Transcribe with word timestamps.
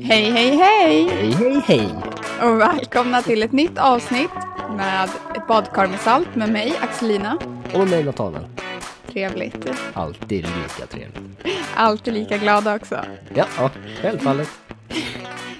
Hej, 0.00 0.30
hej, 0.30 0.56
hej! 0.56 1.08
Hej, 1.08 1.32
hej, 1.32 1.62
hej! 1.66 1.88
Och 2.42 2.60
välkomna 2.60 3.22
till 3.22 3.42
ett 3.42 3.52
nytt 3.52 3.78
avsnitt 3.78 4.30
med 4.76 5.04
ett 5.36 5.46
badkar 5.48 5.86
med 5.86 6.00
salt 6.00 6.34
med 6.34 6.52
mig, 6.52 6.74
Axelina. 6.80 7.38
Och 7.74 7.88
mig 7.88 8.04
Nathanael. 8.04 8.46
Trevligt. 9.06 9.66
Alltid 9.92 10.44
lika 10.44 10.86
trevligt. 10.88 11.56
Alltid 11.74 12.14
lika 12.14 12.36
glada 12.38 12.76
också. 12.76 13.04
Ja, 13.34 13.46
ja 13.58 13.70
självfallet. 14.02 14.48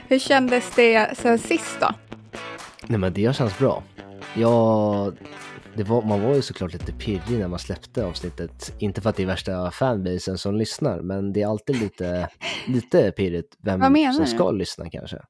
Hur 0.09 0.19
kändes 0.19 0.71
det 0.75 1.19
sen 1.19 1.39
sist 1.39 1.77
då? 1.81 1.89
Nej 2.87 2.99
men 2.99 3.13
det 3.13 3.37
känns 3.37 3.59
bra. 3.59 3.83
Ja, 4.35 5.13
det 5.19 5.27
var, 5.77 6.03
man 6.03 6.23
var 6.23 6.35
ju 6.35 6.43
såklart 6.43 6.73
lite 6.73 6.93
pirrig 6.93 7.39
när 7.39 7.49
man 7.49 7.59
släppte 7.59 8.05
avsnittet. 8.05 8.75
Inte 8.79 9.01
för 9.01 9.11
att 9.11 9.17
det 9.17 9.23
är 9.23 9.27
värsta 9.27 9.71
fanbasen 9.71 10.39
som 10.39 10.57
lyssnar, 10.57 11.01
men 11.01 11.33
det 11.33 11.43
är 11.43 11.47
alltid 11.47 11.77
lite, 11.77 12.29
lite 12.67 13.13
pirrigt 13.13 13.57
vem 13.59 14.13
som 14.13 14.27
ska 14.27 14.51
lyssna 14.51 14.91
kanske. 14.91 15.19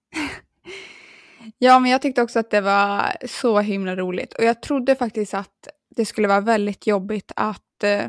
Ja, 1.58 1.78
men 1.78 1.90
jag 1.90 2.02
tyckte 2.02 2.22
också 2.22 2.38
att 2.38 2.50
det 2.50 2.60
var 2.60 3.16
så 3.26 3.60
himla 3.60 3.96
roligt. 3.96 4.32
Och 4.32 4.44
jag 4.44 4.62
trodde 4.62 4.94
faktiskt 4.94 5.34
att 5.34 5.68
det 5.96 6.04
skulle 6.04 6.28
vara 6.28 6.40
väldigt 6.40 6.86
jobbigt 6.86 7.32
att 7.36 7.84
eh, 7.84 8.08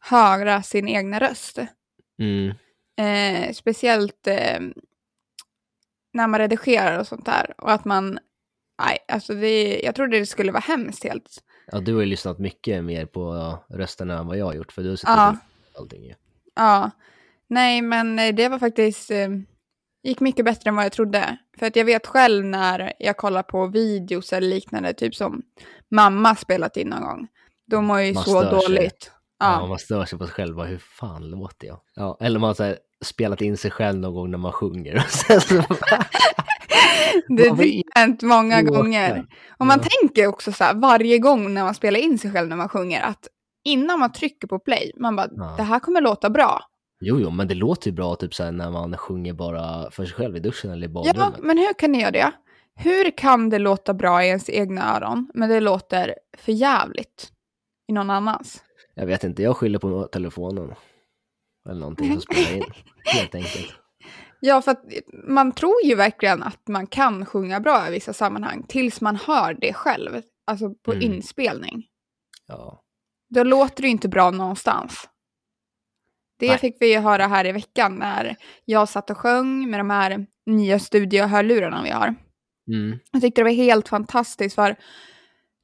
höra 0.00 0.62
sin 0.62 0.88
egna 0.88 1.20
röst. 1.20 1.58
Mm. 2.18 2.54
Eh, 2.98 3.52
speciellt 3.52 4.26
eh, 4.26 4.60
när 6.12 6.26
man 6.26 6.40
redigerar 6.40 6.98
och 6.98 7.06
sånt 7.06 7.26
där. 7.26 7.54
Och 7.58 7.72
att 7.72 7.84
man, 7.84 8.18
nej, 8.82 8.98
alltså 9.08 9.34
det, 9.34 9.80
jag 9.84 9.94
trodde 9.94 10.18
det 10.18 10.26
skulle 10.26 10.52
vara 10.52 10.60
hemskt 10.60 11.04
helt. 11.04 11.42
Ja, 11.72 11.80
du 11.80 11.94
har 11.94 12.00
ju 12.00 12.06
lyssnat 12.06 12.38
mycket 12.38 12.84
mer 12.84 13.06
på 13.06 13.54
rösterna 13.68 14.18
än 14.18 14.26
vad 14.26 14.36
jag 14.38 14.44
har 14.46 14.54
gjort, 14.54 14.72
för 14.72 14.82
du 14.82 14.88
har 14.88 14.96
suttit 14.96 15.08
Ja. 15.08 15.36
och 15.74 15.80
allting 15.80 16.04
ju. 16.04 16.14
Ja, 16.56 16.90
nej 17.48 17.82
men 17.82 18.18
eh, 18.18 18.34
det 18.34 18.48
var 18.48 18.58
faktiskt, 18.58 19.10
eh, 19.10 19.28
gick 20.02 20.20
mycket 20.20 20.44
bättre 20.44 20.68
än 20.68 20.76
vad 20.76 20.84
jag 20.84 20.92
trodde. 20.92 21.36
För 21.58 21.66
att 21.66 21.76
jag 21.76 21.84
vet 21.84 22.06
själv 22.06 22.44
när 22.44 22.92
jag 22.98 23.16
kollar 23.16 23.42
på 23.42 23.66
videos 23.66 24.32
eller 24.32 24.48
liknande, 24.48 24.94
typ 24.94 25.14
som 25.14 25.42
mamma 25.90 26.34
spelat 26.36 26.76
in 26.76 26.88
någon 26.88 27.02
gång. 27.02 27.28
De 27.66 27.84
mår 27.84 28.00
ju 28.00 28.12
Man 28.14 28.24
så 28.24 28.40
sig. 28.42 28.50
dåligt. 28.50 29.10
Ja. 29.38 29.60
Ja, 29.60 29.66
man 29.66 29.78
stör 29.78 30.04
sig 30.04 30.18
på 30.18 30.24
sig 30.26 30.34
själv, 30.34 30.56
bara, 30.56 30.66
hur 30.66 30.78
fan 30.78 31.30
låter 31.30 31.66
jag? 31.66 31.80
Ja, 31.94 32.16
eller 32.20 32.38
man 32.38 32.46
har 32.48 32.54
så 32.54 32.74
spelat 33.04 33.40
in 33.40 33.56
sig 33.56 33.70
själv 33.70 33.98
någon 33.98 34.14
gång 34.14 34.30
när 34.30 34.38
man 34.38 34.52
sjunger. 34.52 34.94
Det 37.36 37.48
har 37.48 37.98
hänt 38.00 38.22
många 38.22 38.62
gånger. 38.62 39.26
Och 39.58 39.66
man 39.66 39.78
Ja. 39.82 39.88
tänker 40.00 40.26
också 40.26 40.52
så 40.52 40.64
här 40.64 40.74
varje 40.74 41.18
gång 41.18 41.54
när 41.54 41.64
man 41.64 41.74
spelar 41.74 42.00
in 42.00 42.18
sig 42.18 42.32
själv 42.32 42.48
när 42.48 42.56
man 42.56 42.68
sjunger 42.68 43.02
att 43.02 43.28
innan 43.64 44.00
man 44.00 44.12
trycker 44.12 44.48
på 44.48 44.58
play, 44.58 44.92
man 44.96 45.16
bara, 45.16 45.28
Ja. 45.36 45.54
det 45.56 45.62
här 45.62 45.78
kommer 45.80 46.00
låta 46.00 46.30
bra. 46.30 46.60
Jo, 47.00 47.20
jo, 47.20 47.30
men 47.30 47.48
det 47.48 47.54
låter 47.54 47.90
ju 47.90 47.94
bra 47.96 48.16
typ 48.16 48.34
så 48.34 48.50
när 48.50 48.70
man 48.70 48.96
sjunger 48.96 49.32
bara 49.32 49.90
för 49.90 50.04
sig 50.04 50.14
själv 50.14 50.36
i 50.36 50.40
duschen 50.40 50.70
eller 50.70 50.86
i 50.88 50.90
Ja, 50.94 51.12
badrummet. 51.12 51.40
men 51.42 51.58
hur 51.58 51.72
kan 51.78 51.92
ni 51.92 52.00
göra 52.00 52.10
det? 52.10 52.32
Hur 52.78 53.10
kan 53.10 53.50
det 53.50 53.58
låta 53.58 53.94
bra 53.94 54.24
i 54.24 54.28
ens 54.28 54.50
egna 54.50 54.96
öron, 54.96 55.30
men 55.34 55.48
det 55.48 55.60
låter 55.60 56.14
för 56.38 56.52
jävligt 56.52 57.32
i 57.88 57.92
någon 57.92 58.10
annans? 58.10 58.62
Jag 58.94 59.06
vet 59.06 59.24
inte, 59.24 59.42
jag 59.42 59.56
skyller 59.56 59.78
på 59.78 60.02
telefonen. 60.12 60.74
Eller 61.68 61.80
någonting 61.80 62.12
som 62.12 62.20
spelar 62.20 62.56
in, 62.56 62.64
helt 63.04 63.34
enkelt. 63.34 63.72
Ja, 64.46 64.62
för 64.62 64.70
att 64.70 64.84
man 65.28 65.52
tror 65.52 65.74
ju 65.84 65.94
verkligen 65.94 66.42
att 66.42 66.68
man 66.68 66.86
kan 66.86 67.26
sjunga 67.26 67.60
bra 67.60 67.88
i 67.88 67.90
vissa 67.90 68.12
sammanhang 68.12 68.62
tills 68.68 69.00
man 69.00 69.16
hör 69.16 69.54
det 69.60 69.72
själv, 69.72 70.22
alltså 70.46 70.74
på 70.74 70.92
Mm. 70.92 71.02
inspelning. 71.12 71.86
Ja. 72.46 72.82
Då 73.28 73.42
låter 73.44 73.82
det 73.82 73.86
ju 73.86 73.92
inte 73.92 74.08
bra 74.08 74.30
någonstans. 74.30 75.08
Det 76.38 76.48
Nej. 76.48 76.58
fick 76.58 76.76
vi 76.80 76.92
ju 76.92 76.98
höra 76.98 77.26
här 77.26 77.46
i 77.46 77.52
veckan 77.52 77.94
när 77.94 78.36
jag 78.64 78.88
satt 78.88 79.10
och 79.10 79.18
sjöng 79.18 79.70
med 79.70 79.80
de 79.80 79.90
här 79.90 80.26
nya 80.46 80.78
studiohörlurarna 80.78 81.82
vi 81.82 81.90
har. 81.90 82.14
Mm. 82.68 82.98
Jag 83.12 83.22
tyckte 83.22 83.40
det 83.40 83.44
var 83.44 83.50
helt 83.50 83.88
fantastiskt 83.88 84.54
för 84.54 84.76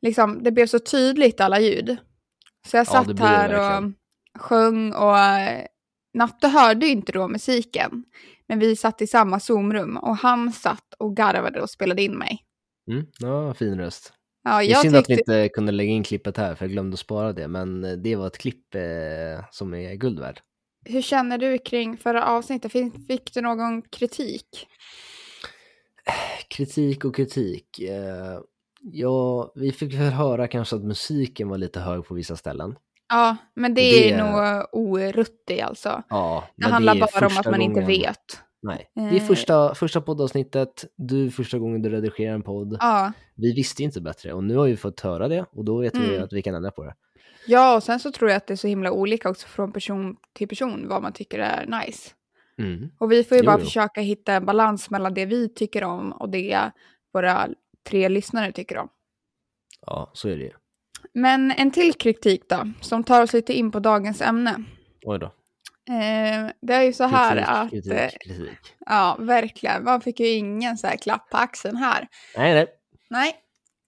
liksom, 0.03 0.43
det 0.43 0.53
blev 0.53 0.67
så 0.67 0.79
tydligt 0.79 1.41
alla 1.41 1.61
ljud. 1.61 1.97
Så 2.67 2.77
jag 2.77 2.87
Ja, 2.87 2.91
satt 2.91 3.17
det 3.17 3.23
här 3.23 3.49
och 3.55 3.61
verkligen. 3.61 3.95
sjöng 4.39 4.93
och 4.93 5.17
Natte 6.15 6.49
hörde 6.49 6.87
ju 6.87 6.93
inte 6.93 7.13
då 7.13 7.29
musiken. 7.29 8.05
Men 8.53 8.59
vi 8.59 8.77
satt 8.77 9.03
i 9.03 9.07
samma 9.07 9.41
Zoom-rum 9.41 9.97
och 9.97 10.17
han 10.17 10.53
satt 10.53 10.95
och 10.99 11.17
garvade 11.17 11.63
och 11.63 11.71
spelade 11.71 12.03
in 12.03 12.19
mig. 12.19 12.45
Mm. 12.91 13.07
Ja, 13.19 13.55
fin 13.55 13.79
röst. 13.79 14.13
Ja, 14.45 14.59
Det 14.59 14.65
är 14.65 14.71
jag 14.71 14.83
synd 14.83 14.97
att 14.97 15.11
vi 15.11 15.17
tyckte, 15.17 15.33
inte 15.33 15.49
kunde 15.49 15.73
lägga 15.73 15.91
in 15.91 16.03
klippet 16.03 16.37
här, 16.37 16.55
för 16.55 16.65
jag 16.65 16.73
glömde 16.73 16.95
att 16.95 17.01
spara 17.01 17.33
det. 17.33 17.49
Men 17.49 17.85
eh, 17.85 17.93
det 17.93 18.17
var 18.17 18.27
ett 18.27 18.39
klipp 18.39 18.75
eh, 18.75 19.45
som 19.51 19.75
är 19.75 19.95
guld 19.95 20.21
värd. 20.21 20.41
hur 20.85 21.03
känner 21.03 21.39
du 21.39 21.59
kring 21.59 21.97
förra 21.97 22.25
avsnittet? 22.25 22.73
Fick, 22.73 23.07
fick 23.07 23.35
du 23.35 23.41
någon 23.41 23.83
kritik? 23.83 24.67
Kritik 26.49 27.05
och 27.05 27.17
kritik. 27.17 27.79
Eh, 27.79 28.41
ja, 28.81 29.53
vi 29.55 29.73
fick 29.73 29.95
väl 29.95 30.13
höra 30.13 30.49
kanske 30.49 30.77
att 30.77 30.85
musiken 30.85 31.49
var 31.49 31.59
lite 31.59 31.81
hög 31.81 32.05
på 32.05 32.15
vissa 32.15 32.37
ställen. 32.37 32.77
Ja, 33.13 33.37
men 33.55 33.75
det, 33.75 33.81
Det- 33.81 34.11
är 34.13 34.19
nog 34.25 34.67
oruttig 34.73 35.61
alltså. 35.61 36.03
Ja, 36.09 36.45
Det 36.57 36.67
handlar 36.67 36.97
är 36.97 37.01
bara 37.01 37.27
om 37.27 37.39
att 37.39 37.47
man 37.51 37.61
inte 37.61 37.81
gången- 37.81 37.87
vet. 38.01 38.41
Nej, 38.63 38.91
det 38.95 39.01
är 39.01 39.15
Eh. 39.15 39.23
första, 39.23 39.75
första 39.75 40.01
poddavsnittet, 40.01 40.85
du 40.97 41.31
första 41.31 41.59
gången 41.59 41.83
du 41.83 41.89
redigerar 41.91 42.35
en 42.35 42.43
podd. 42.43 42.77
Ja. 42.81 43.13
Vi 43.37 43.53
visste 43.55 43.83
inte 43.83 44.01
bättre 44.01 44.33
och 44.33 44.45
nu 44.45 44.57
har 44.57 44.67
vi 44.67 44.77
fått 44.77 45.01
höra 45.01 45.29
det 45.29 45.45
och 45.53 45.65
då 45.65 45.79
vet 45.81 45.97
vi 45.97 46.09
Mm. 46.09 46.25
att 46.25 46.33
vi 46.33 46.43
kan 46.43 46.55
ändra 46.55 46.71
på 46.71 46.85
det. 46.85 46.95
ja, 47.47 47.77
och 47.77 47.83
sen 47.83 48.01
så 48.01 48.13
tror 48.13 48.31
jag 48.31 48.37
att 48.37 48.47
det 48.47 48.55
är 48.55 48.57
så 48.57 48.67
himla 48.69 48.93
olika 48.93 49.31
också 49.31 49.47
från 49.49 49.73
person 49.73 50.17
till 50.33 50.49
person 50.49 50.89
vad 50.89 51.03
man 51.03 51.13
tycker 51.13 51.39
är 51.39 51.67
nice. 51.67 52.11
Mm. 52.59 52.91
Och 52.99 53.13
vi 53.13 53.25
får 53.25 53.37
ju 53.37 53.43
Jo, 53.43 53.47
bara 53.47 53.59
jo. 53.59 53.65
försöka 53.65 54.01
hitta 54.01 54.33
en 54.33 54.47
balans 54.47 54.91
mellan 54.91 55.15
det 55.15 55.27
vi 55.27 55.49
tycker 55.49 55.85
om 55.85 56.13
och 56.13 56.29
det 56.29 56.71
våra 57.15 57.49
tre 57.91 58.09
lyssnare 58.09 58.53
tycker 58.53 58.79
om. 58.79 58.89
Ja, 59.87 60.11
så 60.15 60.29
är 60.29 60.37
det 60.37 60.43
ju. 60.45 60.53
Men 61.15 61.51
en 61.51 61.71
till 61.71 61.95
kritik 61.95 62.43
då, 62.49 62.69
som 62.81 63.05
tar 63.05 63.23
oss 63.23 63.33
lite 63.33 63.53
in 63.53 63.71
på 63.71 63.81
dagens 63.81 64.21
ämne. 64.21 64.65
Oj 65.05 65.19
då. 65.19 65.27
Eh, 65.89 66.51
det 66.63 66.75
är 66.75 66.83
ju 66.83 66.93
så 66.93 67.05
här 67.05 67.31
Kritik, 67.37 67.49
att, 67.49 67.71
kritik, 67.71 67.93
eh, 67.93 68.09
kritik. 68.35 68.59
ja 68.87 69.17
verkligen, 69.21 69.85
man 69.85 70.01
fick 70.01 70.21
ju 70.21 70.27
ingen 70.29 70.79
så 70.79 70.87
här 70.87 70.97
klapp 70.97 71.31
på 71.31 71.37
axeln 71.37 71.77
här. 71.77 72.09
Nej, 72.37 72.55
nej. 72.55 72.67
Nej, 73.11 73.35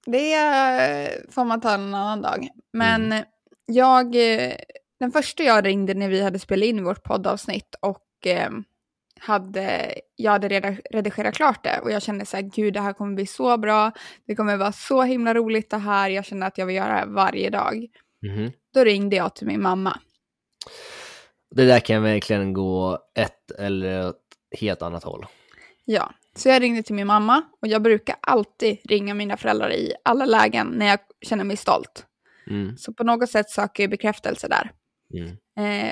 det 0.06 0.34
eh, 0.34 1.32
får 1.32 1.44
man 1.44 1.60
ta 1.60 1.74
en 1.74 1.94
annan 1.94 2.22
dag. 2.22 2.48
Men 2.72 3.04
Mm. 3.12 3.24
jag, 3.66 4.06
eh, 4.16 4.52
den 5.00 5.12
första 5.12 5.42
jag 5.42 5.64
ringde 5.66 5.94
när 5.94 6.08
vi 6.08 6.22
hade 6.22 6.38
spelat 6.38 6.64
in 6.66 6.84
vårt 6.84 7.02
poddavsnitt 7.02 7.74
och 7.80 8.26
eh, 8.26 8.50
hade, 9.20 9.94
jag 10.16 10.32
hade 10.32 10.78
redigerat 10.90 11.34
klart 11.34 11.64
det 11.64 11.80
och 11.82 11.90
jag 11.90 12.02
kände 12.02 12.26
så 12.26 12.36
här, 12.36 12.42
gud 12.42 12.74
det 12.74 12.80
här 12.80 12.92
kommer 12.92 13.14
bli 13.14 13.26
så 13.26 13.56
bra, 13.56 13.92
det 14.26 14.34
kommer 14.34 14.56
vara 14.56 14.72
så 14.72 15.02
himla 15.02 15.34
roligt 15.34 15.70
det 15.70 15.76
här, 15.76 16.10
jag 16.10 16.24
känner 16.24 16.46
att 16.46 16.58
jag 16.58 16.66
vill 16.66 16.76
göra 16.76 16.88
det 16.88 16.98
här 16.98 17.06
varje 17.06 17.50
dag. 17.50 17.86
Mhm. 18.22 18.52
Då 18.74 18.84
ringde 18.84 19.16
jag 19.16 19.34
till 19.34 19.46
min 19.46 19.62
mamma. 19.62 19.98
Det 21.50 21.64
där 21.66 21.80
kan 21.80 22.02
verkligen 22.02 22.52
gå 22.52 22.98
ett 23.14 23.50
eller 23.50 24.10
ett 24.10 24.16
helt 24.60 24.82
annat 24.82 25.04
håll. 25.04 25.26
Ja, 25.84 26.12
så 26.36 26.48
jag 26.48 26.62
ringde 26.62 26.82
till 26.82 26.94
min 26.94 27.06
mamma 27.06 27.42
och 27.62 27.68
jag 27.68 27.82
brukar 27.82 28.16
alltid 28.20 28.78
ringa 28.84 29.14
mina 29.14 29.36
föräldrar 29.36 29.72
i 29.72 29.94
alla 30.04 30.24
lägen 30.24 30.66
när 30.66 30.86
jag 30.86 30.98
känner 31.20 31.44
mig 31.44 31.56
stolt. 31.56 32.06
Mm. 32.46 32.76
Så 32.76 32.92
på 32.92 33.04
något 33.04 33.30
sätt 33.30 33.50
söker 33.50 33.82
jag 33.82 33.90
bekräftelse 33.90 34.48
där. 34.48 34.70
Mm. 35.14 35.36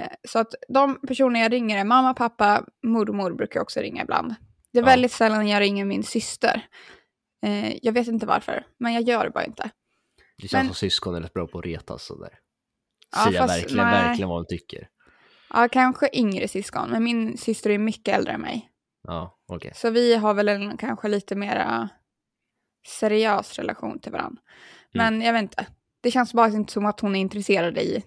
Eh, 0.02 0.08
så 0.28 0.38
att 0.38 0.54
de 0.68 1.00
personer 1.06 1.40
jag 1.40 1.52
ringer 1.52 1.78
är 1.78 1.84
mamma, 1.84 2.14
pappa, 2.14 2.64
mormor 2.86 3.32
brukar 3.34 3.56
jag 3.58 3.62
också 3.62 3.80
ringa 3.80 4.02
ibland. 4.02 4.34
Det 4.72 4.78
är 4.78 4.82
Ja. 4.82 4.86
väldigt 4.86 5.12
sällan 5.12 5.48
jag 5.48 5.60
ringer 5.60 5.84
min 5.84 6.02
syster. 6.02 6.66
Eh, 7.46 7.76
jag 7.82 7.92
vet 7.92 8.08
inte 8.08 8.26
varför, 8.26 8.66
men 8.78 8.92
jag 8.92 9.02
gör 9.02 9.24
det 9.24 9.30
bara 9.30 9.44
inte. 9.44 9.70
Det 10.36 10.48
känns 10.48 10.52
Men- 10.52 10.66
som 10.66 10.74
syskon 10.74 11.14
är 11.14 11.20
rätt 11.20 11.32
bra 11.32 11.46
på 11.46 11.58
att 11.58 11.64
retas 11.64 12.04
sådär. 12.06 12.38
Ja, 13.16 13.24
Säga 13.24 13.40
fast 13.42 13.54
verkligen, 13.62 13.86
nej. 13.86 14.02
verkligen 14.08 14.28
vad 14.28 14.44
de 14.44 14.56
tycker. 14.56 14.88
Ja, 15.50 15.68
kanske 15.72 16.08
yngre 16.12 16.48
syskon, 16.48 16.90
men 16.90 17.04
min 17.04 17.36
syster 17.38 17.70
är 17.70 17.78
mycket 17.78 18.14
äldre 18.16 18.32
än 18.32 18.40
mig. 18.40 18.68
Ja, 19.08 19.38
okej. 19.48 19.72
Så 19.74 19.90
vi 19.90 20.14
har 20.14 20.34
väl 20.34 20.48
en 20.48 20.76
kanske 20.76 21.08
lite 21.08 21.34
mer 21.36 21.88
seriös 22.88 23.58
relation 23.58 23.98
till 24.00 24.12
varandra. 24.12 24.42
Mm. 24.94 25.14
Men 25.14 25.26
jag 25.26 25.32
vet 25.32 25.42
inte. 25.42 25.66
Det 26.00 26.10
känns 26.10 26.34
bara 26.34 26.48
inte 26.48 26.72
som 26.72 26.86
att 26.86 27.00
hon 27.00 27.16
är 27.16 27.20
intresserad 27.20 27.78
i, 27.78 28.02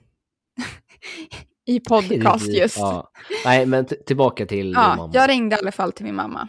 i 1.66 1.80
podcast 1.80 2.48
just. 2.54 2.78
Ja. 2.78 3.12
Nej, 3.46 3.66
men 3.66 3.86
tillbaka 4.06 4.46
till 4.46 4.66
din 4.66 4.74
Ja, 4.74 4.96
mamma. 4.96 5.12
jag 5.14 5.30
ringde 5.30 5.56
i 5.56 5.60
alla 5.60 5.72
fall 5.72 5.92
till 5.92 6.06
min 6.06 6.16
mamma 6.16 6.48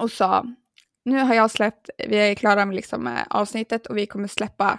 och 0.00 0.10
sa 0.10 0.44
nu 1.04 1.18
har 1.20 1.34
jag 1.34 1.50
släppt, 1.50 1.90
vi 2.08 2.16
är 2.16 2.34
klara 2.34 2.66
med, 2.66 2.76
liksom 2.76 3.02
med 3.04 3.26
avsnittet 3.30 3.86
och 3.86 3.96
vi 3.96 4.06
kommer 4.06 4.28
släppa 4.28 4.78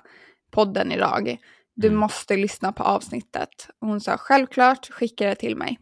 podden 0.52 0.92
idag. 0.92 1.38
Du 1.76 1.88
Mm. 1.88 2.00
måste 2.00 2.38
lyssna 2.38 2.72
på 2.72 2.84
avsnittet. 2.84 3.50
Och 3.82 3.88
hon 3.88 4.02
sa 4.02 4.18
självklart, 4.18 4.90
skicka 4.92 5.28
det 5.28 5.36
till 5.36 5.56
mig. 5.56 5.80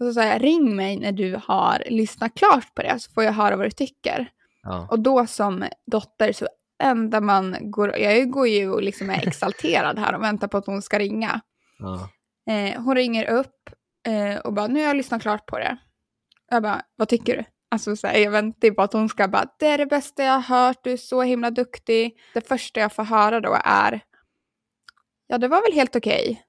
Och 0.00 0.06
så 0.06 0.12
sa 0.12 0.24
jag 0.24 0.42
ring 0.42 0.76
mig 0.76 0.96
när 0.98 1.12
du 1.12 1.40
har 1.44 1.82
lyssnat 1.90 2.34
klart 2.34 2.74
på 2.74 2.82
det 2.82 2.98
så 3.00 3.12
får 3.12 3.24
jag 3.24 3.32
höra 3.32 3.56
vad 3.56 3.66
du 3.66 3.70
tycker. 3.70 4.30
Ja. 4.62 4.88
Och 4.90 5.00
då 5.00 5.26
som 5.26 5.64
dotter 5.86 6.32
så 6.32 6.48
enda 6.82 7.20
man 7.20 7.56
går, 7.60 7.96
jag 7.98 8.30
går 8.30 8.48
ju 8.48 8.70
och 8.70 8.82
liksom 8.82 9.10
är 9.10 9.28
exalterad 9.28 9.98
här 9.98 10.14
och 10.14 10.22
väntar 10.22 10.48
på 10.48 10.56
att 10.56 10.66
hon 10.66 10.82
ska 10.82 10.98
ringa. 10.98 11.40
Ja. 11.78 12.08
Eh, 12.52 12.82
hon 12.82 12.94
ringer 12.96 13.24
upp 13.30 13.70
eh, 14.06 14.38
och 14.40 14.52
bara, 14.52 14.66
nu 14.66 14.80
har 14.80 14.86
jag 14.86 14.96
lyssnat 14.96 15.22
klart 15.22 15.46
på 15.46 15.58
det. 15.58 15.76
Jag 16.50 16.62
bara, 16.62 16.82
vad 16.96 17.08
tycker 17.08 17.36
du? 17.36 17.44
Alltså 17.70 17.96
så 17.96 18.06
här, 18.06 18.18
jag 18.18 18.30
väntar 18.30 18.68
ju 18.68 18.74
på 18.74 18.82
att 18.82 18.92
hon 18.92 19.08
ska 19.08 19.28
bara, 19.28 19.46
det 19.58 19.66
är 19.66 19.78
det 19.78 19.86
bästa 19.86 20.24
jag 20.24 20.32
har 20.40 20.40
hört, 20.66 20.78
du 20.84 20.92
är 20.92 20.96
så 20.96 21.22
himla 21.22 21.50
duktig. 21.50 22.20
Det 22.34 22.48
första 22.48 22.80
jag 22.80 22.92
får 22.92 23.04
höra 23.04 23.40
då 23.40 23.56
är, 23.64 24.00
ja 25.26 25.38
det 25.38 25.48
var 25.48 25.62
väl 25.62 25.72
helt 25.72 25.96
okej. 25.96 26.42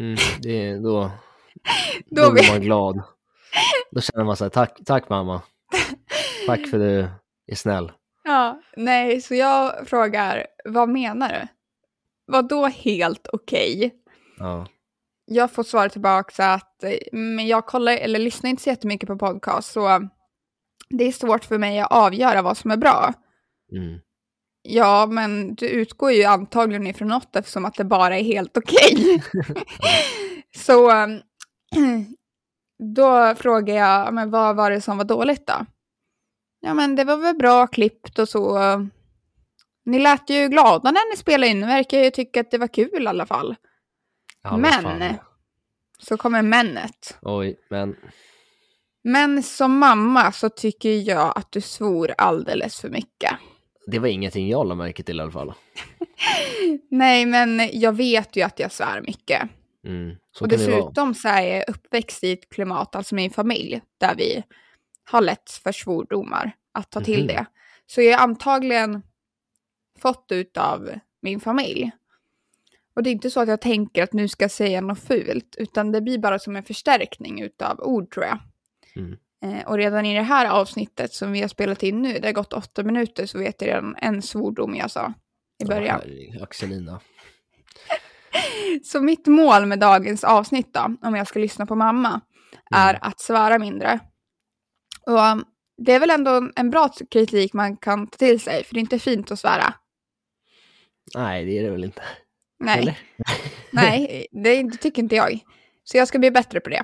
Mm, 0.00 0.16
det, 0.42 0.66
är- 0.68 0.78
då, 0.80 1.10
Då 2.06 2.22
då 2.22 2.32
blir 2.32 2.50
man 2.52 2.60
glad. 2.60 3.02
Då 3.90 4.00
känner 4.00 4.24
man 4.24 4.36
så 4.36 4.44
här, 4.44 4.50
tack, 4.50 4.78
tack 4.84 5.08
mamma. 5.08 5.42
Tack 6.46 6.68
för 6.70 6.78
du 6.78 7.08
är 7.46 7.54
snäll. 7.54 7.92
Ja, 8.24 8.60
nej, 8.76 9.20
så 9.20 9.34
jag 9.34 9.88
frågar, 9.88 10.46
vad 10.64 10.88
menar 10.88 11.28
du? 11.32 11.46
Vad 12.26 12.48
då 12.48 12.66
helt 12.66 13.28
okej? 13.32 13.94
Ja. 14.38 14.66
Jag 15.24 15.52
får 15.52 15.62
svar 15.62 15.88
tillbaka 15.88 16.46
att 16.46 16.84
eh, 16.84 16.92
men 17.12 17.46
jag 17.46 17.66
kollar, 17.66 17.92
eller 17.92 18.18
lyssnar 18.18 18.50
inte 18.50 18.62
så 18.62 18.68
jättemycket 18.70 19.06
på 19.06 19.16
podcast, 19.18 19.72
så 19.72 20.08
det 20.90 21.04
är 21.04 21.12
svårt 21.12 21.44
för 21.44 21.58
mig 21.58 21.80
att 21.80 21.92
avgöra 21.92 22.42
vad 22.42 22.56
som 22.56 22.70
är 22.70 22.76
bra. 22.76 23.12
Mm. 23.72 24.00
Ja, 24.62 25.06
men 25.06 25.54
du 25.54 25.68
utgår 25.68 26.12
ju 26.12 26.24
antagligen 26.24 26.86
ifrån 26.86 27.08
något 27.08 27.36
eftersom 27.36 27.64
att 27.64 27.74
det 27.74 27.84
bara 27.84 28.18
är 28.18 28.22
helt 28.22 28.56
okej. 28.56 29.22
så 30.56 30.92
um, 31.04 31.20
då 32.94 33.34
frågar 33.34 33.74
jag, 33.74 34.06
"Ja, 34.06 34.10
men 34.10 34.30
vad 34.30 34.56
var 34.56 34.70
det 34.70 34.80
som 34.80 34.96
var 34.98 35.04
dåligt 35.04 35.46
då? 35.46 35.66
Ja, 36.60 36.74
men 36.74 36.96
det 36.96 37.04
var 37.04 37.16
väl 37.16 37.36
bra 37.36 37.66
klippt 37.66 38.18
och 38.18 38.28
så. 38.28 38.58
Ni 39.84 39.98
lät 39.98 40.30
ju 40.30 40.48
glada 40.48 40.90
när 40.90 41.10
ni 41.10 41.16
spelade 41.16 41.50
in, 41.50 41.66
verkar 41.66 41.98
ju 41.98 42.10
tycka 42.10 42.40
att 42.40 42.50
det 42.50 42.58
var 42.58 42.68
kul 42.68 43.02
i 43.02 43.06
alla 43.06 43.26
fall. 43.26 43.56
Vad 44.42 44.58
men, 44.60 44.72
fan. 44.82 45.14
så 45.98 46.16
kommer 46.16 46.42
männet. 46.42 47.18
Oj, 47.22 47.56
men 47.70 47.96
Men 49.02 49.42
som 49.42 49.78
mamma 49.78 50.32
så 50.32 50.48
tycker 50.48 50.90
jag 50.90 51.38
att 51.38 51.52
du 51.52 51.60
svor 51.60 52.14
alldeles 52.18 52.80
för 52.80 52.88
mycket. 52.88 53.32
det 53.86 53.98
var 53.98 54.08
ingenting 54.08 54.48
jag 54.48 54.66
la 54.66 54.74
märke 54.74 55.02
till 55.02 55.18
i 55.18 55.22
alla 55.22 55.32
fall. 55.32 55.52
Nej, 56.90 57.26
men 57.26 57.70
jag 57.72 57.92
vet 57.96 58.36
ju 58.36 58.42
att 58.42 58.58
jag 58.58 58.72
svär 58.72 59.00
mycket. 59.06 59.42
Mm. 59.86 60.16
Och 60.40 60.48
dessutom 60.48 61.14
så 61.14 61.28
är 61.28 61.42
jag 61.42 61.64
uppväxt 61.68 62.24
i 62.24 62.32
ett 62.32 62.48
klimat, 62.48 62.96
alltså 62.96 63.14
min 63.14 63.30
familj, 63.30 63.80
där 64.00 64.14
vi 64.16 64.42
har 65.10 65.20
lätt 65.20 65.50
för 65.50 65.72
svordomar 65.72 66.52
att 66.72 66.90
ta 66.90 67.00
till 67.00 67.18
Mhm. 67.20 67.26
det. 67.26 67.46
Så 67.86 68.02
jag 68.02 68.18
har 68.18 68.24
antagligen 68.24 69.02
fått 69.98 70.26
ut 70.32 70.56
av 70.56 70.90
min 71.22 71.40
familj. 71.40 71.90
Och 72.98 73.04
det 73.04 73.10
är 73.10 73.12
inte 73.12 73.30
så 73.30 73.40
att 73.40 73.48
jag 73.48 73.60
tänker 73.60 74.02
att 74.02 74.12
nu 74.12 74.28
ska 74.28 74.44
jag 74.44 74.50
säga 74.50 74.80
något 74.80 74.98
fult, 74.98 75.54
utan 75.58 75.92
det 75.92 76.00
blir 76.00 76.18
bara 76.18 76.38
som 76.38 76.56
en 76.56 76.62
förstärkning 76.62 77.40
utav 77.40 77.80
ord 77.80 78.10
tror 78.14 78.26
jag. 78.26 78.38
Mm. 78.96 79.16
Eh, 79.44 79.66
och 79.66 79.76
redan 79.76 80.06
i 80.06 80.14
det 80.14 80.22
här 80.22 80.46
avsnittet 80.46 81.12
som 81.12 81.32
vi 81.32 81.40
har 81.40 81.48
spelat 81.48 81.82
in 81.82 82.02
nu, 82.02 82.18
det 82.18 82.28
har 82.28 82.32
gått 82.32 82.52
åtta 82.52 82.82
minuter, 82.82 83.26
så 83.26 83.38
vet 83.38 83.60
jag 83.60 83.68
redan 83.68 83.96
en 83.98 84.22
svordom 84.22 84.74
jag 84.74 84.90
sa 84.90 85.12
i 85.62 85.64
början. 85.64 86.00
Ja, 86.06 86.42
Axelina. 86.42 87.00
Så 88.84 89.00
mitt 89.00 89.26
mål 89.26 89.66
med 89.66 89.78
dagens 89.78 90.24
avsnitt 90.24 90.74
då, 90.74 90.96
om 91.02 91.14
jag 91.14 91.28
ska 91.28 91.38
lyssna 91.38 91.66
på 91.66 91.74
mamma, 91.74 92.20
är 92.74 92.90
Mm. 92.90 93.02
att 93.02 93.20
svära 93.20 93.58
mindre. 93.58 93.98
Och 95.06 95.18
um, 95.18 95.44
det 95.76 95.92
är 95.92 96.00
väl 96.00 96.10
ändå 96.10 96.50
en 96.56 96.70
bra 96.70 96.88
kritik 97.10 97.52
man 97.52 97.76
kan 97.76 98.06
ta 98.06 98.16
till 98.16 98.40
sig, 98.40 98.64
för 98.64 98.74
det 98.74 98.78
är 98.78 98.82
inte 98.82 98.98
fint 98.98 99.30
att 99.30 99.38
svära. 99.38 99.74
Nej, 101.14 101.44
det 101.44 101.58
är 101.58 101.62
det 101.62 101.70
väl 101.70 101.84
inte. 101.84 102.02
Nej, 102.60 102.78
Eller? 102.80 102.98
nej 103.72 104.26
det, 104.32 104.62
det 104.70 104.76
tycker 104.78 105.02
inte 105.02 105.16
jag. 105.16 105.38
Så 105.84 105.96
jag 105.96 106.08
ska 106.08 106.18
bli 106.18 106.30
bättre 106.30 106.60
på 106.60 106.70
det. 106.70 106.82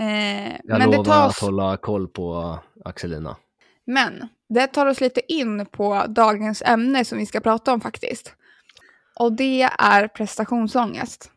Eh, 0.00 0.52
Jag 0.64 0.78
men, 0.78 0.90
det 0.90 0.96
lovar 0.96 1.04
tar 1.04 1.24
att 1.24 1.30
oss, 1.30 1.40
hålla 1.40 1.76
koll 1.76 2.08
på 2.08 2.58
Axelina. 2.84 3.36
men 3.86 4.28
det 4.48 4.66
tar 4.66 4.86
oss 4.86 5.00
lite 5.00 5.32
in 5.32 5.66
på 5.66 6.04
dagens 6.08 6.62
ämne 6.62 7.04
som 7.04 7.18
vi 7.18 7.26
ska 7.26 7.40
prata 7.40 7.72
om 7.72 7.80
faktiskt. 7.80 8.34
Och 9.18 9.32
det 9.32 9.62
är 9.78 10.08
prestationsångest. 10.08 11.30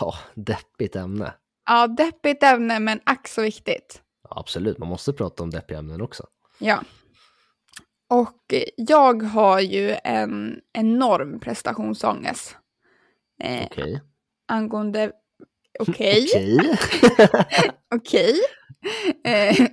Ja, 0.00 0.14
deppigt 0.34 0.96
ämne. 0.96 1.34
Ja, 1.66 1.86
deppigt 1.86 2.42
ämne 2.42 2.80
men 2.80 3.00
ack 3.04 3.28
så 3.28 3.42
viktigt. 3.42 4.02
Ja, 4.22 4.40
absolut, 4.40 4.78
man 4.78 4.88
måste 4.88 5.12
prata 5.12 5.42
om 5.42 5.50
deppiga 5.50 5.78
ämnen 5.78 6.00
också. 6.00 6.26
Ja. 6.58 6.82
Och 8.08 8.54
jag 8.76 9.22
har 9.22 9.60
ju 9.60 9.96
en 10.04 10.60
enorm 10.72 11.40
prestationsångest. 11.40 12.56
Eh, 13.42 13.66
Okej. 13.66 14.02
angående... 14.48 15.12
Okej, 15.78 16.26
Okej. 16.34 16.78
okej. 17.94 18.34
Eh, 19.24 19.66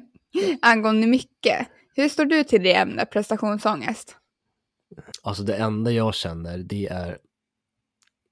angående 0.61 1.07
mycket. 1.07 1.67
Hur 1.95 2.09
står 2.09 2.25
du 2.25 2.43
till 2.43 2.63
det 2.63 2.75
ämnet, 2.75 3.11
prestationsångest? 3.11 4.17
Alltså 5.23 5.43
det 5.43 5.55
enda 5.55 5.91
jag 5.91 6.15
känner 6.15 6.57
det 6.57 6.87
är 6.87 7.17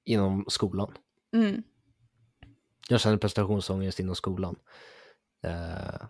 inom 0.05 0.45
skolan. 0.47 0.93
Mm. 1.35 1.63
Jag 2.91 3.01
känner 3.01 3.17
prestationsångest 3.17 3.99
inom 3.99 4.15
skolan. 4.15 4.55
Eh, 5.43 6.01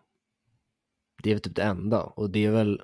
det 1.23 1.29
är 1.29 1.33
väl 1.33 1.41
typ 1.41 1.55
det 1.55 1.63
enda 1.63 2.03
och 2.03 2.29
det 2.29 2.45
är 2.45 2.51
väl 2.51 2.81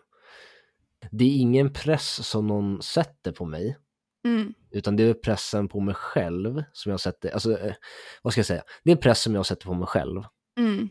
det 1.12 1.26
är 1.26 1.38
ingen 1.38 1.74
press 1.74 2.28
som 2.28 2.48
någon 2.48 2.82
sätter 2.82 3.32
på 3.32 3.46
mig 3.46 3.78
Mm. 4.26 4.54
utan 4.72 4.96
det 4.96 5.04
är 5.04 5.14
pressen 5.14 5.68
på 5.68 5.80
mig 5.80 5.96
själv 5.96 6.64
som 6.74 6.90
jag 6.90 7.00
sätter, 7.00 7.30
alltså 7.32 7.60
eh, 7.60 7.74
vad 8.22 8.34
ska 8.34 8.40
jag 8.40 8.46
säga, 8.46 8.64
det 8.84 8.92
är 8.92 8.96
en 8.96 9.02
press 9.02 9.22
som 9.22 9.36
jag 9.36 9.46
sätter 9.46 9.66
på 9.66 9.74
mig 9.74 9.88
själv 9.88 10.24
Mm. 10.60 10.90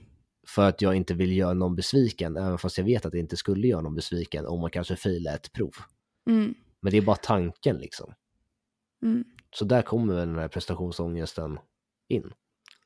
för 0.48 0.68
att 0.68 0.82
jag 0.82 0.94
inte 0.94 1.14
vill 1.14 1.36
göra 1.36 1.54
någon 1.54 1.76
besviken 1.76 2.36
även 2.36 2.58
fast 2.58 2.78
jag 2.78 2.84
vet 2.84 3.06
att 3.06 3.14
jag 3.14 3.20
inte 3.20 3.36
skulle 3.36 3.66
göra 3.68 3.80
någon 3.80 3.94
besviken 3.94 4.46
om 4.46 4.60
man 4.60 4.70
kanske 4.70 4.96
failar 4.96 5.34
ett 5.34 5.52
prov. 5.52 5.74
Mm. 6.30 6.54
Men 6.80 6.90
det 6.90 6.96
är 6.96 7.02
bara 7.02 7.16
tanken 7.16 7.76
liksom. 7.76 8.14
Mm. 9.02 9.24
Så 9.54 9.64
där 9.64 9.82
kommer 9.82 10.14
väl 10.14 10.28
den 10.28 10.38
här 10.38 10.48
prestationsångesten 10.48 11.58
in. 12.08 12.32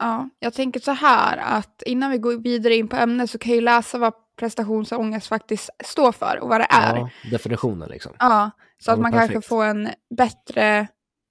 Ja, 0.01 0.29
jag 0.39 0.55
tänker 0.55 0.81
så 0.81 0.91
här 0.93 1.37
att 1.37 1.83
innan 1.87 2.11
vi 2.11 2.19
går 2.19 2.37
vidare 2.37 2.75
in 2.77 2.89
på 2.89 2.97
ämnet 2.97 3.31
så 3.31 3.39
kan 3.39 3.51
jag 3.51 3.55
ju 3.57 3.61
läsa 3.61 3.99
vad 3.99 4.13
prestationsångest 4.37 5.27
faktiskt 5.27 5.71
står 5.85 6.13
för 6.13 6.39
och 6.43 6.49
vad 6.49 6.61
det 6.61 6.67
är. 6.71 6.97
Ja, 6.97 7.11
definitionen 7.31 7.89
liksom. 7.89 8.13
Ja, 8.19 8.51
så 8.79 8.91
Ja, 8.91 8.95
att 8.95 9.01
man 9.01 9.13
kanske 9.13 9.29
perfekt. 9.29 9.49
får 9.49 9.65
en 9.65 9.89
bättre, 10.17 10.87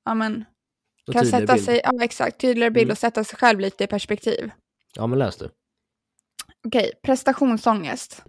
ja 0.05 0.13
men, 0.13 0.45
Och 1.07 1.13
kan 1.13 1.25
sätta 1.25 1.53
bild. 1.53 1.65
sig, 1.65 1.81
ja 1.83 2.03
exakt, 2.03 2.41
tydligare 2.41 2.71
bild 2.71 2.83
Mm. 2.83 2.91
och 2.91 2.97
sätta 2.97 3.23
sig 3.23 3.37
själv 3.39 3.59
lite 3.59 3.83
i 3.83 3.87
perspektiv. 3.87 4.51
Ja, 4.95 5.07
men 5.07 5.19
läs 5.19 5.37
du. 5.37 5.49
Okej, 6.67 6.91
prestationsångest. 7.03 8.23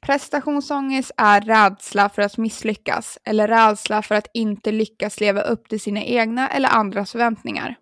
Prestationsångest 0.00 1.10
är 1.16 1.40
rädsla 1.40 2.08
för 2.08 2.22
att 2.22 2.36
misslyckas 2.38 3.18
eller 3.24 3.48
rädsla 3.48 4.02
för 4.02 4.14
att 4.14 4.26
inte 4.34 4.72
lyckas 4.72 5.20
leva 5.20 5.40
upp 5.40 5.68
till 5.68 5.80
sina 5.80 6.02
egna 6.02 6.48
eller 6.48 6.68
andras 6.68 7.12
förväntningar. 7.12 7.76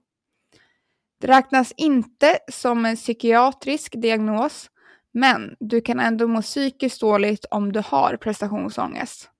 Det 1.20 1.26
räknas 1.26 1.72
inte 1.76 2.38
som 2.52 2.86
en 2.86 2.96
psykiatrisk 2.96 3.92
diagnos, 3.96 4.70
men 5.12 5.56
du 5.60 5.80
kan 5.80 6.00
ändå 6.00 6.26
må 6.26 6.42
psykiskt 6.42 7.00
dåligt 7.00 7.44
om 7.50 7.72
du 7.72 7.82
har 7.86 8.16
prestationsångest. 8.16 9.30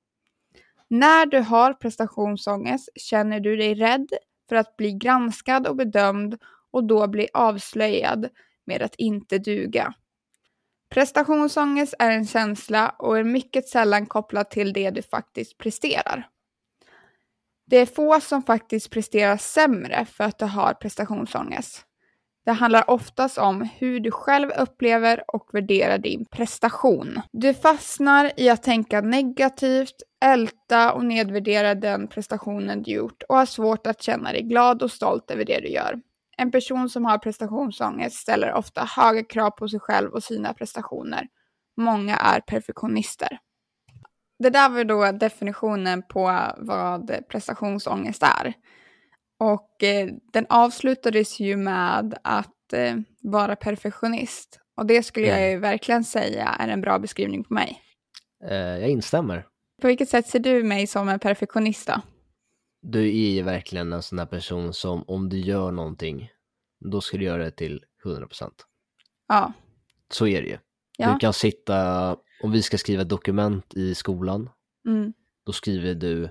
När 0.88 1.26
du 1.26 1.38
har 1.38 1.72
prestationsångest 1.72 2.88
känner 2.94 3.40
du 3.40 3.56
dig 3.56 3.74
rädd 3.74 4.08
för 4.48 4.56
att 4.56 4.76
bli 4.76 4.92
granskad 4.92 5.66
och 5.66 5.76
bedömd 5.76 6.38
och 6.70 6.84
då 6.84 7.08
bli 7.08 7.28
avslöjad 7.34 8.28
med 8.66 8.82
att 8.82 8.94
inte 8.94 9.38
duga. 9.38 9.94
Prestationsångest 10.88 11.94
är 11.98 12.10
en 12.10 12.26
känsla 12.26 12.94
och 12.98 13.18
är 13.18 13.24
mycket 13.24 13.68
sällan 13.68 14.06
kopplad 14.06 14.50
till 14.50 14.72
det 14.72 14.90
du 14.90 15.02
faktiskt 15.02 15.58
presterar. 15.58 16.28
Det 17.66 17.76
är 17.76 17.86
få 17.86 18.20
som 18.20 18.42
faktiskt 18.42 18.90
presterar 18.90 19.36
sämre 19.36 20.04
för 20.04 20.24
att 20.24 20.38
du 20.38 20.44
har 20.44 20.74
prestationsångest. 20.74 21.86
Det 22.44 22.52
handlar 22.52 22.90
oftast 22.90 23.38
om 23.38 23.68
hur 23.78 24.00
du 24.00 24.10
själv 24.10 24.50
upplever 24.50 25.24
och 25.28 25.48
värderar 25.52 25.98
din 25.98 26.24
prestation. 26.24 27.20
Du 27.32 27.54
fastnar 27.54 28.30
i 28.36 28.48
att 28.48 28.62
tänka 28.62 29.00
negativt, 29.00 29.94
älta 30.24 30.92
och 30.92 31.04
nedvärdera 31.04 31.74
den 31.74 32.08
prestationen 32.08 32.82
du 32.82 32.90
gjort 32.90 33.22
och 33.28 33.36
har 33.36 33.46
svårt 33.46 33.86
att 33.86 34.02
känna 34.02 34.32
dig 34.32 34.42
glad 34.42 34.82
och 34.82 34.90
stolt 34.90 35.30
över 35.30 35.44
det 35.44 35.60
du 35.60 35.68
gör. 35.68 36.00
En 36.36 36.50
person 36.50 36.88
som 36.88 37.04
har 37.04 37.18
prestationsångest 37.18 38.16
ställer 38.16 38.52
ofta 38.52 38.84
höga 38.96 39.24
krav 39.24 39.50
på 39.50 39.68
sig 39.68 39.80
själv 39.80 40.10
och 40.10 40.22
sina 40.22 40.54
prestationer. 40.54 41.26
Många 41.76 42.16
är 42.16 42.40
perfektionister. 42.40 43.38
Det 44.38 44.50
där 44.50 44.68
var 44.68 44.84
då 44.84 45.12
definitionen 45.12 46.02
på 46.02 46.40
vad 46.56 47.28
prestationsångest 47.28 48.22
är. 48.22 48.52
Och 49.38 49.82
eh, 49.82 50.08
den 50.32 50.46
avslutades 50.48 51.40
ju 51.40 51.56
med 51.56 52.18
att 52.24 52.72
eh, 52.72 52.96
vara 53.22 53.56
perfektionist. 53.56 54.60
Och 54.76 54.86
det 54.86 55.02
skulle 55.02 55.26
jag 55.26 55.38
Mm. 55.38 55.50
ju 55.50 55.58
verkligen 55.58 56.04
säga 56.04 56.44
är 56.48 56.68
en 56.68 56.80
bra 56.80 56.98
beskrivning 56.98 57.44
på 57.44 57.54
mig. 57.54 57.80
Eh, 58.44 58.56
jag 58.56 58.88
instämmer. 58.88 59.46
På 59.82 59.86
vilket 59.86 60.08
sätt 60.08 60.26
ser 60.26 60.38
du 60.38 60.62
mig 60.62 60.86
som 60.86 61.08
en 61.08 61.18
perfektionist 61.18 61.86
då? 61.86 62.00
Du 62.82 63.00
är 63.08 63.30
ju 63.30 63.42
verkligen 63.42 63.92
en 63.92 64.02
sån 64.02 64.16
där 64.18 64.26
person 64.26 64.72
som 64.74 65.04
om 65.08 65.28
du 65.28 65.38
gör 65.38 65.70
någonting, 65.70 66.30
då 66.90 67.00
ska 67.00 67.16
du 67.16 67.24
göra 67.24 67.44
det 67.44 67.50
till 67.50 67.84
100%. 68.04 68.50
Ja. 69.28 69.52
Så 70.12 70.26
är 70.26 70.42
det 70.42 70.48
ju. 70.48 70.58
Ja. 70.98 71.12
Du 71.12 71.18
kan 71.18 71.32
sitta, 71.32 72.16
om 72.42 72.50
vi 72.50 72.62
ska 72.62 72.78
skriva 72.78 73.04
dokument 73.04 73.74
i 73.74 73.94
skolan, 73.94 74.50
Mm. 74.86 75.12
då 75.46 75.52
skriver 75.52 75.94
du 75.94 76.28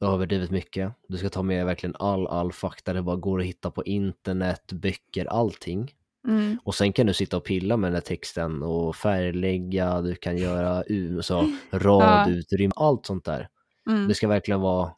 överdrivet 0.00 0.50
mycket. 0.50 0.92
Du 1.08 1.18
ska 1.18 1.28
ta 1.30 1.42
med 1.42 1.66
verkligen 1.66 1.96
all, 1.98 2.26
all 2.26 2.52
fakta, 2.52 2.92
det 2.92 3.02
bara 3.02 3.16
går 3.16 3.40
att 3.40 3.46
hitta 3.46 3.70
på 3.70 3.84
internet, 3.84 4.72
böcker, 4.72 5.26
allting. 5.26 5.92
Mm. 6.28 6.58
Och 6.64 6.74
sen 6.74 6.92
kan 6.92 7.06
du 7.06 7.14
sitta 7.14 7.36
och 7.36 7.44
pilla 7.44 7.76
med 7.76 7.88
den 7.88 7.94
här 7.94 8.00
texten 8.00 8.62
och 8.62 8.96
färglägga, 8.96 10.00
du 10.00 10.14
kan 10.14 10.36
göra 10.36 10.84
så, 11.22 11.52
radutrymme, 11.70 12.72
allt 12.76 13.06
sånt 13.06 13.24
där. 13.24 13.48
Mm. 13.90 14.08
Det 14.08 14.14
ska 14.14 14.28
verkligen 14.28 14.60
vara 14.60 14.92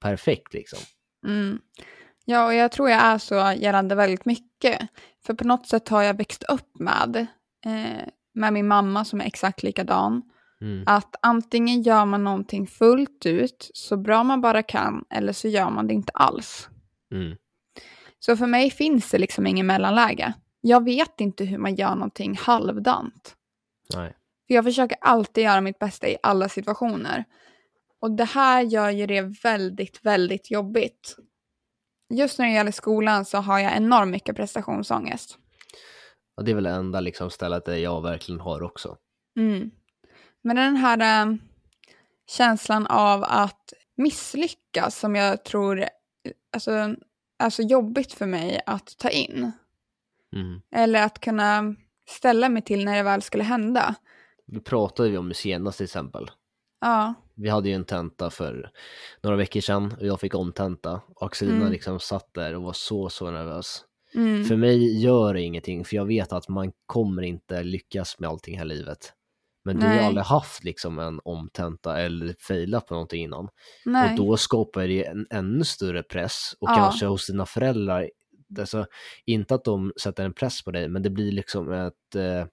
perfekt 0.00 0.54
liksom. 0.54 0.78
Mm. 1.26 1.60
Ja, 2.24 2.46
och 2.46 2.54
jag 2.54 2.72
tror 2.72 2.90
jag 2.90 3.00
är 3.02 3.18
så 3.18 3.34
gällande 3.56 3.94
väldigt 3.94 4.24
mycket. 4.24 4.88
För 5.26 5.34
på 5.34 5.44
något 5.44 5.66
sätt 5.66 5.88
har 5.88 6.02
jag 6.02 6.14
växt 6.16 6.42
upp 6.42 6.78
med, 6.78 7.26
eh, 7.66 8.08
med 8.38 8.52
min 8.52 8.68
mamma 8.68 9.04
som 9.04 9.20
är 9.20 9.24
exakt 9.24 9.62
likadan. 9.62 10.22
Mm. 10.60 10.84
Att 10.86 11.16
antingen 11.22 11.82
gör 11.82 12.04
man 12.04 12.24
någonting 12.24 12.66
fullt 12.66 13.26
ut, 13.26 13.70
så 13.74 13.96
bra 13.96 14.24
man 14.24 14.40
bara 14.40 14.62
kan, 14.62 15.04
eller 15.10 15.32
så 15.32 15.48
gör 15.48 15.70
man 15.70 15.86
det 15.86 15.94
inte 15.94 16.12
alls. 16.14 16.68
Mm. 17.12 17.36
Så 18.18 18.36
för 18.36 18.46
mig 18.46 18.70
finns 18.70 19.10
det 19.10 19.18
liksom 19.18 19.46
ingen 19.46 19.66
mellanläge. 19.66 20.32
Jag 20.60 20.84
vet 20.84 21.20
inte 21.20 21.44
hur 21.44 21.58
man 21.58 21.74
gör 21.74 21.94
någonting 21.94 22.36
halvdant. 22.36 23.36
Nej. 23.94 24.14
För 24.46 24.54
jag 24.54 24.64
försöker 24.64 24.98
alltid 25.00 25.44
göra 25.44 25.60
mitt 25.60 25.78
bästa 25.78 26.08
i 26.08 26.16
alla 26.22 26.48
situationer. 26.48 27.24
Och 28.00 28.10
det 28.10 28.24
här 28.24 28.62
gör 28.62 28.90
ju 28.90 29.06
det 29.06 29.22
väldigt, 29.22 30.04
väldigt 30.04 30.50
jobbigt. 30.50 31.16
Just 32.10 32.38
när 32.38 32.46
det 32.46 32.52
gäller 32.52 32.72
skolan 32.72 33.24
så 33.24 33.38
har 33.38 33.58
jag 33.58 33.76
enormt 33.76 34.10
mycket 34.10 34.36
prestationsångest. 34.36 35.38
Och 36.38 36.44
det 36.44 36.50
är 36.50 36.54
väl 36.54 36.64
det 36.64 36.70
enda 36.70 37.00
liksom 37.00 37.30
stället 37.30 37.64
där 37.64 37.76
jag 37.76 38.02
verkligen 38.02 38.40
har 38.40 38.62
också. 38.62 38.96
Mm. 39.36 39.70
Men 40.42 40.56
den 40.56 40.76
här 40.76 41.26
eh, 41.26 41.34
känslan 42.30 42.86
av 42.86 43.24
att 43.24 43.72
misslyckas 43.96 44.98
som 44.98 45.14
jag 45.14 45.44
tror 45.44 45.80
eh, 45.80 45.88
alltså, 46.52 46.70
är 47.38 47.50
så 47.50 47.62
jobbigt 47.62 48.12
för 48.12 48.26
mig 48.26 48.60
att 48.66 48.98
ta 48.98 49.08
in. 49.10 49.52
Mm. 50.36 50.60
Eller 50.74 51.02
att 51.02 51.20
kunna 51.20 51.74
ställa 52.08 52.48
mig 52.48 52.62
till 52.62 52.84
när 52.84 52.96
det 52.96 53.02
väl 53.02 53.22
skulle 53.22 53.44
hända. 53.44 53.94
Det 54.46 54.60
pratade 54.60 55.08
vi 55.08 55.18
om 55.18 55.34
senast 55.34 55.76
till 55.76 55.84
exempel. 55.84 56.30
Ja, 56.80 57.14
Vi 57.34 57.48
hade 57.48 57.68
ju 57.68 57.74
en 57.74 57.84
tenta 57.84 58.30
för 58.30 58.70
några 59.22 59.36
veckor 59.36 59.60
sedan 59.60 59.94
och 60.00 60.06
jag 60.06 60.20
fick 60.20 60.34
omtenta. 60.34 61.00
Och 61.08 61.26
Axelina 61.26 61.56
Mm. 61.56 61.72
liksom 61.72 62.00
satt 62.00 62.34
där 62.34 62.54
och 62.56 62.62
var 62.62 62.72
så, 62.72 63.08
så 63.08 63.30
nervös. 63.30 63.84
Mm. 64.14 64.44
För 64.44 64.56
mig 64.56 65.00
gör 65.02 65.34
det 65.34 65.40
ingenting, 65.42 65.84
för 65.84 65.96
jag 65.96 66.04
vet 66.04 66.32
att 66.32 66.48
man 66.48 66.72
kommer 66.86 67.22
inte 67.22 67.62
lyckas 67.62 68.18
med 68.18 68.30
allting 68.30 68.58
här 68.58 68.64
i 68.64 68.68
livet. 68.68 69.12
Men 69.64 69.76
du 69.76 69.86
har 69.86 69.94
Nej. 69.94 70.04
aldrig 70.04 70.24
haft 70.26 70.64
liksom 70.64 70.98
en 70.98 71.20
omtenta 71.24 71.98
eller 72.00 72.34
failat 72.40 72.86
på 72.86 72.94
någonting 72.94 73.22
innan. 73.22 73.48
nej. 73.84 74.10
Och 74.10 74.16
då 74.16 74.36
skapar 74.36 74.88
det 74.88 75.04
en 75.06 75.26
ännu 75.30 75.64
större 75.64 76.02
press 76.02 76.52
och 76.60 76.70
Ja. 76.70 76.74
kanske 76.74 77.06
hos 77.06 77.26
dina 77.26 77.46
föräldrar. 77.46 78.10
Alltså, 78.58 78.86
inte 79.24 79.54
att 79.54 79.64
de 79.64 79.92
sätter 80.02 80.24
en 80.24 80.32
press 80.32 80.64
på 80.64 80.70
dig, 80.70 80.88
men 80.88 81.02
det 81.02 81.10
blir 81.10 81.32
liksom 81.32 81.72
ett, 81.72 82.14
eh, 82.16 82.46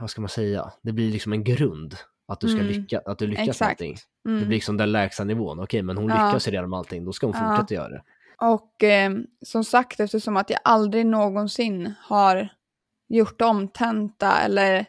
vad 0.00 0.10
ska 0.10 0.20
man 0.20 0.28
säga, 0.28 0.72
det 0.82 0.92
blir 0.92 1.12
liksom 1.12 1.32
en 1.32 1.44
grund 1.44 1.94
att 2.28 2.40
du 2.40 2.48
ska 2.48 2.60
Mm. 2.60 2.72
lycka, 2.72 3.02
att 3.06 3.18
du 3.18 3.26
lyckas 3.26 3.40
med 3.46 3.48
Exakt. 3.48 3.70
allting. 3.70 3.96
Mm. 4.28 4.40
Det 4.40 4.46
blir 4.46 4.56
liksom 4.56 4.76
den 4.76 4.92
lägsta 4.92 5.24
nivån, 5.24 5.60
okej 5.60 5.82
men 5.82 5.96
hon 5.96 6.08
Ja. 6.08 6.26
lyckas 6.26 6.48
redan 6.48 6.70
med 6.70 6.78
allting, 6.78 7.04
då 7.04 7.12
ska 7.12 7.26
hon 7.26 7.36
Ja. 7.38 7.56
fortsätta 7.56 7.74
göra 7.74 7.88
det. 7.88 8.02
Och 8.42 8.84
eh, 8.84 9.10
som 9.46 9.64
sagt, 9.64 10.00
eftersom 10.00 10.36
att 10.36 10.50
jag 10.50 10.60
aldrig 10.64 11.06
någonsin 11.06 11.94
har 12.00 12.48
gjort 13.08 13.40
om 13.40 13.68
tenta 13.68 14.40
eller 14.40 14.86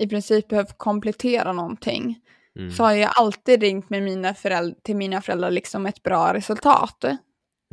i 0.00 0.08
princip 0.08 0.48
behövt 0.48 0.78
komplettera 0.78 1.52
någonting 1.52 2.18
Mm. 2.58 2.70
så 2.70 2.84
har 2.84 2.92
jag 2.92 3.12
alltid 3.16 3.60
ringt 3.60 3.90
med 3.90 4.02
mina 4.02 4.34
föräldrar, 4.34 4.80
till 4.82 4.96
mina 4.96 5.20
föräldrar 5.22 5.50
liksom 5.50 5.86
ett 5.86 6.02
bra 6.02 6.34
resultat. 6.34 7.04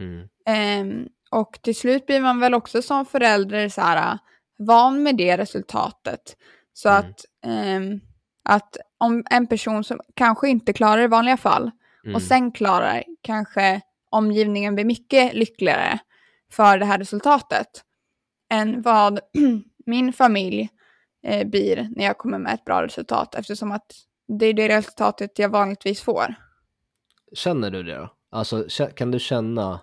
Mm. 0.02 0.28
Ehm, 0.46 1.08
och 1.32 1.60
till 1.62 1.76
slut 1.76 2.06
blir 2.06 2.22
man 2.22 2.40
väl 2.40 2.54
också 2.54 2.82
som 2.82 3.06
förälder 3.06 3.70
så 3.70 3.82
här, 3.82 4.18
van 4.58 5.04
med 5.04 5.18
det 5.18 5.38
resultatet. 5.38 6.38
Så 6.74 6.90
Mm. 6.90 7.00
att, 7.00 7.26
ehm, 7.46 8.00
att 8.50 8.78
om 8.98 9.24
en 9.30 9.48
person 9.48 9.84
som 9.84 10.00
kanske 10.16 10.50
inte 10.50 10.74
klarar 10.74 10.98
det 10.98 11.04
i 11.04 11.08
vanliga 11.08 11.38
fall 11.38 11.72
Mm. 12.04 12.16
och 12.16 12.22
sen 12.22 12.52
klarar 12.52 13.04
kanske 13.22 13.82
omgivningen 14.10 14.76
blir 14.76 14.86
mycket 14.86 15.34
lyckligare 15.34 16.00
för 16.52 16.78
det 16.78 16.86
här 16.86 16.98
resultatet 16.98 17.84
än 18.52 18.82
vad 18.82 19.20
min 19.86 20.14
familj 20.14 20.70
eh, 21.24 21.48
blir 21.48 21.90
när 21.96 22.06
jag 22.06 22.18
kommer 22.18 22.38
med 22.38 22.54
ett 22.54 22.66
bra 22.66 22.84
resultat 22.84 23.36
eftersom 23.36 23.72
att 23.72 23.92
det 24.28 24.46
är 24.46 24.54
det 24.54 24.70
resultatet 24.70 25.40
jag 25.40 25.50
vanligtvis 25.50 26.02
får. 26.02 26.36
Känner 27.34 27.72
du 27.72 27.84
det 27.84 27.96
då? 27.96 28.14
Alltså 28.32 28.68
kan 28.96 29.12
du 29.12 29.20
känna 29.20 29.82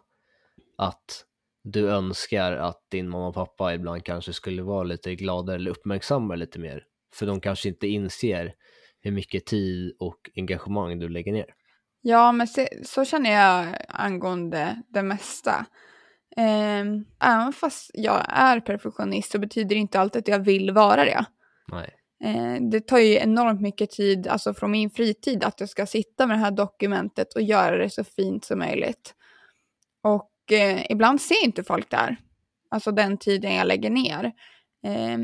att 0.79 1.25
du 1.65 1.91
önskar 1.91 2.53
att 2.53 2.91
din 2.91 3.09
mamma 3.09 3.29
och 3.29 3.35
pappa 3.35 3.75
ibland 3.75 4.05
kanske 4.05 4.33
skulle 4.33 4.63
vara 4.63 4.85
lite 4.85 5.15
gladare 5.15 5.57
eller 5.57 5.71
uppmärksamma 5.71 6.35
lite 6.35 6.59
mer? 6.59 6.85
För 7.15 7.27
de 7.27 7.41
kanske 7.41 7.69
inte 7.69 7.87
inser 7.87 8.55
hur 9.01 9.11
mycket 9.11 9.47
tid 9.47 9.97
och 9.99 10.31
engagemang 10.37 10.99
du 10.99 11.09
lägger 11.09 11.33
ner. 11.33 11.55
Ja, 12.09 12.33
men 12.33 12.47
se, 12.47 12.69
så 12.85 13.05
känner 13.05 13.31
jag 13.31 13.77
angående 13.89 14.83
det 14.89 15.03
mesta. 15.03 15.67
Um, 16.37 17.05
även 17.21 17.53
fast 17.53 17.91
jag 17.95 18.25
är 18.29 18.61
perfektionist 18.61 19.33
så 19.33 19.39
betyder 19.39 19.69
det 19.69 19.81
inte 19.81 20.01
alltid 20.01 20.21
att 20.21 20.29
jag 20.29 20.39
vill 20.39 20.71
vara 20.71 21.05
det. 21.05 21.25
Nej. 21.73 21.91
Eh, 22.25 22.63
det 22.71 22.81
tar 22.81 22.99
ju 22.99 23.15
enormt 23.15 23.61
mycket 23.61 23.91
tid, 23.91 24.29
alltså 24.29 24.55
från 24.55 24.71
min 24.71 24.91
fritid, 24.91 25.45
att 25.45 25.61
jag 25.61 25.69
ska 25.69 25.87
sitta 25.87 26.27
med 26.27 26.37
det 26.37 26.41
här 26.41 26.51
dokumentet 26.51 27.35
och 27.35 27.43
göra 27.43 27.77
det 27.77 27.91
så 27.91 28.05
fint 28.05 28.45
som 28.45 28.59
möjligt. 28.59 29.15
Och 30.03 30.53
eh, 30.53 30.87
ibland 30.91 31.21
ser 31.21 31.45
inte 31.45 31.65
folk 31.65 31.91
där, 31.91 32.17
alltså 32.71 32.93
den 32.93 33.19
tiden 33.19 33.55
jag 33.55 33.67
lägger 33.67 33.91
ner. 33.91 34.33
Eh, 34.85 35.19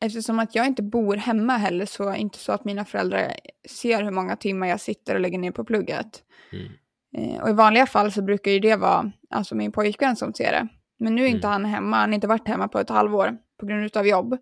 eftersom 0.00 0.38
att 0.38 0.54
jag 0.54 0.66
inte 0.66 0.82
bor 0.82 1.16
hemma 1.16 1.56
heller 1.56 1.86
så 1.86 2.08
är 2.08 2.12
det 2.12 2.18
inte 2.18 2.38
så 2.38 2.52
att 2.52 2.64
mina 2.64 2.84
föräldrar 2.84 3.34
ser 3.68 4.02
hur 4.02 4.10
många 4.10 4.36
timmar 4.36 4.66
jag 4.66 4.80
sitter 4.80 5.14
och 5.14 5.20
lägger 5.20 5.38
ner 5.38 5.50
på 5.50 5.64
plugget. 5.64 6.22
Mm. 6.52 6.72
Eh, 7.16 7.42
och 7.42 7.48
i 7.48 7.52
vanliga 7.52 7.86
fall 7.86 8.12
så 8.12 8.22
brukar 8.22 8.50
ju 8.50 8.58
det 8.58 8.76
vara 8.76 9.12
alltså 9.30 9.54
min 9.54 9.72
pojkvän 9.72 10.16
som 10.16 10.34
ser 10.34 10.52
det. 10.52 10.68
Men 10.98 11.14
nu 11.14 11.22
är 11.24 11.26
inte 11.26 11.46
Mm. 11.46 11.52
han 11.52 11.64
hemma, 11.64 11.96
han 11.96 12.10
har 12.10 12.14
inte 12.14 12.26
varit 12.26 12.48
hemma 12.48 12.68
på 12.68 12.78
ett 12.78 12.90
halvår 12.90 13.36
på 13.60 13.66
grund 13.66 13.96
av 13.96 14.06
jobb. 14.06 14.38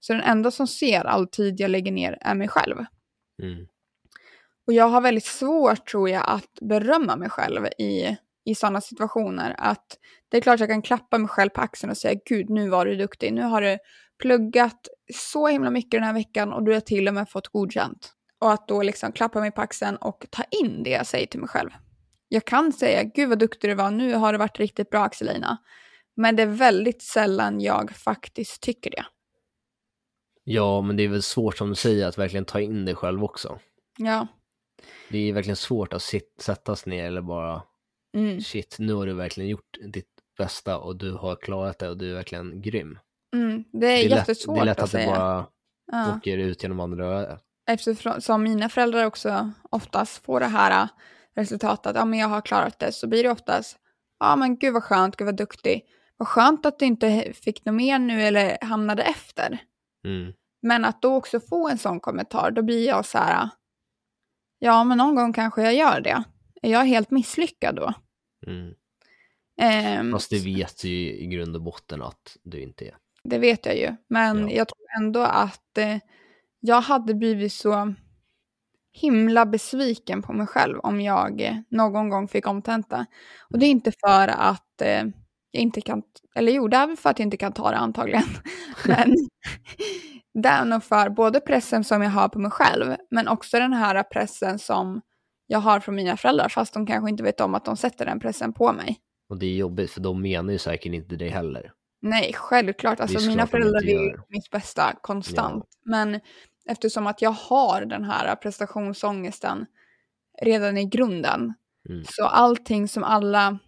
Så 0.00 0.12
den 0.12 0.22
enda 0.22 0.50
som 0.50 0.66
ser 0.66 1.04
all 1.04 1.28
tid 1.28 1.60
jag 1.60 1.70
lägger 1.70 1.92
ner 1.92 2.18
är 2.20 2.34
mig 2.34 2.48
själv. 2.48 2.76
Mm. 3.42 3.66
Och 4.66 4.72
jag 4.72 4.88
har 4.88 5.00
väldigt 5.00 5.24
svårt 5.24 5.86
tror 5.86 6.10
jag 6.10 6.24
att 6.26 6.58
berömma 6.60 7.16
mig 7.16 7.30
själv 7.30 7.66
i, 7.66 8.16
i 8.44 8.54
sådana 8.54 8.80
situationer. 8.80 9.54
Att 9.58 9.86
det 10.28 10.36
är 10.36 10.40
klart 10.40 10.60
jag 10.60 10.68
kan 10.68 10.82
klappa 10.82 11.18
mig 11.18 11.28
själv 11.28 11.50
på 11.50 11.60
axeln 11.60 11.90
och 11.90 11.96
säga 11.96 12.20
gud 12.28 12.50
nu 12.50 12.68
var 12.68 12.86
du 12.86 12.96
duktig, 12.96 13.32
nu 13.32 13.42
har 13.42 13.62
du 13.62 13.78
pluggat 14.20 14.88
så 15.14 15.46
himla 15.48 15.70
mycket 15.70 15.90
den 15.90 16.02
här 16.02 16.12
veckan 16.14 16.52
och 16.52 16.62
du 16.64 16.72
har 16.72 16.80
till 16.80 17.08
och 17.08 17.14
med 17.14 17.30
fått 17.30 17.48
godkänt. 17.48 18.12
Och 18.40 18.52
att 18.52 18.68
då 18.68 18.82
liksom 18.82 19.12
klappa 19.12 19.40
mig 19.40 19.50
på 19.50 19.60
axeln 19.60 19.96
och 19.96 20.26
ta 20.30 20.42
in 20.42 20.82
det 20.82 20.90
jag 20.90 21.06
säger 21.06 21.26
till 21.26 21.40
mig 21.40 21.48
själv. 21.48 21.70
Jag 22.28 22.44
kan 22.44 22.72
säga 22.72 23.02
gud 23.04 23.28
vad 23.28 23.38
duktig 23.38 23.70
du 23.70 23.74
var, 23.74 23.90
nu 23.90 24.14
har 24.14 24.32
det 24.32 24.38
varit 24.38 24.58
riktigt 24.58 24.90
bra 24.90 25.02
Axelina. 25.04 25.58
Men 26.16 26.36
det 26.36 26.42
är 26.42 26.46
väldigt 26.46 27.02
sällan 27.02 27.60
jag 27.60 27.90
faktiskt 27.90 28.62
tycker 28.62 28.90
det. 28.90 29.04
Ja, 30.44 30.80
men 30.80 30.96
det 30.96 31.02
är 31.02 31.08
väl 31.08 31.22
svårt 31.22 31.56
som 31.58 31.68
du 31.68 31.74
säger 31.74 32.06
att 32.06 32.18
verkligen 32.18 32.44
ta 32.44 32.60
in 32.60 32.84
det 32.84 32.94
själv 32.94 33.24
också. 33.24 33.58
Ja. 33.98 34.26
Det 35.08 35.18
är 35.18 35.32
verkligen 35.32 35.56
svårt 35.56 35.92
att 35.92 36.02
sit- 36.02 36.40
sättas 36.40 36.86
ner 36.86 37.04
eller 37.06 37.22
bara 37.22 37.62
Mm. 38.16 38.40
shit, 38.40 38.76
nu 38.78 38.92
har 38.92 39.06
du 39.06 39.12
verkligen 39.14 39.50
gjort 39.50 39.78
ditt 39.92 40.08
bästa 40.38 40.78
och 40.78 40.96
du 40.96 41.12
har 41.12 41.36
klarat 41.36 41.78
det 41.78 41.88
och 41.88 41.96
du 41.98 42.10
är 42.10 42.14
verkligen 42.14 42.62
grym. 42.62 42.98
Mm. 43.34 43.64
Det 43.72 43.76
är, 43.76 43.80
Det 43.80 44.04
är 44.04 44.08
lätt, 44.08 44.18
jättesvårt 44.18 44.56
det 44.56 44.60
är 44.60 44.64
lätt 44.64 44.78
att 44.78 44.84
att 44.84 44.92
det 44.92 44.98
säga. 44.98 45.16
bara 45.16 45.46
Ja. 45.92 46.16
åker 46.16 46.38
ut 46.38 46.62
genom 46.62 46.80
andra 46.80 47.06
örat. 47.06 47.44
Eftersom 47.66 48.42
mina 48.42 48.68
föräldrar 48.68 49.04
också 49.04 49.50
oftast 49.70 50.24
får 50.24 50.40
det 50.40 50.46
här 50.46 50.82
äh, 50.82 50.88
resultatet, 51.34 51.86
att 51.86 51.96
ja, 51.96 52.04
men 52.04 52.18
jag 52.18 52.28
har 52.28 52.40
klarat 52.40 52.78
det, 52.78 52.92
så 52.92 53.06
blir 53.06 53.22
det 53.22 53.30
oftast, 53.30 53.78
ja 54.18 54.36
men 54.36 54.56
gud 54.58 54.72
vad 54.74 54.82
skönt, 54.84 55.16
gud 55.16 55.26
vad 55.26 55.36
duktig. 55.36 55.84
Vad 56.16 56.28
skönt 56.28 56.66
att 56.66 56.78
du 56.78 56.84
inte 56.86 57.32
fick 57.32 57.64
något 57.64 57.74
mer 57.74 57.98
nu 57.98 58.22
eller 58.22 58.58
hamnade 58.60 59.02
efter. 59.02 59.58
Mm. 60.04 60.32
Men 60.62 60.84
att 60.84 61.02
då 61.02 61.14
också 61.16 61.40
få 61.40 61.68
en 61.68 61.78
sån 61.78 62.00
kommentar, 62.00 62.50
då 62.50 62.62
blir 62.62 62.86
jag 62.86 63.06
så 63.06 63.18
här, 63.18 63.48
ja 64.58 64.84
men 64.84 64.98
någon 64.98 65.14
gång 65.14 65.32
kanske 65.32 65.62
jag 65.62 65.74
gör 65.74 66.00
det. 66.00 66.24
Är 66.62 66.70
jag 66.72 66.84
helt 66.84 67.10
misslyckad 67.10 67.76
då? 67.76 67.94
Mm. 68.46 68.74
Ehm, 69.60 70.12
Fast 70.12 70.30
det 70.30 70.44
vet 70.44 70.84
ju 70.84 71.12
i 71.12 71.26
grund 71.26 71.56
och 71.56 71.62
botten 71.62 72.02
att 72.02 72.36
du 72.42 72.60
inte 72.62 72.84
är. 72.84 72.96
Det 73.28 73.38
vet 73.38 73.66
jag 73.66 73.76
ju. 73.76 73.96
Men 74.08 74.48
Ja. 74.48 74.56
jag 74.56 74.68
tror 74.68 74.86
ändå 75.02 75.20
att 75.20 75.78
eh, 75.78 75.96
jag 76.60 76.80
hade 76.80 77.14
blivit 77.14 77.52
så 77.52 77.94
himla 78.92 79.46
besviken 79.46 80.22
på 80.22 80.32
mig 80.32 80.46
själv 80.46 80.78
om 80.78 81.00
jag 81.00 81.40
eh, 81.40 81.56
någon 81.70 82.08
gång 82.08 82.28
fick 82.28 82.46
omtenta. 82.46 83.06
Och 83.50 83.58
det 83.58 83.66
är 83.66 83.70
inte 83.70 83.92
för 83.92 84.28
att 84.28 84.82
eh, 84.82 85.04
jag 85.50 85.62
inte 85.62 85.80
kan, 85.80 86.02
eller 86.34 86.52
jo, 86.52 86.68
det 86.68 86.76
är 86.76 86.86
väl 86.86 86.96
för 86.96 87.10
att 87.10 87.18
jag 87.18 87.26
inte 87.26 87.36
kan 87.36 87.52
ta 87.52 87.70
det 87.70 87.76
antagligen. 87.76 88.22
men 88.86 89.14
det 90.34 90.48
är 90.48 90.64
nog 90.64 90.84
för 90.84 91.10
både 91.10 91.40
pressen 91.40 91.84
som 91.84 92.02
jag 92.02 92.10
har 92.10 92.28
på 92.28 92.38
mig 92.38 92.50
själv, 92.50 92.96
men 93.10 93.28
också 93.28 93.58
den 93.58 93.72
här 93.72 94.02
pressen 94.02 94.58
som 94.58 95.00
jag 95.46 95.58
har 95.58 95.80
från 95.80 95.94
mina 95.94 96.16
föräldrar, 96.16 96.48
fast 96.48 96.74
de 96.74 96.86
kanske 96.86 97.10
inte 97.10 97.22
vet 97.22 97.40
om 97.40 97.54
att 97.54 97.64
de 97.64 97.76
sätter 97.76 98.06
den 98.06 98.20
pressen 98.20 98.52
på 98.52 98.72
mig. 98.72 98.98
Och 99.28 99.38
det 99.38 99.46
är 99.46 99.56
jobbigt 99.56 99.90
för 99.90 100.00
de 100.00 100.22
menar 100.22 100.52
ju 100.52 100.58
säkert 100.58 100.92
inte 100.92 101.16
det 101.16 101.28
heller. 101.28 101.72
Nej, 102.00 102.32
självklart. 102.32 103.00
Alltså 103.00 103.28
mina 103.28 103.46
föräldrar 103.46 103.80
vill 103.80 104.16
mitt 104.28 104.50
bästa 104.50 104.94
konstant. 105.02 105.64
Men 105.84 106.20
eftersom 106.66 107.06
att 107.06 107.22
jag 107.22 107.30
har 107.30 107.84
den 107.84 108.04
här 108.04 108.36
prestationsångesten 108.36 109.66
redan 110.42 110.78
i 110.78 110.84
grunden. 110.84 111.54
Mm. 111.88 112.04
Så 112.04 112.24
allting 112.24 112.88
som 112.88 113.04
alla 113.04 113.58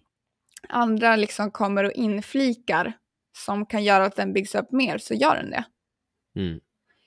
andra 0.68 1.16
liksom 1.16 1.50
kommer 1.50 1.84
och 1.84 1.92
inflikar 1.92 2.92
som 3.38 3.66
kan 3.66 3.84
göra 3.84 4.04
att 4.04 4.16
den 4.16 4.32
byggs 4.32 4.54
upp 4.54 4.72
mer 4.72 4.98
så 4.98 5.14
gör 5.14 5.36
den 5.36 5.50
det. 5.50 5.64
Mm. 6.36 6.60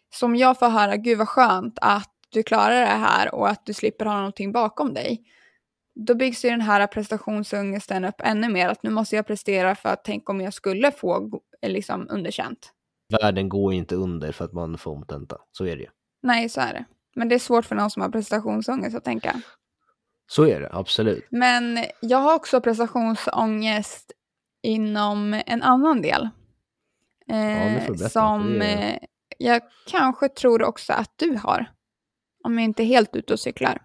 Som 0.10 0.36
jag 0.36 0.60
får 0.60 0.70
höra, 0.70 0.96
gud 0.96 1.18
vad 1.18 1.30
skönt 1.30 1.78
att 1.82 2.12
du 2.30 2.44
klarar 2.44 2.80
det 2.80 2.86
här 2.86 3.36
och 3.36 3.50
att 3.50 3.66
du 3.66 3.74
slipper 3.74 4.06
ha 4.06 4.16
någonting 4.16 4.52
bakom 4.52 4.94
dig. 4.94 5.22
Då 5.96 6.16
byggs 6.16 6.46
ju 6.46 6.50
den 6.50 6.62
här 6.62 6.88
prestationsångesten 6.88 8.06
upp 8.06 8.16
ännu 8.20 8.50
mer, 8.50 8.70
att 8.70 8.84
nu 8.84 8.90
måste 8.90 9.16
jag 9.16 9.28
prestera 9.28 9.76
för 9.76 9.90
att 9.90 10.04
tänk 10.04 10.30
om 10.30 10.42
jag 10.42 10.54
skulle 10.54 10.92
få 10.92 11.42
liksom 11.68 12.08
underkänt. 12.10 12.72
Världen 13.22 13.50
går 13.50 13.74
inte 13.74 13.96
under 13.96 14.32
för 14.32 14.46
att 14.46 14.54
man 14.54 14.78
får 14.78 14.92
omtenta. 14.92 15.38
Så 15.52 15.66
är 15.66 15.76
det 15.76 15.82
ju. 15.82 15.90
Nej, 16.24 16.50
så 16.50 16.62
är 16.62 16.74
det. 16.74 16.86
Men 17.16 17.30
det 17.30 17.36
är 17.36 17.40
svårt 17.40 17.66
för 17.66 17.76
någon 17.76 17.92
som 17.92 18.02
har 18.02 18.10
prestationsångest 18.10 18.96
att 18.96 19.04
tänka. 19.04 19.42
Så 20.28 20.48
är 20.48 20.62
det, 20.62 20.70
absolut. 20.72 21.28
Men 21.30 21.80
jag 22.02 22.18
har 22.18 22.36
också 22.36 22.62
prestationsångest 22.62 24.12
inom 24.64 25.42
en 25.46 25.64
annan 25.64 26.02
del. 26.02 26.30
Eh, 27.28 27.88
berätta, 27.88 28.10
som 28.10 28.62
eh, 28.62 28.98
jag 29.38 29.62
kanske 29.88 30.30
tror 30.30 30.64
också 30.64 30.94
att 30.94 31.12
du 31.16 31.38
har. 31.44 31.66
Om 32.44 32.58
jag 32.58 32.66
inte 32.66 32.84
är 32.84 32.86
helt 32.86 33.16
ute 33.16 33.34
och 33.34 33.40
cyklar. 33.40 33.82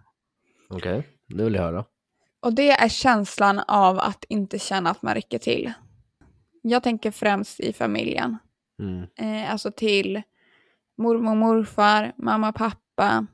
Okej, 0.70 1.08
nu 1.26 1.44
vill 1.44 1.54
jag 1.54 1.62
höra. 1.62 1.84
Och 2.40 2.54
det 2.54 2.70
är 2.70 2.88
känslan 2.88 3.58
av 3.58 3.98
att 3.98 4.24
inte 4.28 4.58
känna 4.58 4.90
att 4.90 5.02
man 5.02 5.14
räcker 5.14 5.38
till. 5.38 5.72
Jag 6.62 6.82
tänker 6.82 7.10
främst 7.10 7.60
i 7.60 7.72
familjen. 7.72 8.38
Mm. 8.78 9.06
Eh, 9.16 9.52
alltså 9.52 9.70
till 9.70 10.22
mormor, 10.98 11.34
morfar, 11.34 12.12
mamma, 12.16 12.52
pappa, 12.52 13.26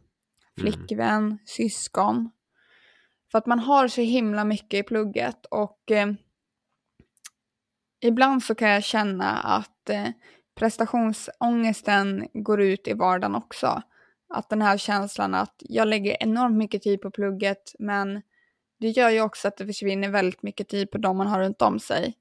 flickvän, 0.60 1.38
syskon. 1.44 2.30
För 3.30 3.38
att 3.38 3.46
man 3.46 3.58
har 3.58 3.88
så 3.88 4.00
himla 4.00 4.44
mycket 4.44 4.80
i 4.80 4.82
plugget 4.82 5.46
och 5.46 5.90
eh, 5.90 6.12
ibland 8.00 8.42
så 8.42 8.54
kan 8.54 8.68
jag 8.68 8.84
känna 8.84 9.32
att 9.32 9.90
eh, 9.90 10.08
prestationsångesten 10.54 12.28
går 12.32 12.60
ut 12.60 12.88
i 12.88 12.92
vardagen 12.92 13.34
också. 13.34 13.82
Att 14.28 14.48
den 14.48 14.62
här 14.62 14.78
känslan 14.78 15.34
att 15.34 15.54
jag 15.58 15.88
lägger 15.88 16.22
enormt 16.22 16.56
mycket 16.56 16.82
tid 16.82 17.00
på 17.00 17.10
plugget 17.10 17.74
men 17.78 18.22
det 18.78 18.88
gör 18.88 19.10
ju 19.10 19.20
också 19.20 19.48
att 19.48 19.56
det 19.56 19.66
försvinner 19.66 20.08
väldigt 20.08 20.42
mycket 20.42 20.68
tid 20.68 20.90
på 20.90 20.98
de 20.98 21.16
man 21.16 21.26
har 21.26 21.40
runt 21.40 21.62
om 21.62 21.78
sig. 21.80 22.14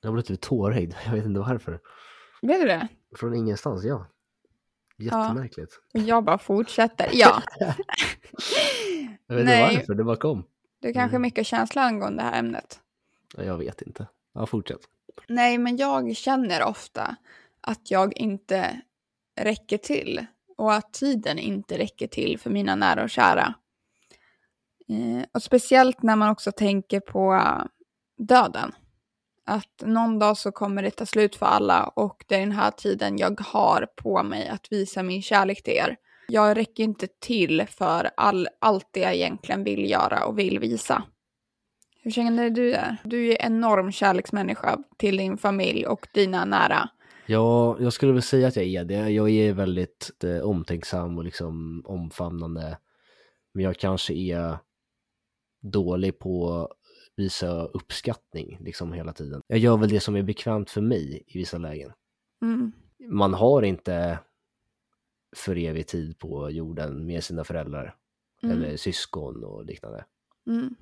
Jag 0.00 0.12
blev 0.12 0.22
typ 0.22 0.40
tårögd, 0.40 0.94
jag 1.06 1.12
vet 1.12 1.24
inte 1.24 1.40
varför. 1.40 1.80
Vet 2.42 2.60
du 2.60 2.66
det? 2.66 2.88
Från 3.16 3.34
ingenstans, 3.34 3.84
ja. 3.84 4.06
Jättemärkligt. 4.98 5.80
Och 5.94 6.00
jag 6.00 6.24
bara 6.24 6.38
fortsätter. 6.38 7.08
Ja, 7.12 7.42
Jag 9.26 9.36
vet 9.36 9.44
Nej. 9.44 9.62
inte 9.64 9.76
varför, 9.80 9.94
det 9.94 10.04
bara 10.04 10.16
kom. 10.16 10.44
det 10.80 10.88
är 10.88 10.92
kanske 10.92 11.14
är 11.14 11.16
Mm. 11.16 11.22
mycket 11.22 11.46
känsla 11.46 11.82
angående 11.82 12.22
det 12.22 12.26
här 12.28 12.38
ämnet. 12.38 12.80
Ja, 13.36 13.42
Jag 13.42 13.58
vet 13.58 13.82
inte. 13.82 14.06
Ja, 14.34 14.46
fortsätt. 14.46 14.80
Nej, 15.28 15.58
men 15.58 15.76
jag 15.76 16.16
känner 16.16 16.64
ofta 16.64 17.16
att 17.60 17.90
jag 17.90 18.16
inte 18.16 18.80
räcker 19.40 19.78
till 19.78 20.26
och 20.56 20.74
att 20.74 20.92
tiden 20.92 21.38
inte 21.38 21.78
räcker 21.78 22.06
till 22.06 22.38
för 22.38 22.50
mina 22.50 22.74
nära 22.76 23.02
och 23.02 23.10
kära. 23.10 23.54
Eh, 24.90 25.24
och 25.34 25.42
speciellt 25.42 26.02
när 26.02 26.16
man 26.16 26.30
också 26.30 26.52
tänker 26.52 27.00
på 27.00 27.42
döden. 28.18 28.72
Att 29.46 29.82
någon 29.82 30.18
dag 30.18 30.36
så 30.36 30.52
kommer 30.52 30.82
det 30.82 30.90
ta 30.90 31.06
slut 31.06 31.36
för 31.36 31.46
alla 31.46 31.84
och 31.84 32.24
det 32.28 32.34
är 32.34 32.40
den 32.40 32.52
här 32.52 32.70
tiden 32.70 33.18
jag 33.18 33.40
har 33.40 33.86
på 33.96 34.22
mig 34.22 34.48
att 34.48 34.72
visa 34.72 35.02
min 35.02 35.22
kärlek 35.22 35.62
till 35.62 35.74
er. 35.74 35.96
Jag 36.28 36.56
räcker 36.56 36.84
inte 36.84 37.06
till 37.20 37.66
för 37.68 38.10
all, 38.16 38.48
allt 38.60 38.88
det 38.90 39.00
jag 39.00 39.14
egentligen 39.14 39.64
vill 39.64 39.90
göra 39.90 40.24
och 40.24 40.38
vill 40.38 40.58
visa. 40.58 41.02
Hur 42.02 42.10
känner 42.10 42.50
du 42.50 42.70
där? 42.70 42.96
Du 43.04 43.32
är 43.32 43.42
en 43.42 43.52
enorm 43.52 43.92
kärleksmänniska 43.92 44.78
till 44.98 45.16
din 45.16 45.38
familj 45.38 45.86
och 45.86 46.06
dina 46.14 46.44
nära. 46.44 46.88
Ja, 47.26 47.76
jag 47.80 47.92
skulle 47.92 48.12
väl 48.12 48.22
säga 48.22 48.48
att 48.48 48.56
jag 48.56 48.66
är 48.66 48.84
det. 48.84 49.08
Jag 49.08 49.30
är 49.30 49.52
väldigt 49.52 50.10
eh, 50.24 50.40
omtänksam 50.40 51.18
och 51.18 51.24
liksom 51.24 51.82
omfamnande. 51.86 52.78
Men 53.54 53.64
jag 53.64 53.76
kanske 53.76 54.14
är 54.14 54.58
dålig 55.60 56.18
på 56.18 56.54
att 56.54 56.70
visa 57.16 57.64
uppskattning 57.64 58.58
liksom 58.60 58.92
hela 58.92 59.12
tiden. 59.12 59.42
Jag 59.46 59.58
gör 59.58 59.76
väl 59.76 59.88
det 59.88 60.00
som 60.00 60.16
är 60.16 60.22
bekvämt 60.22 60.70
för 60.70 60.80
mig 60.80 61.22
i 61.26 61.38
vissa 61.38 61.58
lägen. 61.58 61.92
Mm. 62.42 62.72
Man 63.08 63.34
har 63.34 63.62
inte 63.62 64.18
för 65.36 65.58
evig 65.58 65.86
tid 65.86 66.18
på 66.18 66.50
jorden 66.50 67.06
med 67.06 67.24
sina 67.24 67.44
föräldrar 67.44 67.96
Mm. 68.42 68.56
eller 68.56 68.76
syskon 68.76 69.44
och 69.44 69.64
liknande. 69.64 70.04
Mm. 70.46 70.74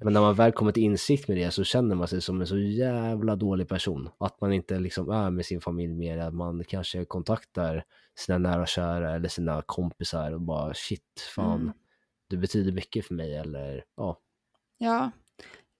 Men 0.00 0.12
när 0.12 0.20
man 0.20 0.34
väl 0.34 0.52
kommer 0.52 0.72
till 0.72 0.82
insikt 0.82 1.28
med 1.28 1.36
det 1.36 1.50
så 1.50 1.64
känner 1.64 1.94
man 1.94 2.08
sig 2.08 2.20
som 2.20 2.40
en 2.40 2.46
så 2.46 2.58
jävla 2.58 3.36
dålig 3.36 3.68
person. 3.68 4.08
Att 4.18 4.40
man 4.40 4.52
inte 4.52 4.78
liksom 4.78 5.10
är 5.10 5.30
med 5.30 5.46
sin 5.46 5.60
familj 5.60 5.94
mer, 5.94 6.18
att 6.18 6.34
man 6.34 6.64
kanske 6.64 7.04
kontaktar 7.04 7.84
sina 8.18 8.38
nära 8.38 8.60
och 8.60 8.68
kära 8.68 9.14
eller 9.14 9.28
sina 9.28 9.62
kompisar 9.66 10.32
och 10.32 10.40
bara 10.40 10.74
shit, 10.74 11.20
fan, 11.34 11.72
Du 12.32 12.38
betyder 12.38 12.72
mycket 12.72 13.06
för 13.06 13.14
mig 13.14 13.36
eller 13.36 13.84
ja. 13.96 14.18
Ja, 14.78 15.10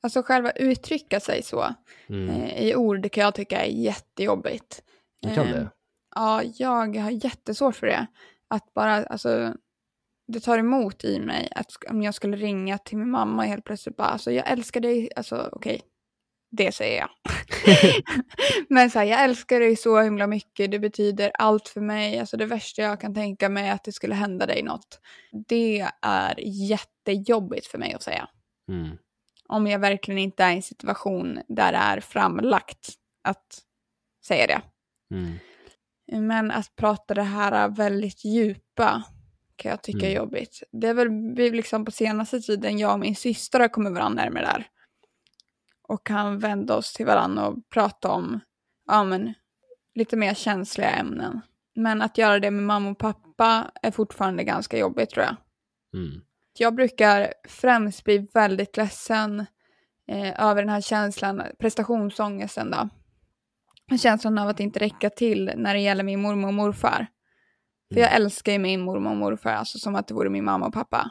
alltså 0.03 0.23
själva 0.23 0.51
uttrycka 0.51 1.21
sig 1.21 1.43
så 1.43 1.75
Mm. 2.09 2.31
eh, 2.31 2.63
i 2.63 2.75
ord 2.77 3.03
det 3.03 3.09
kan 3.09 3.25
jag 3.25 3.35
tycka 3.35 3.65
är 3.65 3.71
jättejobbigt. 3.71 4.83
Du 5.23 5.35
kan 5.35 5.47
Eh, 5.47 5.53
det? 5.53 5.71
Ja, 6.15 6.43
jag 6.43 6.97
har 6.97 7.11
jättesvårt 7.11 7.77
för 7.77 7.87
det. 7.87 8.07
Att 8.49 8.75
bara, 8.75 9.05
alltså, 9.05 9.55
det 10.27 10.41
tar 10.41 10.59
emot 10.59 11.05
i 11.05 11.21
mig 11.21 11.49
att 11.57 11.73
om 11.91 12.03
jag 12.03 12.15
skulle 12.15 12.37
ringa 12.37 12.79
till 12.79 12.99
min 12.99 13.11
mamma 13.11 13.43
helt 13.43 13.65
plötsligt 13.65 13.97
bara, 13.97 14.09
alltså 14.09 14.31
jag 14.33 14.51
älskar 14.51 14.81
dig, 14.81 15.11
alltså 15.17 15.49
okej, 15.53 15.83
det 16.53 16.73
säger 16.73 16.99
jag. 16.99 17.11
Men 18.69 18.91
så 18.91 18.99
här, 18.99 19.07
jag 19.07 19.25
älskar 19.25 19.61
dig 19.61 19.77
så 19.77 20.01
himla 20.01 20.27
mycket, 20.27 20.71
det 20.71 20.79
betyder 20.79 21.33
allt 21.39 21.69
för 21.69 21.81
mig, 21.81 22.19
alltså 22.19 22.37
det 22.37 22.47
värsta 22.47 22.83
jag 22.83 23.01
kan 23.01 23.15
tänka 23.15 23.49
mig 23.49 23.69
är 23.69 23.73
att 23.73 23.85
det 23.85 23.93
skulle 23.93 24.15
hända 24.15 24.47
dig 24.47 24.63
något. 24.63 25.01
Det 25.49 25.89
är 26.03 26.35
jättejobbigt 26.39 27.67
för 27.67 27.79
mig 27.79 27.95
att 27.95 28.03
säga. 28.03 28.29
Mm. 28.69 28.97
Om 29.49 29.67
jag 29.67 29.79
verkligen 29.79 30.19
inte 30.19 30.45
är 30.45 30.51
i 30.53 30.57
en 30.57 30.63
situation 30.63 31.41
där 31.49 31.73
det 31.73 31.79
är 31.79 32.01
framlagt 32.01 32.89
att 33.25 33.59
säga 34.27 34.47
det. 34.47 34.63
Mm. 35.15 35.39
Men 36.29 36.51
att 36.51 36.77
prata 36.77 37.15
det 37.15 37.23
här 37.23 37.69
väldigt 37.69 38.25
djupa 38.25 39.03
kan 39.57 39.71
jag 39.71 39.83
tycka 39.83 40.07
är 40.07 40.11
Mm. 40.11 40.17
jobbigt. 40.17 40.63
Det 40.73 40.89
är 40.89 40.95
väl 40.95 41.11
liksom 41.53 41.85
på 41.85 41.91
senaste 41.91 42.41
tiden, 42.41 42.79
jag 42.79 42.93
och 42.93 43.01
min 43.01 43.17
syster 43.17 43.61
har 43.61 43.69
kommit 43.69 43.93
varandra 43.93 44.25
närmare 44.25 44.45
där. 44.45 44.67
Och 45.89 46.07
kan 46.07 46.39
vända 46.39 46.77
oss 46.77 46.93
till 46.93 47.07
varandra 47.07 47.49
och 47.49 47.69
prata 47.71 48.11
om 48.11 48.41
ja, 48.87 49.05
men, 49.05 49.35
lite 49.95 50.17
mer 50.17 50.35
känsliga 50.35 50.91
ämnen. 50.91 51.41
Men 51.75 52.03
att 52.03 52.19
göra 52.19 52.39
det 52.39 52.51
med 52.51 52.63
mamma 52.63 52.91
och 52.91 52.99
pappa 52.99 53.71
är 53.83 53.91
fortfarande 53.91 54.45
ganska 54.45 54.79
jobbigt 54.79 55.11
tror 55.11 55.25
jag. 55.25 55.37
Mm. 55.95 56.21
Jag 56.59 56.75
brukar 56.75 57.35
främst 57.49 58.05
bli 58.05 58.29
väldigt 58.35 58.77
ledsen 58.77 59.47
eh, 60.09 60.43
över 60.43 60.63
den 60.63 60.69
här 60.69 60.81
känslan, 60.81 61.43
prestationsångesten 61.59 62.71
då. 62.71 62.89
Känslan 63.97 64.39
av 64.39 64.49
att 64.49 64.61
inte 64.61 64.79
räcka 64.79 65.11
till 65.11 65.53
när 65.57 65.75
det 65.75 65.81
gäller 65.81 66.05
min 66.05 66.21
mormor 66.23 66.49
och 66.49 66.55
morfar. 66.55 67.07
För 67.93 68.01
jag 68.01 68.11
Mm. 68.11 68.23
älskar 68.23 68.53
ju 68.53 68.59
min 68.59 68.81
mormor 68.81 69.11
och 69.11 69.17
morfar, 69.17 69.51
alltså 69.51 69.79
som 69.79 69.95
att 69.95 70.09
det 70.09 70.15
vore 70.15 70.31
min 70.31 70.45
mamma 70.45 70.67
och 70.67 70.73
pappa. 70.75 71.11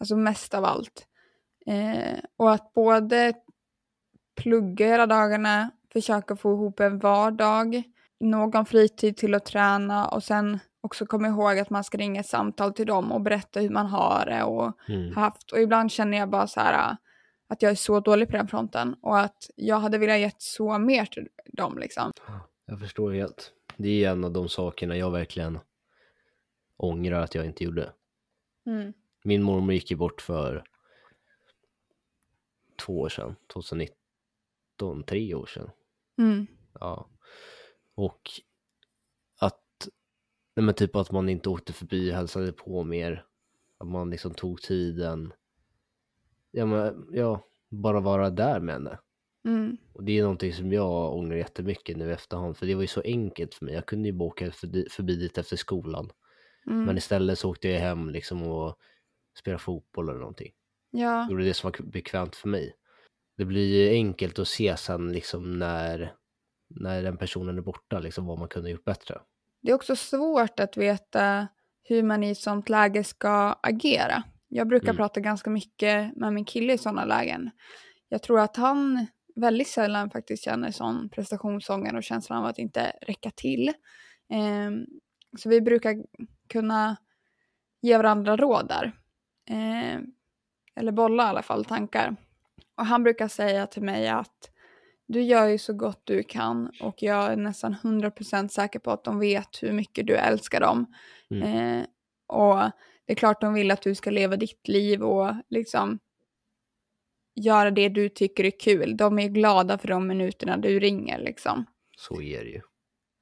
Alltså 0.00 0.16
mest 0.16 0.54
av 0.54 0.64
allt. 0.64 1.06
Eh, 1.66 2.18
och 2.36 2.52
att 2.52 2.72
både 2.72 3.32
plugga 4.36 4.86
hela 4.86 5.06
dagarna, 5.06 5.70
försöka 5.92 6.36
få 6.36 6.52
ihop 6.52 6.80
en 6.80 6.98
vardag, 6.98 7.82
någon 8.20 8.66
fritid 8.66 9.16
till 9.16 9.34
att 9.34 9.44
träna 9.44 10.08
och 10.08 10.22
sen 10.24 10.58
också 10.80 11.06
komma 11.06 11.28
ihåg 11.28 11.58
att 11.58 11.70
man 11.70 11.84
ska 11.84 11.98
ringa 11.98 12.20
ett 12.20 12.26
samtal 12.26 12.72
till 12.72 12.86
dem 12.86 13.12
och 13.12 13.20
berätta 13.20 13.60
hur 13.60 13.70
man 13.70 13.86
har 13.86 14.26
det 14.26 14.42
och 14.42 14.72
Mm. 14.88 15.14
haft. 15.16 15.52
Och 15.52 15.60
ibland 15.60 15.92
känner 15.92 16.18
jag 16.18 16.30
bara 16.30 16.46
så 16.46 16.60
här 16.60 16.90
äh, 16.90 16.96
att 17.48 17.62
jag 17.62 17.70
är 17.72 17.76
så 17.76 18.00
dålig 18.00 18.28
på 18.28 18.36
den 18.36 18.48
fronten 18.48 18.94
och 19.02 19.18
att 19.18 19.50
jag 19.56 19.80
hade 19.80 19.98
velat 19.98 20.18
gett 20.18 20.42
så 20.42 20.78
mer 20.78 21.04
till 21.06 21.28
dem 21.52 21.78
liksom. 21.78 22.12
Jag 22.66 22.80
förstår 22.80 23.12
helt. 23.12 23.52
Det 23.76 24.04
är 24.04 24.10
en 24.10 24.24
av 24.24 24.32
de 24.32 24.48
sakerna 24.48 24.96
jag 24.96 25.10
verkligen 25.10 25.58
ångrar 26.76 27.20
att 27.20 27.34
jag 27.34 27.46
inte 27.46 27.64
gjorde. 27.64 27.92
Mm. 28.66 28.92
Min 29.24 29.42
mormor 29.42 29.74
gick 29.74 29.90
ju 29.90 29.96
bort 29.96 30.20
för 30.20 30.64
två 32.76 33.00
år 33.00 33.08
sedan, 33.08 33.34
2019, 33.52 35.02
tre 35.06 35.34
år 35.34 35.46
sedan. 35.46 35.70
Mm. 36.18 36.46
Ja. 36.80 37.08
Och 37.94 38.30
att, 39.38 39.88
nej 40.56 40.64
men 40.64 40.74
typ 40.74 40.96
att 40.96 41.12
man 41.12 41.28
inte 41.28 41.48
åkte 41.48 41.72
förbi 41.72 42.10
och 42.10 42.14
hälsade 42.14 42.52
på 42.52 42.84
mer. 42.84 43.24
Att 43.78 43.88
man 43.88 44.10
liksom 44.10 44.34
tog 44.34 44.62
tiden. 44.62 45.32
Ja 46.50 46.66
men, 46.66 47.08
ja, 47.12 47.46
bara 47.68 48.00
vara 48.00 48.30
där 48.30 48.60
med 48.60 48.74
henne. 48.74 48.98
Mm. 49.44 49.76
Och 49.92 50.04
det 50.04 50.18
är 50.18 50.22
någonting 50.22 50.52
som 50.52 50.72
jag 50.72 51.14
ångrar 51.14 51.36
jättemycket 51.36 51.96
nu 51.96 52.08
i 52.08 52.12
efterhand. 52.12 52.56
För 52.56 52.66
det 52.66 52.74
var 52.74 52.82
ju 52.82 52.88
så 52.88 53.00
enkelt 53.00 53.54
för 53.54 53.64
mig. 53.64 53.74
Jag 53.74 53.86
kunde 53.86 54.08
ju 54.08 54.12
bara 54.12 54.28
åka 54.28 54.50
förbi, 54.50 54.86
förbi 54.90 55.16
dit 55.16 55.38
efter 55.38 55.56
skolan. 55.56 56.10
Mm. 56.66 56.84
Men 56.84 56.98
istället 56.98 57.38
så 57.38 57.50
åkte 57.50 57.68
jag 57.68 57.80
hem 57.80 58.10
liksom 58.10 58.42
och 58.42 58.78
spelade 59.38 59.62
fotboll 59.62 60.08
eller 60.08 60.18
någonting. 60.18 60.52
Ja, 60.98 61.26
gjorde 61.30 61.44
det 61.44 61.54
som 61.54 61.70
var 61.70 61.86
bekvämt 61.86 62.36
för 62.36 62.48
mig. 62.48 62.76
Det 63.36 63.44
blir 63.44 63.66
ju 63.66 63.90
enkelt 63.90 64.38
att 64.38 64.48
se 64.48 64.76
sen 64.76 65.12
liksom 65.12 65.58
när, 65.58 66.12
när 66.68 67.02
den 67.02 67.16
personen 67.16 67.58
är 67.58 67.62
borta, 67.62 67.98
liksom 67.98 68.26
vad 68.26 68.38
man 68.38 68.48
kunde 68.48 68.70
gjort 68.70 68.84
bättre. 68.84 69.20
det 69.62 69.70
är 69.70 69.74
också 69.74 69.96
svårt 69.96 70.60
att 70.60 70.76
veta 70.76 71.48
hur 71.82 72.02
man 72.02 72.24
i 72.24 72.30
ett 72.30 72.38
sånt 72.38 72.68
läge 72.68 73.04
ska 73.04 73.52
agera. 73.62 74.22
Jag 74.48 74.68
brukar 74.68 74.86
Mm. 74.88 74.96
prata 74.96 75.20
ganska 75.20 75.50
mycket 75.50 76.16
med 76.16 76.32
min 76.32 76.44
kille 76.44 76.72
i 76.72 76.78
sådana 76.78 77.04
lägen. 77.04 77.50
Jag 78.08 78.22
tror 78.22 78.40
att 78.40 78.56
han 78.56 79.06
väldigt 79.36 79.68
sällan 79.68 80.10
faktiskt 80.10 80.44
känner 80.44 80.70
sån 80.70 81.08
prestationsångest 81.08 81.94
och 81.94 82.02
känslan 82.04 82.38
av 82.38 82.44
att 82.44 82.58
inte 82.58 82.92
räcka 83.02 83.30
till. 83.30 83.72
Ehm, 84.30 84.86
så 85.38 85.48
vi 85.48 85.60
brukar 85.60 85.96
kunna 86.48 86.96
ge 87.80 87.96
varandra 87.96 88.36
råd 88.36 88.68
där. 88.68 88.92
Ehm, 89.50 90.06
eller 90.76 90.92
bolla 90.92 91.22
i 91.22 91.26
alla 91.26 91.42
fall 91.42 91.64
tankar. 91.64 92.16
Och 92.76 92.86
han 92.86 93.02
brukar 93.02 93.28
säga 93.28 93.66
till 93.66 93.82
mig 93.82 94.08
att 94.08 94.50
du 95.06 95.22
gör 95.22 95.46
ju 95.46 95.58
så 95.58 95.72
gott 95.72 96.00
du 96.04 96.22
kan 96.22 96.70
och 96.80 97.02
jag 97.02 97.32
är 97.32 97.36
nästan 97.36 97.74
100% 97.82 98.48
säker 98.48 98.78
på 98.78 98.90
att 98.90 99.04
de 99.04 99.18
vet 99.18 99.62
hur 99.62 99.72
mycket 99.72 100.06
du 100.06 100.16
älskar 100.16 100.60
dem. 100.60 100.94
Mm. 101.30 101.42
Eh, 101.42 101.86
och 102.26 102.56
det 103.06 103.12
är 103.12 103.14
klart 103.14 103.40
de 103.40 103.54
vill 103.54 103.70
att 103.70 103.82
du 103.82 103.94
ska 103.94 104.10
leva 104.10 104.36
ditt 104.36 104.68
liv 104.68 105.02
och 105.02 105.34
liksom 105.48 105.98
göra 107.34 107.70
det 107.70 107.88
du 107.88 108.08
tycker 108.08 108.44
är 108.44 108.60
kul. 108.60 108.96
De 108.96 109.18
är 109.18 109.28
glada 109.28 109.78
för 109.78 109.88
de 109.88 110.06
minuterna 110.06 110.56
du 110.56 110.80
ringer 110.80 111.18
liksom. 111.18 111.64
Så 111.96 112.22
är 112.22 112.44
det 112.44 112.50
ju. 112.50 112.60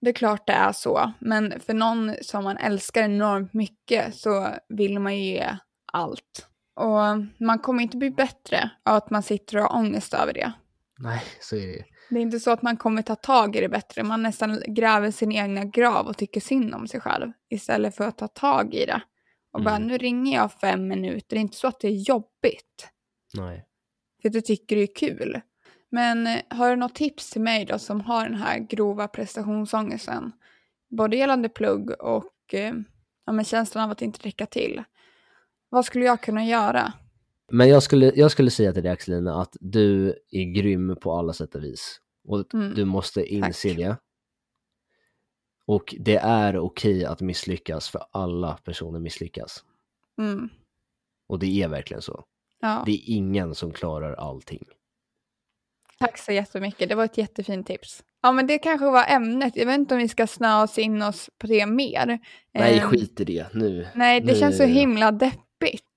Det 0.01 0.11
är 0.11 0.14
klart 0.14 0.47
det 0.47 0.53
är 0.53 0.73
så, 0.73 1.12
men 1.19 1.61
för 1.61 1.75
någon 1.75 2.14
som 2.23 2.45
man 2.45 2.57
älskar 2.57 3.03
enormt 3.03 3.53
mycket 3.53 4.14
så 4.14 4.49
vill 4.69 4.99
man 4.99 5.17
ju 5.17 5.25
ge 5.25 5.57
allt. 5.93 6.49
Och 6.75 7.45
man 7.47 7.59
kommer 7.59 7.83
inte 7.83 7.97
bli 7.97 8.11
bättre 8.11 8.71
av 8.85 8.97
att 8.97 9.11
man 9.11 9.23
sitter 9.23 9.57
och 9.57 9.63
har 9.63 9.79
ångest 9.79 10.15
över 10.15 10.33
det. 10.33 10.53
Nej, 10.99 11.23
så 11.41 11.57
är 11.57 11.67
det. 11.67 11.85
Det 12.11 12.17
är 12.17 12.23
inte 12.23 12.41
så 12.41 12.51
att 12.51 12.63
man 12.63 12.77
kommer 12.77 13.03
ta 13.03 13.15
tag 13.15 13.57
i 13.57 13.61
det 13.61 13.69
bättre, 13.69 14.03
man 14.03 14.23
nästan 14.23 14.63
gräver 14.67 15.11
sin 15.11 15.33
egna 15.33 15.65
grav 15.65 16.07
och 16.07 16.17
tycker 16.17 16.41
synd 16.41 16.75
om 16.75 16.87
sig 16.89 17.01
själv 17.01 17.33
istället 17.51 17.97
för 17.97 18.05
att 18.09 18.19
ta 18.19 18.29
tag 18.29 18.75
i 18.75 18.85
det. 18.87 19.01
Och 19.53 19.63
bara, 19.65 19.77
Mm. 19.77 19.89
nu 19.89 19.99
ringer 19.99 20.37
jag 20.37 20.53
fem 20.53 20.89
minuter, 20.89 21.27
det 21.29 21.37
är 21.37 21.41
inte 21.41 21.57
så 21.57 21.67
att 21.67 21.81
det 21.81 21.89
är 21.89 22.09
jobbigt, 22.09 22.89
Nej. 23.35 23.65
för 24.23 24.29
du 24.29 24.41
tycker 24.41 24.77
det 24.77 24.83
är 24.83 24.95
kul. 24.95 25.41
Men 25.91 26.27
eh, 26.27 26.41
har 26.51 26.71
du 26.71 26.77
något 26.77 26.95
tips 26.95 27.31
till 27.31 27.41
mig 27.43 27.65
då 27.65 27.79
som 27.79 28.01
har 28.01 28.25
den 28.25 28.35
här 28.39 28.59
grova 28.59 29.09
prestationsångesten? 29.09 30.33
Både 30.91 31.17
gällande 31.17 31.49
plugg 31.49 31.91
och 31.91 32.55
eh, 32.55 32.75
ja, 33.27 33.33
men 33.33 33.45
känslan 33.45 33.85
av 33.85 33.91
att 33.91 34.03
inte 34.03 34.27
räcka 34.29 34.47
till. 34.47 34.83
Vad 35.75 35.85
skulle 35.87 36.05
jag 36.05 36.21
kunna 36.21 36.45
göra? 36.45 36.93
Men 37.53 37.69
jag 37.69 37.83
skulle, 37.83 38.13
jag 38.17 38.31
skulle 38.31 38.51
säga 38.51 38.73
till 38.73 38.83
dig 38.83 38.93
Axelina 38.93 39.41
att 39.41 39.57
du 39.61 40.09
är 40.31 40.55
grym 40.55 40.97
på 41.01 41.13
alla 41.13 41.33
sätt 41.33 41.55
och 41.55 41.65
vis. 41.65 42.01
Och 42.29 42.55
Mm, 42.55 42.75
du 42.75 42.85
måste 42.85 43.25
inse 43.35 43.69
tack. 43.69 43.77
det. 43.79 43.97
Och 45.67 45.95
det 45.99 46.17
är 46.17 46.59
okej 46.59 47.05
att 47.05 47.21
misslyckas 47.21 47.89
för 47.89 48.03
alla 48.13 48.53
personer 48.65 49.01
misslyckas. 49.01 49.65
Mm, 50.19 50.49
Och 51.29 51.39
det 51.39 51.63
är 51.63 51.69
verkligen 51.69 52.03
så. 52.03 52.25
ja. 52.61 52.83
Det 52.87 52.93
är 52.93 53.01
ingen 53.07 53.55
som 53.55 53.73
klarar 53.73 54.15
allting. 54.15 54.65
Tack 55.99 56.19
så 56.19 56.33
jättemycket, 56.33 56.89
det 56.89 56.95
var 56.95 57.05
ett 57.05 57.19
jättefint 57.19 57.67
tips. 57.67 58.05
Ja 58.23 58.33
men 58.33 58.47
det 58.47 58.59
kanske 58.59 58.87
var 58.91 59.05
ämnet, 59.09 59.57
jag 59.57 59.67
vet 59.67 59.79
inte 59.79 59.95
om 59.95 60.01
vi 60.01 60.09
ska 60.09 60.27
snöa 60.27 60.63
oss 60.63 60.79
in 60.79 61.03
oss 61.03 61.31
på 61.39 61.47
det 61.47 61.67
mer. 61.67 62.19
Nej, 62.55 62.79
Ehm, 62.79 62.89
skit 62.91 63.21
i 63.21 63.25
det 63.25 63.55
nu. 63.55 63.87
Nej, 63.95 64.21
det 64.21 64.33
nu- 64.33 64.39
känns 64.39 64.57
så 64.57 64.65
himla 64.65 65.13
deppigt. 65.13 65.41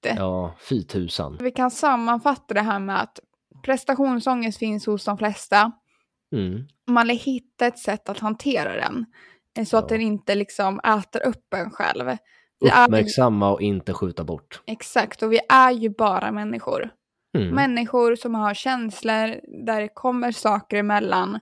Ja, 0.06 0.56
fy 0.70 0.84
tusan. 0.84 1.38
Vi 1.42 1.52
kan 1.52 1.72
sammanfatta 1.72 2.54
det 2.54 2.62
här 2.62 2.80
med 2.80 3.02
att 3.02 3.20
prestationsångest 3.64 4.58
finns 4.58 4.86
hos 4.86 5.06
de 5.06 5.18
flesta. 5.18 5.72
Mm. 6.32 6.68
Man 6.88 7.08
vill 7.08 7.20
hitta 7.20 7.66
ett 7.68 7.80
sätt 7.80 8.10
att 8.10 8.20
hantera 8.20 8.74
den. 8.76 9.06
eh, 9.58 9.66
Så 9.66 9.78
att 9.78 9.84
Ja. 9.92 9.98
den 9.98 10.02
inte 10.06 10.36
liksom 10.36 10.80
äter 10.80 11.26
upp 11.28 11.54
en 11.54 11.72
själv. 11.72 12.06
Vi 12.60 12.70
är, 12.70 12.84
Uppmärksamma 12.86 13.52
och 13.52 13.62
inte 13.62 13.94
skjuta 13.94 14.24
bort. 14.24 14.62
exakt, 14.66 15.24
och 15.24 15.34
vi 15.34 15.40
är 15.50 15.72
ju 15.72 15.90
bara 15.90 16.32
människor. 16.32 16.90
Mm. 17.38 17.56
Människor 17.56 18.16
som 18.16 18.36
har 18.36 18.54
känslor 18.54 19.40
där 19.66 19.82
det 19.82 19.88
kommer 19.88 20.32
saker 20.32 20.78
emellan. 20.78 21.40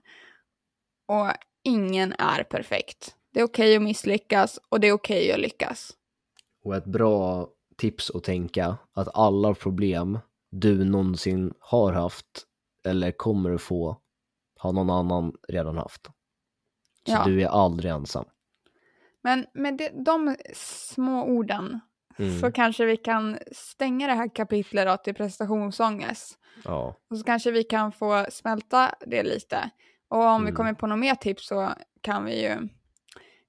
Och 1.08 1.30
ingen 1.64 2.12
är 2.18 2.42
perfekt. 2.42 3.14
Det 3.32 3.40
är 3.40 3.44
okej 3.44 3.76
att 3.76 3.82
misslyckas 3.82 4.58
och 4.68 4.80
det 4.80 4.86
är 4.88 4.92
okej 4.92 5.32
att 5.32 5.40
lyckas. 5.40 5.90
Och 6.64 6.76
ett 6.76 6.84
bra 6.84 7.48
tips 7.76 8.10
att 8.10 8.24
tänka 8.24 8.76
att 8.92 9.08
alla 9.14 9.54
problem 9.54 10.18
du 10.50 10.84
någonsin 10.84 11.54
har 11.60 11.92
haft 11.92 12.44
eller 12.84 13.12
kommer 13.12 13.50
att 13.54 13.62
få 13.62 14.00
har 14.58 14.72
någon 14.72 14.90
annan 14.90 15.32
redan 15.48 15.76
haft. 15.78 16.06
Så 17.06 17.12
Ja. 17.12 17.24
du 17.24 17.42
är 17.42 17.48
aldrig 17.48 17.92
ensam. 17.92 18.24
Men 19.22 19.46
med 19.54 19.76
det, 19.76 19.90
de 20.04 20.36
små 20.54 21.24
orden 21.24 21.80
Mm. 22.18 22.40
så 22.40 22.52
kanske 22.52 22.84
vi 22.84 22.96
kan 22.96 23.38
stänga 23.52 24.06
det 24.06 24.12
här 24.12 24.34
kapitlet 24.34 24.86
då 24.86 24.96
till 24.96 25.14
prestationsångest. 25.14 26.38
Ja. 26.64 26.96
Och 27.10 27.18
så 27.18 27.24
kanske 27.24 27.50
vi 27.50 27.62
kan 27.64 27.92
få 27.92 28.26
smälta 28.30 28.94
det 29.06 29.22
lite. 29.22 29.70
Och 30.08 30.18
om 30.24 30.42
vi 30.42 30.48
Mm. 30.48 30.54
kommer 30.56 30.72
på 30.74 30.86
något 30.86 30.98
mer 30.98 31.14
tips 31.14 31.46
så 31.46 31.72
kan 32.00 32.24
vi 32.24 32.42
ju 32.42 32.68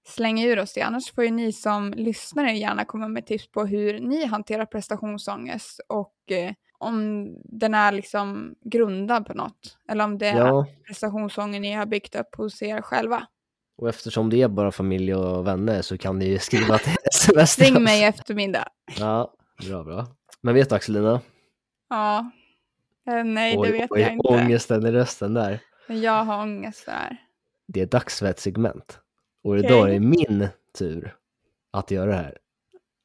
slänga 0.07 0.45
ur 0.45 0.59
oss 0.59 0.73
det. 0.73 0.81
Annars 0.81 1.11
får 1.13 1.23
ju 1.23 1.31
ni 1.31 1.51
som 1.53 1.91
lyssnare 1.97 2.51
gärna 2.51 2.85
komma 2.85 3.07
med 3.07 3.25
tips 3.25 3.51
på 3.51 3.65
hur 3.65 3.99
ni 3.99 4.25
hanterar 4.25 4.65
prestationsångest 4.65 5.79
och 5.87 6.31
eh, 6.31 6.53
om 6.79 7.27
den 7.43 7.73
är 7.73 7.91
liksom 7.91 8.55
grundad 8.61 9.25
på 9.25 9.33
något. 9.33 9.77
Eller 9.89 10.03
om 10.03 10.17
det 10.17 10.27
är 10.27 10.37
ja, 10.37 10.65
prestationsångest 10.87 11.61
ni 11.61 11.73
har 11.73 11.85
byggt 11.85 12.15
upp 12.15 12.35
hos 12.35 12.61
er 12.61 12.81
själva. 12.81 13.27
och 13.77 13.89
eftersom 13.89 14.29
det 14.29 14.41
är 14.41 14.47
bara 14.47 14.71
familj 14.71 15.15
och 15.15 15.47
vänner 15.47 15.81
så 15.81 15.97
kan 15.97 16.19
ni 16.19 16.25
ju 16.25 16.39
skriva 16.39 16.77
till 16.77 16.95
sms. 17.13 17.59
Ring 17.59 17.83
mig 17.83 18.01
i 18.01 18.03
eftermiddag. 18.03 18.67
Ja, 18.99 19.33
bra, 19.67 19.83
bra. 19.83 20.07
Men 20.41 20.53
vet 20.55 20.69
du 20.69 20.75
Axelina? 20.75 21.21
Ja. 21.89 22.31
Eh, 23.07 23.23
Nej, 23.23 23.57
det 23.63 23.71
vet 23.71 23.91
oj, 23.91 24.01
jag 24.01 24.11
inte. 24.13 24.27
ångesten 24.27 24.85
i 24.85 24.91
rösten 24.91 25.33
där. 25.33 25.59
Jag 25.87 26.23
har 26.23 26.41
ångest 26.41 26.85
där. 26.85 27.17
Det 27.67 27.81
är 27.81 27.85
dags 27.85 28.19
för 28.19 28.25
ett 28.25 28.39
segment. 28.39 28.99
Och 29.47 29.59
idag 29.59 29.89
är 29.89 29.93
det 29.93 29.99
min 29.99 30.47
tur 30.77 31.15
att 31.73 31.91
göra 31.91 32.05
det 32.11 32.15
här. 32.17 32.37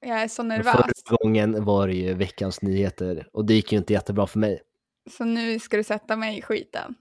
Jag 0.07 0.22
är 0.22 0.28
så 0.28 0.42
nervös. 0.42 0.74
Förra 1.09 1.16
gången 1.22 1.64
var 1.64 1.88
det 1.88 1.94
ju 1.94 2.14
veckans 2.14 2.62
nyheter 2.62 3.28
och 3.33 3.44
det 3.44 3.55
gick 3.55 3.72
ju 3.72 3.78
inte 3.78 3.92
jättebra 3.92 4.26
för 4.26 4.38
mig. 4.38 4.62
Så 5.11 5.24
nu 5.24 5.59
ska 5.59 5.76
du 5.76 5.85
sätta 5.85 6.16
mig 6.16 6.38
i 6.38 6.42
skiten. 6.42 6.94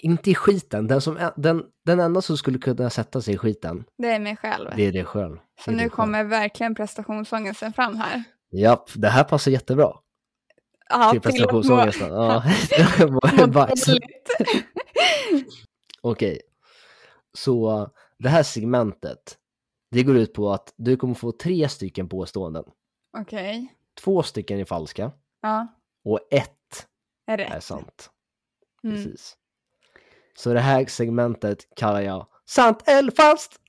Inte 0.00 0.30
i 0.30 0.34
skiten, 0.34 0.86
den, 0.86 1.00
som, 1.00 1.30
den, 1.36 1.62
den 1.84 2.00
enda 2.00 2.22
som 2.22 2.36
skulle 2.36 2.58
kunna 2.58 2.90
sätta 2.90 3.20
sig 3.22 3.34
i 3.34 3.38
skiten, 3.38 3.84
Det 3.98 4.08
är 4.08 4.20
mig 4.20 4.36
själv. 4.36 4.70
det 4.76 4.82
är 4.86 4.92
det 4.92 5.04
själv. 5.04 5.36
så 5.64 5.70
Det 5.70 5.76
nu 5.76 5.82
själv. 5.82 5.90
kommer 5.90 6.24
verkligen 6.24 6.74
prestationsångesten 6.74 7.72
fram 7.72 7.96
här. 7.96 8.24
Japp, 8.52 8.90
det 8.94 9.08
här 9.08 9.24
passar 9.24 9.50
jättebra 9.50 9.92
Ja, 10.88 11.10
till 11.10 11.18
må- 11.18 11.22
prestationsångesten. 11.22 12.08
Ja, 12.12 12.42
det 13.36 13.46
var. 13.46 13.70
Okej, 16.00 16.40
så 17.38 17.90
det 18.18 18.28
här 18.28 18.42
segmentet, 18.42 19.38
det 19.90 20.02
går 20.02 20.16
ut 20.16 20.32
på 20.34 20.52
att 20.52 20.74
du 20.76 20.96
kommer 20.96 21.14
få 21.14 21.32
tre 21.32 21.68
stycken 21.68 22.08
påståenden. 22.08 22.64
Okej, 23.18 23.74
Två 24.00 24.22
stycken 24.22 24.58
är 24.58 24.64
falska 24.64 25.12
ja, 25.42 25.66
och 26.04 26.20
ett 26.30 26.86
är 27.26 27.38
är 27.38 27.50
rätt. 27.50 27.64
sant. 27.64 28.10
Mm. 28.84 28.96
Precis. 28.96 29.36
Så 30.38 30.52
det 30.52 30.60
här 30.60 30.86
segmentet 30.86 31.58
kallar 31.76 32.00
jag 32.00 32.26
Sant 32.46 32.88
eller 32.88 33.10
falskt. 33.12 33.60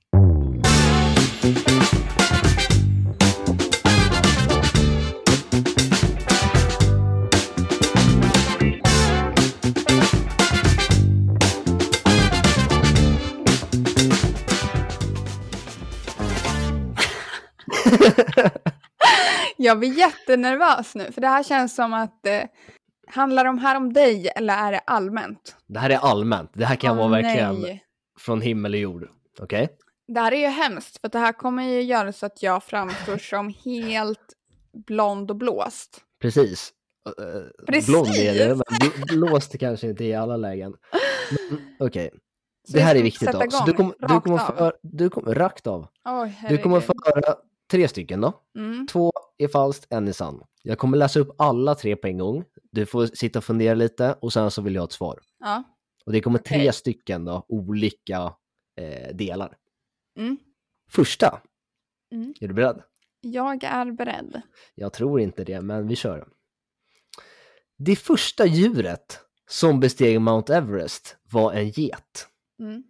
Jag 19.56 19.78
blir 19.78 19.98
jättenervös 19.98 20.94
nu, 20.94 21.12
för 21.12 21.20
det 21.20 21.28
här 21.28 21.42
känns 21.42 21.74
som 21.74 21.94
att 21.94 22.26
eh, 22.26 22.42
handlar 23.06 23.44
de 23.44 23.58
här 23.58 23.76
om 23.76 23.92
dig 23.92 24.28
eller 24.36 24.54
är 24.54 24.72
det 24.72 24.78
allmänt? 24.78 25.56
Det 25.66 25.78
här 25.78 25.90
är 25.90 25.96
allmänt. 25.98 26.50
Det 26.54 26.64
här 26.64 26.76
kan 26.76 26.90
Åh, 26.90 26.96
vara 26.96 27.22
verkligen 27.22 27.60
nej. 27.60 27.84
från 28.18 28.40
himmel 28.40 28.74
och 28.74 28.80
jord. 28.80 29.08
Okej? 29.40 29.68
Det 30.08 30.20
här 30.20 30.32
är 30.32 30.36
ju 30.40 30.46
hemskt, 30.46 31.00
för 31.00 31.08
det 31.08 31.18
här 31.18 31.32
kommer 31.32 31.62
ju 31.62 31.82
göra 31.82 32.12
så 32.12 32.26
att 32.26 32.42
jag 32.42 32.62
framstår 32.62 33.16
som 33.18 33.54
helt 33.64 34.20
blond 34.86 35.30
och 35.30 35.36
blåst. 35.36 36.00
Precis. 36.20 36.72
Precis. 37.66 37.86
Blond 37.86 38.08
är 38.08 38.34
det, 38.48 38.54
men 38.54 38.64
bl- 38.80 39.08
blåst 39.18 39.58
kanske 39.58 39.86
inte 39.88 40.04
i 40.04 40.14
alla 40.14 40.36
lägen. 40.36 40.74
Men, 41.30 41.60
Okej, 41.88 42.10
Så 42.68 42.72
det 42.76 42.80
här 42.80 42.94
är 42.94 43.02
viktigt 43.02 43.28
sätta 43.28 43.44
då. 43.44 43.50
Så 43.50 43.56
igång 43.56 43.66
du 43.66 43.72
kommer, 43.72 43.94
du 44.14 44.20
kommer 44.20 44.38
få, 44.38 44.72
du 44.82 45.10
kommer, 45.10 45.34
rakt 45.34 45.66
av. 45.66 45.86
Oj, 46.04 46.46
Du 46.48 46.58
kommer 46.58 46.80
få 46.80 46.92
höra 47.04 47.34
tre 47.70 47.88
stycken 47.88 48.20
då. 48.20 48.32
Mm. 48.58 48.86
Två 48.86 49.12
är 49.38 49.48
falskt, 49.48 49.86
en 49.90 50.08
är 50.08 50.12
sann. 50.12 50.42
Jag 50.62 50.78
kommer 50.78 50.98
läsa 50.98 51.20
upp 51.20 51.34
alla 51.38 51.74
tre 51.74 51.96
på 51.96 52.06
en 52.06 52.18
gång. 52.18 52.44
Du 52.72 52.86
får 52.86 53.06
sitta 53.06 53.38
och 53.38 53.44
fundera 53.44 53.74
lite 53.74 54.12
och 54.20 54.32
sen 54.32 54.50
så 54.50 54.62
vill 54.62 54.74
jag 54.74 54.82
ha 54.82 54.86
ett 54.86 54.92
svar. 54.92 55.20
Ja. 55.38 55.62
Och 56.06 56.12
det 56.12 56.20
kommer 56.20 56.38
tre 56.38 56.58
Okej. 56.58 56.72
stycken 56.72 57.24
då, 57.24 57.44
olika 57.48 58.34
eh, 58.80 59.14
delar. 59.16 59.56
Mm. 60.18 60.38
Första, 60.90 61.40
Mm. 62.12 62.34
är 62.40 62.48
du 62.48 62.54
beredd? 62.54 62.82
Jag 63.20 63.64
är 63.64 63.92
beredd. 63.92 64.42
Jag 64.74 64.92
tror 64.92 65.20
inte 65.20 65.44
det, 65.44 65.60
men 65.60 65.88
vi 65.88 65.96
kör. 65.96 66.28
Det 67.78 67.96
första 67.96 68.46
djuret 68.46 69.20
som 69.50 69.80
besteg 69.80 70.20
Mount 70.20 70.54
Everest 70.54 71.16
var 71.32 71.52
en 71.52 71.68
get. 71.68 72.28
Mm. 72.60 72.82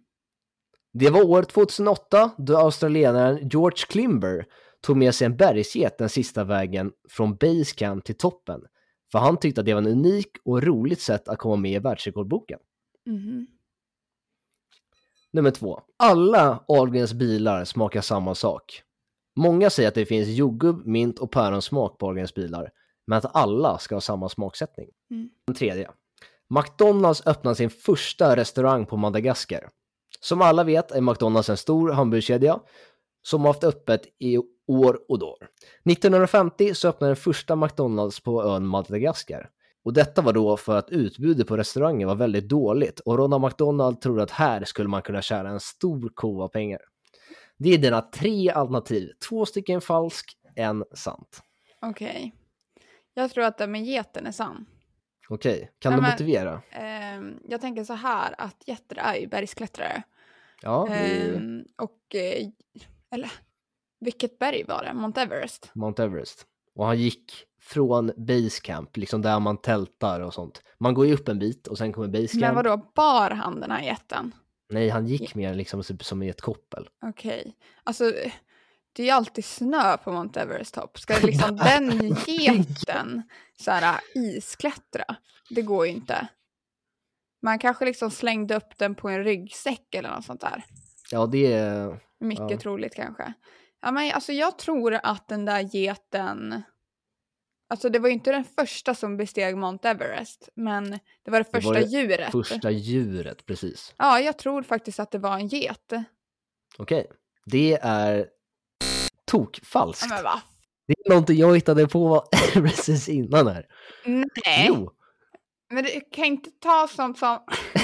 Det 0.93 1.09
var 1.09 1.23
år 1.23 1.43
2008 1.43 2.31
då 2.37 2.57
australienaren 2.57 3.49
George 3.49 3.85
Klimber 3.89 4.45
tog 4.81 4.97
med 4.97 5.15
sig 5.15 5.25
en 5.25 5.37
bergsget 5.37 5.97
den 5.97 6.09
sista 6.09 6.43
vägen 6.43 6.91
från 7.09 7.35
Base 7.35 7.75
Camp 7.75 8.05
till 8.05 8.17
toppen. 8.17 8.61
För 9.11 9.19
han 9.19 9.37
tyckte 9.37 9.61
att 9.61 9.65
det 9.65 9.73
var 9.73 9.81
en 9.81 9.87
unik 9.87 10.29
och 10.45 10.63
roligt 10.63 11.01
sätt 11.01 11.27
att 11.27 11.37
komma 11.37 11.55
med 11.55 11.71
i 11.71 11.79
världsrekordboken. 11.79 12.59
Mhm. 13.05 13.47
Nummer 15.31 15.51
två. 15.51 15.81
Alla 15.97 16.63
Ahlgrens 16.67 17.13
bilar 17.13 17.65
smakar 17.65 18.01
samma 18.01 18.35
sak. 18.35 18.83
Många 19.35 19.69
säger 19.69 19.89
att 19.89 19.95
det 19.95 20.05
finns 20.05 20.27
jordgubb, 20.27 20.85
mint 20.85 21.19
och 21.19 21.31
päronsmak 21.31 21.97
på 21.97 22.07
Ahlgrens 22.07 22.33
bilar, 22.33 22.71
men 23.07 23.17
att 23.17 23.35
alla 23.35 23.77
ska 23.77 23.95
ha 23.95 24.01
samma 24.01 24.29
smaksättning. 24.29 24.89
Mm. 25.11 25.29
Den 25.45 25.55
tredje. 25.55 25.91
McDonalds 26.49 27.27
öppnar 27.27 27.53
sin 27.53 27.69
första 27.69 28.35
restaurang 28.35 28.85
på 28.85 28.97
Madagaskar. 28.97 29.69
Som 30.19 30.41
alla 30.41 30.63
vet 30.63 30.91
är 30.91 31.01
McDonalds 31.01 31.49
en 31.49 31.57
stor 31.57 31.91
hamburgerkedja 31.91 32.59
som 33.21 33.41
har 33.41 33.47
haft 33.47 33.63
öppet 33.63 34.01
i 34.19 34.37
år 34.69 34.99
och 35.09 35.19
dag. 35.19 35.37
1950 35.91 36.73
så 36.73 36.87
öppnade 36.89 37.09
den 37.09 37.15
första 37.15 37.55
McDonalds 37.55 38.19
på 38.19 38.43
ön 38.43 38.65
Madagaskar. 38.65 39.49
Och 39.83 39.93
detta 39.93 40.21
var 40.21 40.33
då 40.33 40.57
för 40.57 40.77
att 40.77 40.89
utbudet 40.89 41.47
på 41.47 41.57
restauranger 41.57 42.05
var 42.05 42.15
väldigt 42.15 42.47
dåligt 42.49 42.99
och 42.99 43.17
Ronald 43.17 43.43
McDonald 43.43 44.01
trodde 44.01 44.23
att 44.23 44.31
här 44.31 44.63
skulle 44.63 44.89
man 44.89 45.01
kunna 45.01 45.21
tjäna 45.21 45.49
en 45.49 45.59
stor 45.59 46.09
ko 46.15 46.41
av 46.43 46.47
pengar. 46.47 46.79
Det 47.57 47.69
är 47.73 47.77
dina 47.77 48.01
tre 48.01 48.49
alternativ, 48.49 49.09
två 49.29 49.45
stycken 49.45 49.81
falsk, 49.81 50.37
en 50.55 50.83
sant. 50.93 51.41
Okej. 51.81 52.35
Jag 53.13 53.31
tror 53.31 53.43
att 53.43 53.57
det 53.57 53.67
med 53.67 53.85
geten 53.85 54.25
är 54.25 54.31
sann. 54.31 54.65
Okej, 55.29 55.71
kan 55.79 55.91
Nej, 55.91 55.97
du 55.97 56.01
men- 56.01 56.11
motivera? 56.11 56.61
Ehm, 56.71 57.39
jag 57.49 57.61
tänker 57.61 57.83
så 57.83 57.93
här 57.93 58.35
att 58.37 58.63
getter 58.65 58.97
är 58.97 59.15
ju 59.15 59.27
bergsklättrare. 59.27 60.03
Ja, 60.61 60.87
det 60.89 60.95
är 60.95 61.25
ju 61.25 61.35
Ehm, 61.35 61.63
och, 61.77 62.15
eh, 62.15 62.47
eller, 63.11 63.31
vilket 63.99 64.39
berg 64.39 64.63
var 64.63 64.83
det? 64.83 64.93
Mount 64.93 65.21
Everest? 65.21 65.71
Mount 65.73 66.03
Everest. 66.03 66.45
Och 66.75 66.85
han 66.85 66.99
gick 66.99 67.33
från 67.61 68.11
Base 68.17 68.61
Camp, 68.61 68.97
liksom 68.97 69.21
där 69.21 69.39
man 69.39 69.57
tältar 69.57 70.19
och 70.21 70.33
sånt. 70.33 70.61
Man 70.79 70.93
går 70.93 71.05
ju 71.05 71.13
upp 71.13 71.27
en 71.27 71.39
bit 71.39 71.67
och 71.67 71.77
sen 71.77 71.93
kommer 71.93 72.07
Base 72.07 72.39
Men 72.39 72.55
vadå, 72.55 72.91
bar 72.95 73.29
han 73.31 73.59
den 73.61 73.71
här 73.71 73.81
jätten? 73.81 74.31
Nej, 74.69 74.89
han 74.89 75.07
gick 75.07 75.35
mer 75.35 75.53
liksom 75.53 75.83
som- 75.83 75.99
som 75.99 76.23
i 76.23 76.29
ett 76.29 76.41
koppel. 76.41 76.89
Okej. 77.05 77.55
Alltså, 77.83 78.03
det 78.93 79.03
är 79.03 79.05
ju 79.05 79.11
alltid 79.11 79.45
snö 79.45 79.97
på 79.97 80.11
Mount 80.11 80.39
Everest 80.39 80.73
topp. 80.73 80.99
Ska 80.99 81.15
liksom 81.23 81.55
den 81.57 82.15
geten 82.27 83.21
så 83.59 83.71
här 83.71 83.99
isklättra? 84.15 85.15
Det 85.49 85.61
går 85.61 85.85
ju 85.85 85.91
inte. 85.91 86.27
Man 87.41 87.59
kanske 87.59 87.85
liksom 87.85 88.11
slängde 88.11 88.55
upp 88.55 88.77
den 88.77 88.95
på 88.95 89.09
en 89.09 89.23
ryggsäck 89.23 89.95
eller 89.95 90.09
något 90.09 90.25
sånt 90.25 90.41
där. 90.41 90.63
Ja, 91.11 91.25
det 91.25 91.53
är... 91.53 91.99
Mycket 92.19 92.51
Ja. 92.51 92.57
troligt 92.57 92.95
kanske. 92.95 93.33
Ja, 93.81 93.91
men 93.91 94.11
alltså 94.11 94.31
jag 94.31 94.57
tror 94.57 94.99
att 95.03 95.27
den 95.27 95.45
där 95.45 95.61
geten... 95.61 96.61
Alltså 97.71 97.89
det 97.89 97.99
var 97.99 98.07
ju 98.09 98.13
inte 98.13 98.31
den 98.31 98.43
första 98.43 98.95
som 98.95 99.17
besteg 99.17 99.57
Mount 99.57 99.89
Everest, 99.89 100.49
men 100.55 100.99
det 101.23 101.31
var 101.31 101.39
det 101.39 101.43
Det 101.43 101.51
var 101.51 101.61
första 101.61 101.73
det 101.73 101.85
djuret. 101.85 102.31
Första 102.31 102.71
djuret, 102.71 103.45
precis. 103.45 103.93
Ja, 103.97 104.19
jag 104.19 104.37
tror 104.37 104.63
faktiskt 104.63 104.99
att 104.99 105.11
det 105.11 105.17
var 105.17 105.33
en 105.37 105.47
get. 105.47 105.93
Okej. 106.77 107.07
Det 107.45 107.79
är 107.81 108.27
tokfalskt. 109.25 110.05
Ja, 110.09 110.15
men 110.15 110.23
va? 110.23 110.41
Det 110.87 110.93
är 111.05 111.09
någonting 111.09 111.37
jag 111.37 111.55
hittade 111.55 111.87
på 111.87 112.23
precis 112.53 113.09
innan 113.09 113.47
här. 113.47 113.65
Nej, 114.05 114.65
Jo, 114.67 114.91
men 115.69 115.83
det 115.83 115.99
kan 116.11 116.25
inte 116.25 116.49
ta 116.51 116.87
sånt 116.95 117.17
som... 117.17 117.39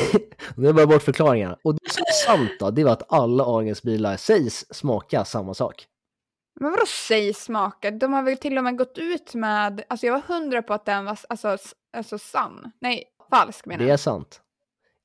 nu 0.58 0.70
är 0.70 0.74
bara 0.74 0.88
bort 0.88 1.04
förklaringarna. 1.04 1.58
Och 1.64 1.74
det 1.74 1.90
sant 2.26 2.52
då, 2.60 2.72
det 2.72 2.84
var 2.84 2.92
att 2.92 3.14
alla 3.14 3.44
Ahlgrens 3.44 3.84
bilar 3.84 4.18
sägs 4.18 4.66
smaka 4.76 5.26
samma 5.26 5.54
sak. 5.54 5.86
Men 6.60 6.72
vadå 6.72 6.86
säg 7.08 7.34
smakar? 7.34 7.92
De 7.92 8.14
har 8.14 8.24
väl 8.24 8.38
till 8.38 8.58
och 8.58 8.64
med 8.64 8.78
gått 8.78 8.98
ut 8.98 9.34
med... 9.36 9.84
Alltså 9.88 10.06
jag 10.06 10.14
var 10.14 10.36
hundra 10.36 10.62
på 10.62 10.74
att 10.74 10.86
den 10.86 11.06
var 11.06 11.20
alltså, 11.30 11.58
alltså 11.98 12.18
sann. 12.18 12.72
Nej, 12.82 13.04
falsk 13.30 13.66
menar 13.66 13.80
Det 13.80 13.86
jag. 13.86 13.94
är 13.94 13.98
sant. 13.98 14.42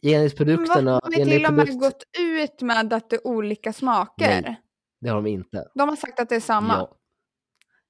Enligt 0.06 0.38
Men 0.38 0.46
produkterna, 0.46 1.00
De 1.00 1.14
har 1.16 1.24
till 1.24 1.46
och 1.46 1.52
med 1.52 1.66
produkt... 1.66 1.82
gått 1.84 2.02
ut 2.18 2.62
med 2.62 2.92
att 2.92 3.10
det 3.10 3.16
är 3.16 3.26
olika 3.26 3.72
smaker. 3.72 4.42
Nej. 4.42 4.60
Det 5.00 5.08
har 5.08 5.16
de 5.16 5.26
inte. 5.26 5.68
De 5.74 5.88
har 5.88 5.96
sagt 5.96 6.20
att 6.20 6.28
det 6.28 6.36
är 6.36 6.40
samma. 6.40 6.74
Ja. 6.74 6.96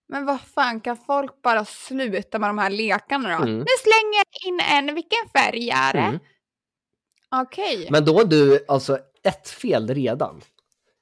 Men 0.09 0.27
vad 0.27 0.41
fan, 0.41 0.81
kan 0.81 0.97
folk 0.97 1.43
bara 1.43 1.65
sluta 1.65 2.39
med 2.39 2.49
de 2.49 2.59
här 2.59 2.71
lekarna 2.71 3.29
då? 3.29 3.43
Mm. 3.45 3.59
Nu 3.59 3.65
slänger 3.81 4.15
jag 4.17 4.49
in 4.49 4.61
en, 4.89 4.95
vilken 4.95 5.29
färg 5.35 5.71
är 5.71 5.93
det? 5.93 5.99
Mm. 5.99 6.19
Okej. 7.31 7.89
Men 7.91 8.05
då 8.05 8.23
du 8.25 8.65
alltså 8.69 8.99
ett 9.23 9.49
fel 9.49 9.89
redan. 9.95 10.41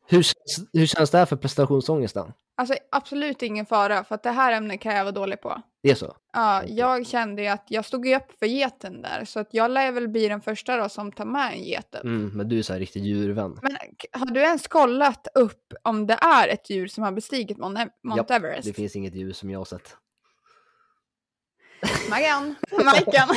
Hur, 0.07 0.23
känns- 0.23 0.69
hur 0.73 0.87
känns 0.87 1.11
det 1.11 1.19
här 1.19 1.27
för 1.27 1.37
prestationsångesten? 1.37 2.33
Alltså 2.57 2.75
absolut 2.91 3.43
ingen 3.43 3.67
fara, 3.67 4.05
för 4.05 4.15
att 4.15 4.23
det 4.23 4.31
här 4.31 4.53
ämnet 4.53 4.81
kan 4.81 4.95
jag 4.95 5.05
vara 5.05 5.13
dålig 5.13 5.41
på. 5.41 5.63
Det 5.83 5.91
är 5.91 5.95
så? 5.95 6.17
Ja, 6.33 6.65
jag 6.65 7.07
kände 7.07 7.43
ju 7.43 7.49
att 7.49 7.65
jag 7.69 7.85
stod 7.85 8.07
ju 8.07 8.17
upp 8.17 8.39
för 8.39 8.47
geten 8.47 9.03
där, 9.03 9.25
så 9.25 9.41
att 9.41 9.49
jag 9.55 9.71
lär 9.71 9.93
väl 9.93 10.09
bli 10.09 10.29
den 10.29 10.41
första 10.41 10.77
då 10.77 10.89
som 10.89 11.13
tar 11.13 11.25
med 11.25 11.53
en 11.53 11.63
get 11.65 11.95
upp. 11.95 12.05
Mm, 12.05 12.29
men 12.37 12.49
du 12.49 12.59
är 12.59 12.63
så 12.63 12.73
här 12.73 12.81
riktig 12.81 13.05
djurvän. 13.05 13.59
Men 13.63 13.77
har 14.13 14.27
du 14.27 14.41
ens 14.41 14.69
kollat 14.69 15.27
upp 15.35 15.73
om 15.83 16.07
det 16.07 16.15
är 16.21 16.49
ett 16.49 16.71
djur 16.71 16.89
som 16.89 17.05
har 17.05 17.13
bestigit 17.13 17.59
Mount, 17.59 17.89
Mount 18.05 18.21
Japp, 18.21 18.31
Everest? 18.31 18.65
Det 18.69 18.73
finns 18.73 18.97
inget 18.97 19.15
djur 19.15 19.33
som 19.33 19.51
jag 19.51 19.61
har 19.61 19.65
sett. 19.65 19.97
Maggan, 22.11 22.55
Majkan, 22.85 23.29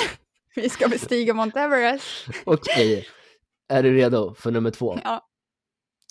vi 0.55 0.69
ska 0.69 0.87
bestiga 0.87 1.33
Mount 1.33 1.59
Everest. 1.59 2.05
Okej, 2.45 3.07
är 3.71 3.83
du 3.83 3.93
redo 3.93 4.33
för 4.33 4.51
nummer 4.51 4.71
två? 4.71 4.99
Ja. 5.03 5.27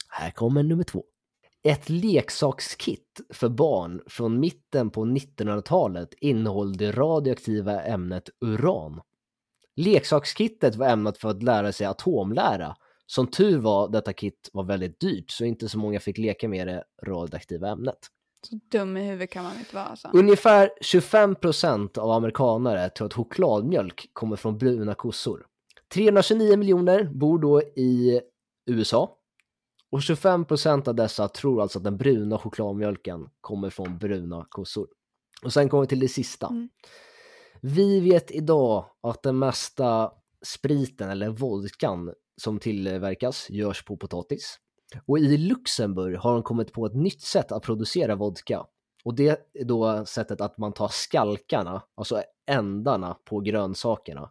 Här 0.08 0.30
kommer 0.30 0.62
nummer 0.62 0.84
två. 0.84 1.04
Ett 1.62 1.88
leksakskit 1.88 3.20
för 3.32 3.48
barn 3.48 4.00
från 4.06 4.40
mitten 4.40 4.90
på 4.90 5.04
1900-talet 5.04 6.14
innehåller 6.20 6.78
det 6.78 6.92
radioaktiva 6.92 7.82
ämnet 7.82 8.30
uran. 8.40 9.00
Leksakskittet 9.76 10.76
var 10.76 10.86
ämnat 10.86 11.18
för 11.18 11.28
att 11.28 11.42
lära 11.42 11.72
sig 11.72 11.86
atomlära. 11.86 12.76
Som 13.06 13.26
tur 13.26 13.58
var 13.58 13.88
detta 13.88 14.12
kit 14.12 14.50
var 14.52 14.64
väldigt 14.64 15.00
dyrt 15.00 15.30
så 15.30 15.44
inte 15.44 15.68
så 15.68 15.78
många 15.78 16.00
fick 16.00 16.18
leka 16.18 16.48
med 16.48 16.66
det 16.66 16.84
radioaktiva 17.06 17.68
ämnet. 17.68 17.98
Så 18.42 18.60
dum 18.70 18.96
i 18.96 19.02
huvudet 19.06 19.30
kan 19.30 19.44
man 19.44 19.58
inte 19.58 19.74
vara 19.74 19.84
alltså. 19.84 20.10
Ungefär 20.12 20.70
25% 20.84 21.98
av 21.98 22.10
amerikanare 22.10 22.90
tror 22.90 23.06
att 23.06 23.14
chokladmjölk 23.14 24.10
kommer 24.12 24.36
från 24.36 24.58
bruna 24.58 24.94
kossor. 24.94 25.46
329 25.94 26.56
miljoner 26.56 27.04
bor 27.04 27.38
då 27.38 27.62
i 27.62 28.20
USA 28.66 29.16
och 29.90 29.98
25% 29.98 30.88
av 30.88 30.94
dessa 30.94 31.28
tror 31.28 31.62
alltså 31.62 31.78
att 31.78 31.84
den 31.84 31.96
bruna 31.96 32.38
chokladmjölken 32.38 33.28
kommer 33.40 33.70
från 33.70 33.98
bruna 33.98 34.46
kossor. 34.48 34.88
Och 35.44 35.52
sen 35.52 35.68
kommer 35.68 35.80
vi 35.80 35.86
till 35.86 36.00
det 36.00 36.08
sista. 36.08 36.46
Mm. 36.46 36.68
Vi 37.62 38.00
vet 38.00 38.30
idag 38.30 38.84
att 39.00 39.22
den 39.22 39.38
mesta 39.38 40.12
spriten 40.42 41.10
eller 41.10 41.28
vodkan 41.28 42.14
som 42.36 42.58
tillverkas 42.58 43.50
görs 43.50 43.84
på 43.84 43.96
potatis. 43.96 44.58
Och 45.06 45.18
i 45.18 45.38
Luxemburg 45.38 46.16
har 46.16 46.32
de 46.32 46.42
kommit 46.42 46.72
på 46.72 46.86
ett 46.86 46.94
nytt 46.94 47.22
sätt 47.22 47.52
att 47.52 47.62
producera 47.62 48.16
vodka. 48.16 48.66
Och 49.04 49.14
det 49.14 49.28
är 49.54 49.64
då 49.64 50.04
sättet 50.06 50.40
att 50.40 50.58
man 50.58 50.72
tar 50.72 50.88
skalkarna, 50.88 51.82
alltså 51.94 52.22
ändarna 52.46 53.16
på 53.24 53.40
grönsakerna. 53.40 54.30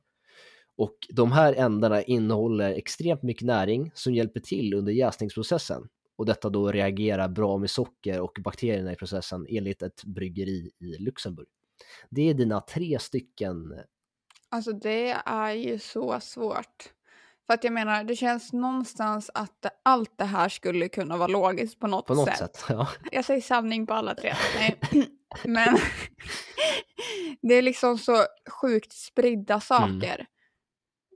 Och 0.80 0.98
de 1.10 1.32
här 1.32 1.54
ändarna 1.54 2.02
innehåller 2.04 2.70
extremt 2.70 3.24
mycket 3.24 3.48
näring 3.48 3.92
som 3.94 4.14
hjälper 4.14 4.40
till 4.40 4.74
under 4.74 4.92
jäsningsprocessen. 4.92 5.88
och 6.18 6.26
detta 6.26 6.50
då 6.50 6.72
reagerar 6.72 7.28
bra 7.28 7.58
med 7.58 7.70
socker 7.70 8.20
och 8.20 8.38
bakterierna 8.44 8.92
i 8.92 8.96
processen 8.96 9.46
enligt 9.50 9.82
ett 9.82 10.04
bryggeri 10.04 10.72
i 10.80 10.98
Luxemburg. 11.00 11.48
Det 12.10 12.30
är 12.30 12.34
dina 12.34 12.62
tre 12.62 13.00
stycken. 13.00 13.74
Alltså 14.50 14.72
det 14.72 15.10
är 15.26 15.52
ju 15.52 15.80
så 15.80 16.20
svårt. 16.20 16.94
För 17.48 17.54
att 17.54 17.64
jag 17.64 17.74
menar, 17.74 18.04
det 18.04 18.16
känns 18.16 18.54
någonstans 18.54 19.32
att 19.34 19.66
allt 19.84 20.18
det 20.18 20.26
här 20.26 20.50
skulle 20.50 20.90
kunna 20.90 21.18
vara 21.18 21.28
logiskt 21.28 21.80
på 21.80 21.88
något, 21.88 22.06
På 22.06 22.14
något 22.14 22.28
sätt. 22.30 22.56
sätt. 22.56 22.66
Ja. 22.70 22.88
Jag 23.12 23.26
säger 23.26 23.42
sanning 23.42 23.88
på 23.88 23.94
alla 23.94 24.16
tre. 24.16 24.34
Nej. 24.56 24.80
Men 25.46 25.78
det 27.42 27.54
är 27.54 27.62
liksom 27.62 27.98
så 27.98 28.26
sjukt 28.62 28.94
spridda 28.94 29.60
saker. 29.60 30.26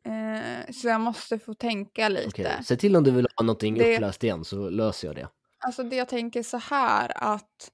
Eh, 0.05 0.71
så 0.73 0.87
jag 0.87 1.01
måste 1.01 1.39
få 1.39 1.53
tänka 1.53 2.09
lite. 2.09 2.27
Okej, 2.27 2.63
Se 2.63 2.75
till 2.77 2.95
om 2.95 3.03
du 3.03 3.11
vill 3.11 3.27
ha 3.35 3.43
någonting 3.43 3.77
Det- 3.77 3.93
upplöst 3.95 4.23
igen 4.23 4.45
så 4.45 4.69
löser 4.69 5.07
jag 5.07 5.15
det. 5.15 5.27
Alltså 5.65 5.83
det 5.83 5.95
jag 5.95 6.07
tänker 6.09 6.43
så 6.43 6.57
här 6.57 7.11
att 7.15 7.71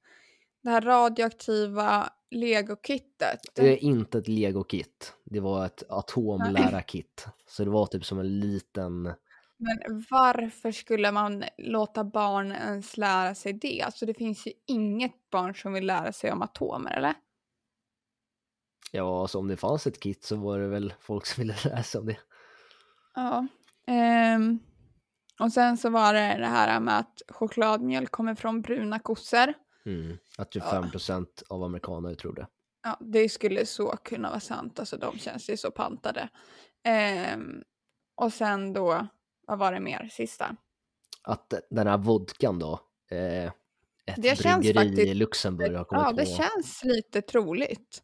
det 0.63 0.69
här 0.69 0.81
radioaktiva 0.81 2.09
legokittet. 2.31 3.39
Det 3.55 3.69
är 3.73 3.83
inte 3.83 4.17
ett 4.17 4.27
legokit. 4.27 5.13
Det 5.25 5.39
var 5.39 5.65
ett 5.65 5.83
atomlära-kit. 5.89 7.27
Så 7.47 7.63
det 7.63 7.69
var 7.69 7.85
typ 7.85 8.05
som 8.05 8.19
en 8.19 8.39
liten... 8.39 9.03
Men 9.61 10.05
varför 10.09 10.71
skulle 10.71 11.11
man 11.11 11.43
låta 11.57 12.03
barn 12.03 12.51
ens 12.51 12.97
lära 12.97 13.35
sig 13.35 13.53
det? 13.53 13.81
Alltså 13.81 14.05
det 14.05 14.13
finns 14.13 14.47
ju 14.47 14.51
inget 14.67 15.29
barn 15.31 15.55
som 15.55 15.73
vill 15.73 15.85
lära 15.85 16.13
sig 16.13 16.31
om 16.31 16.41
atomer, 16.41 16.97
eller? 16.97 17.13
Ja, 18.91 19.21
alltså 19.21 19.38
om 19.39 19.47
det 19.47 19.58
fanns 19.58 19.88
ett 19.88 19.99
kit 19.99 20.23
så 20.23 20.36
var 20.36 20.60
det 20.60 20.67
väl 20.67 20.93
folk 20.99 21.25
som 21.25 21.41
ville 21.41 21.56
läsa 21.65 21.99
om 21.99 22.06
det. 22.06 22.17
Ja. 23.15 23.47
Ehm, 23.88 24.60
och 25.39 25.52
sen 25.54 25.78
så 25.78 25.89
var 25.89 26.13
det 26.13 26.19
det 26.39 26.45
här 26.45 26.80
med 26.80 26.99
att 26.99 27.21
chokladmjölk 27.28 28.12
kommer 28.12 28.36
från 28.36 28.62
bruna 28.62 28.99
kossor. 28.99 29.54
Mm. 29.86 30.17
Att 30.38 30.54
25% 30.56 31.25
av 31.49 31.63
amerikaner 31.63 32.15
tror 32.15 32.36
det. 32.36 32.47
Ja, 32.84 32.97
det 33.02 33.30
skulle 33.30 33.65
så 33.65 33.89
kunna 34.04 34.30
vara 34.30 34.39
sant. 34.39 34.80
Alltså 34.80 34.97
de 34.97 35.17
känns 35.19 35.49
ju 35.49 35.58
så 35.58 35.71
pantade. 35.71 36.30
Ehm, 36.84 37.62
och 38.15 38.34
sen 38.34 38.73
då, 38.73 39.08
vad 39.47 39.60
var 39.60 39.71
det 39.73 39.80
mer? 39.80 40.10
Sista. 40.12 40.56
Att 41.23 41.54
den 41.69 41.88
här 41.88 41.97
vodkan 41.97 42.60
då, 42.60 42.80
eh, 43.12 43.45
ett 43.45 43.52
Det 44.17 44.39
känns 44.39 44.62
bryggeri 44.63 44.88
i 44.88 44.95
faktiskt- 44.95 45.15
Luxemburg 45.15 45.75
har 45.78 45.84
kommit 45.84 46.04
Ja, 46.06 46.10
på. 46.10 46.15
det 46.15 46.25
känns 46.25 46.84
lite 46.84 47.21
troligt. 47.21 48.04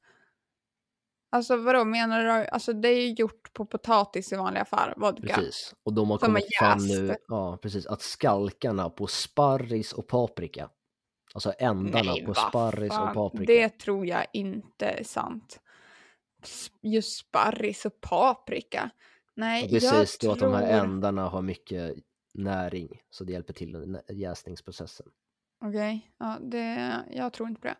Alltså 1.35 1.57
vadå, 1.57 1.85
menar 1.85 2.23
du? 2.23 2.47
Alltså 2.47 2.73
det 2.73 2.87
är 2.89 3.01
ju 3.01 3.13
gjort 3.13 3.53
på 3.53 3.65
potatis 3.65 4.33
i 4.33 4.35
vanliga 4.35 4.65
fall, 4.65 4.93
vodka. 4.97 5.35
Precis. 5.35 5.75
Och 5.83 5.93
de 5.93 6.09
har 6.09 6.17
Som 6.17 6.25
kommit 6.27 6.45
fram 6.59 6.87
nu, 6.87 7.15
ja 7.27 7.57
precis, 7.61 7.85
att 7.85 8.01
skalkarna 8.01 8.89
på 8.89 9.07
sparris 9.07 9.93
och 9.93 10.07
paprika, 10.07 10.69
alltså 11.33 11.53
ändarna 11.59 12.11
Nej, 12.11 12.25
på 12.25 12.33
sparris 12.33 12.89
och 12.91 12.95
fan. 12.97 13.13
paprika. 13.13 13.53
Det 13.53 13.69
tror 13.69 14.05
jag 14.05 14.25
inte 14.33 14.85
är 14.85 15.03
sant. 15.03 15.59
Just 16.81 17.17
sparris 17.17 17.85
och 17.85 18.01
paprika. 18.01 18.89
Nej, 19.35 19.63
Och 19.63 19.69
det 19.69 19.81
sägs 19.81 20.17
då 20.17 20.27
jag 20.27 20.33
att 20.33 20.39
de 20.39 20.53
här 20.53 20.67
tror... 20.67 20.89
ändarna 20.89 21.29
har 21.29 21.41
mycket 21.41 21.95
näring, 22.33 23.01
så 23.09 23.23
det 23.23 23.31
hjälper 23.33 23.53
till 23.53 23.75
under 23.75 24.01
jäsningsprocessen. 24.11 25.07
Okej, 25.65 26.11
ja, 26.19 26.37
det, 26.41 26.93
jag 27.11 27.33
tror 27.33 27.49
inte 27.49 27.61
på 27.61 27.67
det. 27.67 27.77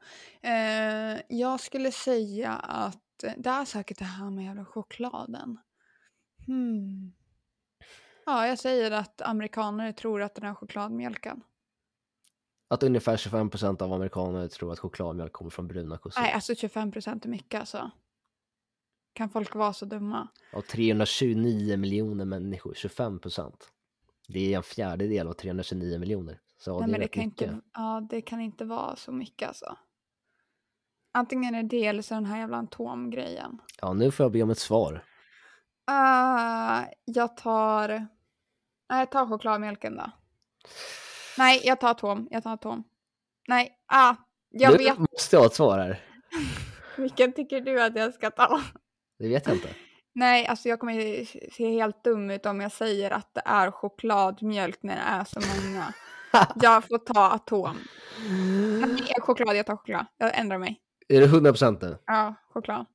Eh, 0.50 1.22
jag 1.38 1.60
skulle 1.60 1.92
säga 1.92 2.52
att 2.54 3.05
det 3.18 3.50
är 3.50 3.66
säkert 3.66 3.98
det 4.00 4.06
här 4.06 4.30
med 4.30 4.46
jävla 4.46 4.66
chokladen. 4.66 5.58
Hmm. 6.48 7.14
Ja, 8.26 8.48
jag 8.48 8.60
säger 8.60 8.92
att 8.92 9.22
amerikaner 9.22 9.92
tror 9.92 10.22
att 10.22 10.36
den 10.36 10.44
är 10.46 10.54
chokladmjölken. 10.54 11.44
Att 12.68 12.84
ungefär 12.84 13.18
25% 13.18 13.82
av 13.82 13.94
amerikaner 13.94 14.48
tror 14.48 14.72
att 14.74 14.80
chokladmjölk 14.80 15.34
kommer 15.34 15.52
från 15.52 15.68
bruna 15.68 15.98
kossor. 15.98 16.22
Nej, 16.22 16.32
alltså 16.34 16.56
25 16.56 16.92
procent 16.92 17.26
är 17.26 17.30
mycket 17.30 17.60
alltså. 17.60 17.92
Kan 19.14 19.30
folk 19.30 19.56
vara 19.56 19.74
så 19.74 19.86
dumma? 19.86 20.28
Av 20.54 20.62
329 20.62 21.78
miljoner 21.78 22.26
människor, 22.26 22.74
25%. 22.74 23.54
Det 24.28 24.54
är 24.54 24.58
en 24.58 24.64
fjärdedel 24.64 25.28
av 25.28 25.34
329 25.34 26.00
miljoner. 26.00 26.40
Så 26.58 26.80
Nej, 26.80 26.88
det 26.88 26.92
men 26.92 27.02
det 27.02 27.08
kan, 27.08 27.26
mycket. 27.26 27.42
inte, 27.42 27.62
ja, 27.74 28.08
det 28.10 28.22
kan 28.22 28.42
inte 28.42 28.66
vara 28.66 28.96
så 28.96 29.12
mycket 29.12 29.48
alltså. 29.48 29.78
Antingen 31.16 31.56
är 31.56 31.64
det 31.64 31.86
eller 31.86 32.02
så 32.02 32.14
den 32.14 32.26
här 32.26 32.40
jävla 32.40 32.58
atomgrejen. 32.58 33.62
Ja, 33.82 33.94
nu 33.94 34.12
får 34.12 34.24
jag 34.24 34.32
be 34.32 34.44
om 34.44 34.50
ett 34.50 34.60
svar. 34.60 34.94
Uh, 35.92 36.88
jag 37.06 37.38
tar... 37.38 37.88
Nej, 38.90 39.00
jag 39.00 39.12
tar 39.12 39.28
chokladmjölken 39.28 39.98
då. 39.98 40.12
Nej, 41.38 41.62
jag 41.64 41.80
tar 41.80 41.92
atom. 41.92 42.28
Jag 42.32 42.44
tar 42.44 42.54
atom. 42.54 42.84
Nej, 43.48 43.72
ah, 43.86 44.16
jag 44.50 44.72
nu 44.72 44.78
vet. 44.78 44.98
måste 44.98 45.36
jag 45.36 45.40
ha 45.42 45.48
ett 45.48 45.54
svar 45.54 45.80
här. 45.80 46.04
Vilken 46.98 47.34
tycker 47.34 47.62
du 47.62 47.82
att 47.82 47.96
jag 47.96 48.14
ska 48.14 48.32
ta? 48.32 48.62
Det 49.20 49.28
vet 49.28 49.48
jag 49.48 49.56
inte. 49.56 49.70
Nej, 50.16 50.48
alltså 50.48 50.70
jag 50.70 50.80
kommer 50.80 51.26
se 51.52 51.70
helt 51.70 52.04
dum 52.04 52.32
ut 52.32 52.46
om 52.46 52.62
jag 52.62 52.72
säger 52.72 53.12
att 53.12 53.34
det 53.34 53.42
är 53.46 53.72
chokladmjölk 53.72 54.84
när 54.84 54.96
det 54.96 55.02
är 55.02 55.24
så 55.24 55.40
många. 55.40 55.94
Jag 56.62 56.84
får 56.88 56.98
ta 56.98 57.30
atom. 57.32 57.78
Nej, 58.82 59.14
choklad, 59.20 59.56
jag 59.56 59.66
tar 59.66 59.76
choklad. 59.76 60.06
Jag 60.18 60.40
ändrar 60.40 60.58
mig. 60.58 60.82
Är 61.08 61.22
det 61.22 61.28
100% 61.28 61.78
nu? 61.82 61.98
Ja, 62.06 62.36
choklad. 62.54 62.86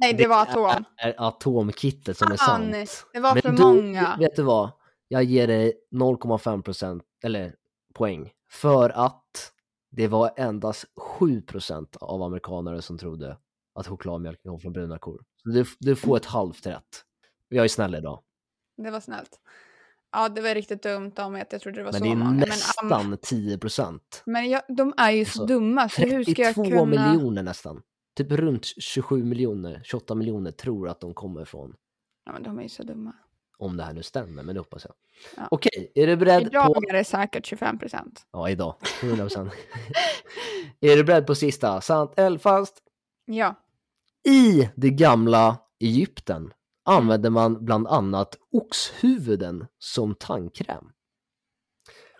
Nej, 0.00 0.14
det 0.14 0.26
var 0.26 0.42
atom. 0.42 0.84
är 0.96 1.14
atomkittet 1.18 2.18
som 2.18 2.32
är 2.32 2.36
sant. 2.36 3.04
det 3.12 3.20
var 3.20 3.34
Men 3.34 3.42
för 3.42 3.50
du, 3.50 3.62
många. 3.62 4.16
Vet 4.18 4.36
du 4.36 4.42
vad? 4.42 4.70
Jag 5.08 5.24
ger 5.24 5.46
dig 5.46 5.72
0,5% 5.94 7.00
eller 7.24 7.54
poäng. 7.94 8.32
För 8.50 8.90
att 8.90 9.52
det 9.90 10.08
var 10.08 10.30
endast 10.36 10.84
7% 11.20 11.96
av 12.00 12.22
amerikanare 12.22 12.82
som 12.82 12.98
trodde 12.98 13.38
att 13.74 13.86
chokladmjölk 13.86 14.42
kom 14.42 14.60
från 14.60 14.72
bruna 14.72 14.98
kor. 14.98 15.22
Så 15.42 15.48
du, 15.48 15.64
du 15.78 15.96
får 15.96 16.16
ett 16.16 16.26
halvt 16.26 16.66
rätt. 16.66 17.04
Jag 17.48 17.64
är 17.64 17.68
snäll 17.68 17.94
idag. 17.94 18.22
Det 18.76 18.90
var 18.90 19.00
snällt. 19.00 19.40
Ja, 20.12 20.28
det 20.28 20.40
var 20.40 20.54
riktigt 20.54 20.82
dumt 20.82 21.12
av 21.16 21.32
mig 21.32 21.42
att 21.42 21.52
jag 21.52 21.60
trodde 21.60 21.78
det 21.78 21.84
var 21.84 21.92
Men 21.92 21.98
så 21.98 22.04
det 22.04 22.10
är 22.10 22.16
många. 22.16 22.30
Men, 22.30 22.42
am- 22.42 22.48
nästan 22.48 23.16
10%. 23.16 24.00
men 24.26 24.50
jag, 24.50 24.62
de 24.68 24.94
är 24.96 25.10
ju 25.10 25.24
så 25.24 25.30
Alltså, 25.42 25.46
dumma, 25.46 25.88
så 25.88 26.02
hur 26.02 26.22
ska 26.24 26.42
jag 26.42 26.54
32 26.54 26.78
kunna... 26.78 27.12
miljoner 27.12 27.42
nästan. 27.42 27.82
Typ 28.16 28.32
runt 28.32 28.64
27 28.64 29.24
miljoner, 29.24 29.80
28 29.84 30.14
miljoner 30.14 30.50
tror 30.50 30.88
att 30.88 31.00
de 31.00 31.14
kommer 31.14 31.44
från. 31.44 31.74
Ja, 32.24 32.32
men 32.32 32.42
de 32.42 32.58
är 32.58 32.62
ju 32.62 32.68
så 32.68 32.82
dumma. 32.82 33.12
Om 33.58 33.76
det 33.76 33.82
här 33.82 33.92
nu 33.92 34.02
stämmer, 34.02 34.42
men 34.42 34.54
det 34.54 34.60
hoppas 34.60 34.84
jag. 34.84 34.94
Ja. 35.36 35.48
Okej, 35.50 35.92
är 35.94 36.06
du 36.06 36.16
beredd 36.16 36.42
Idag 36.42 36.74
på... 36.74 36.82
är 36.88 36.92
det 36.92 37.04
säkert 37.04 37.46
25 37.46 37.78
procent. 37.78 38.26
Ja, 38.32 38.50
idag. 38.50 38.74
100%. 39.00 39.50
är 40.80 40.96
du 40.96 41.04
beredd 41.04 41.26
på 41.26 41.34
sista? 41.34 41.80
Sant 41.80 42.12
eller 42.16 42.38
falskt? 42.38 42.78
Ja. 43.24 43.54
I 44.28 44.68
det 44.76 44.90
gamla 44.90 45.58
Egypten 45.80 46.52
använde 46.86 47.30
man 47.30 47.64
bland 47.64 47.86
annat 47.86 48.36
oxhuvuden 48.52 49.66
som 49.78 50.14
tandkräm. 50.14 50.84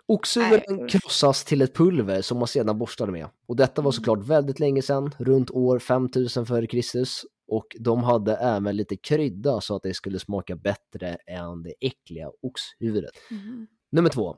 Oxhuvuden 0.05 0.87
krossas 0.87 1.43
till 1.43 1.61
ett 1.61 1.75
pulver 1.75 2.21
som 2.21 2.37
man 2.37 2.47
sedan 2.47 2.77
borstade 2.77 3.11
med. 3.11 3.27
Och 3.47 3.55
detta 3.55 3.81
var 3.81 3.91
såklart 3.91 4.25
väldigt 4.25 4.59
länge 4.59 4.81
sedan, 4.81 5.15
runt 5.17 5.51
år 5.51 5.79
5000 5.79 6.43
f.Kr. 6.43 7.03
Och 7.47 7.75
de 7.79 8.03
hade 8.03 8.35
även 8.35 8.75
lite 8.75 8.97
krydda 8.97 9.61
så 9.61 9.75
att 9.75 9.83
det 9.83 9.93
skulle 9.93 10.19
smaka 10.19 10.55
bättre 10.55 11.17
än 11.27 11.63
det 11.63 11.73
äckliga 11.79 12.29
oxhuvudet. 12.41 13.11
Mhm. 13.31 13.67
Nummer 13.91 14.09
två. 14.09 14.37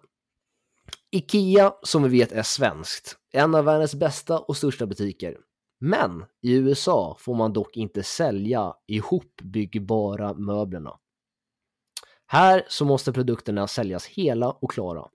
Ikea, 1.11 1.73
som 1.83 2.03
vi 2.03 2.09
vet 2.09 2.31
är 2.31 2.43
svenskt, 2.43 3.17
en 3.31 3.55
av 3.55 3.65
världens 3.65 3.95
bästa 3.95 4.39
och 4.39 4.57
största 4.57 4.85
butiker. 4.85 5.37
Men 5.79 6.25
i 6.41 6.53
USA 6.53 7.15
får 7.19 7.35
man 7.35 7.53
dock 7.53 7.77
inte 7.77 8.03
sälja 8.03 8.73
ihopbyggbara 8.87 10.33
möblerna. 10.33 10.99
Här 12.25 12.65
så 12.67 12.85
måste 12.85 13.13
produkterna 13.13 13.67
säljas 13.67 14.05
hela 14.05 14.51
och 14.51 14.71
klara. 14.71 15.07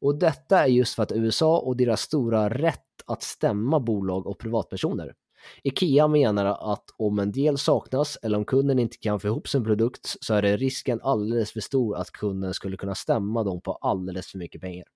Och 0.00 0.18
detta 0.18 0.58
är 0.58 0.66
just 0.66 0.94
för 0.94 1.02
att 1.02 1.12
USA 1.12 1.58
och 1.58 1.76
deras 1.76 2.00
stora 2.00 2.48
rätt 2.48 2.80
att 3.06 3.22
stämma 3.22 3.80
bolag 3.80 4.26
och 4.26 4.38
privatpersoner. 4.38 5.14
Ikea 5.62 6.08
menar 6.08 6.72
att 6.72 6.84
om 6.96 7.18
en 7.18 7.32
del 7.32 7.58
saknas 7.58 8.18
eller 8.22 8.38
om 8.38 8.44
kunden 8.44 8.78
inte 8.78 8.96
kan 8.96 9.20
få 9.20 9.28
ihop 9.28 9.48
sin 9.48 9.64
produkt 9.64 10.16
så 10.20 10.34
är 10.34 10.42
det 10.42 10.56
risken 10.56 11.00
alldeles 11.02 11.52
för 11.52 11.60
stor 11.60 11.96
att 11.96 12.10
kunden 12.10 12.54
skulle 12.54 12.76
kunna 12.76 12.94
stämma 12.94 13.42
dem 13.42 13.60
på 13.60 13.72
alldeles 13.72 14.26
för 14.26 14.38
mycket 14.38 14.60
pengar. 14.60 14.86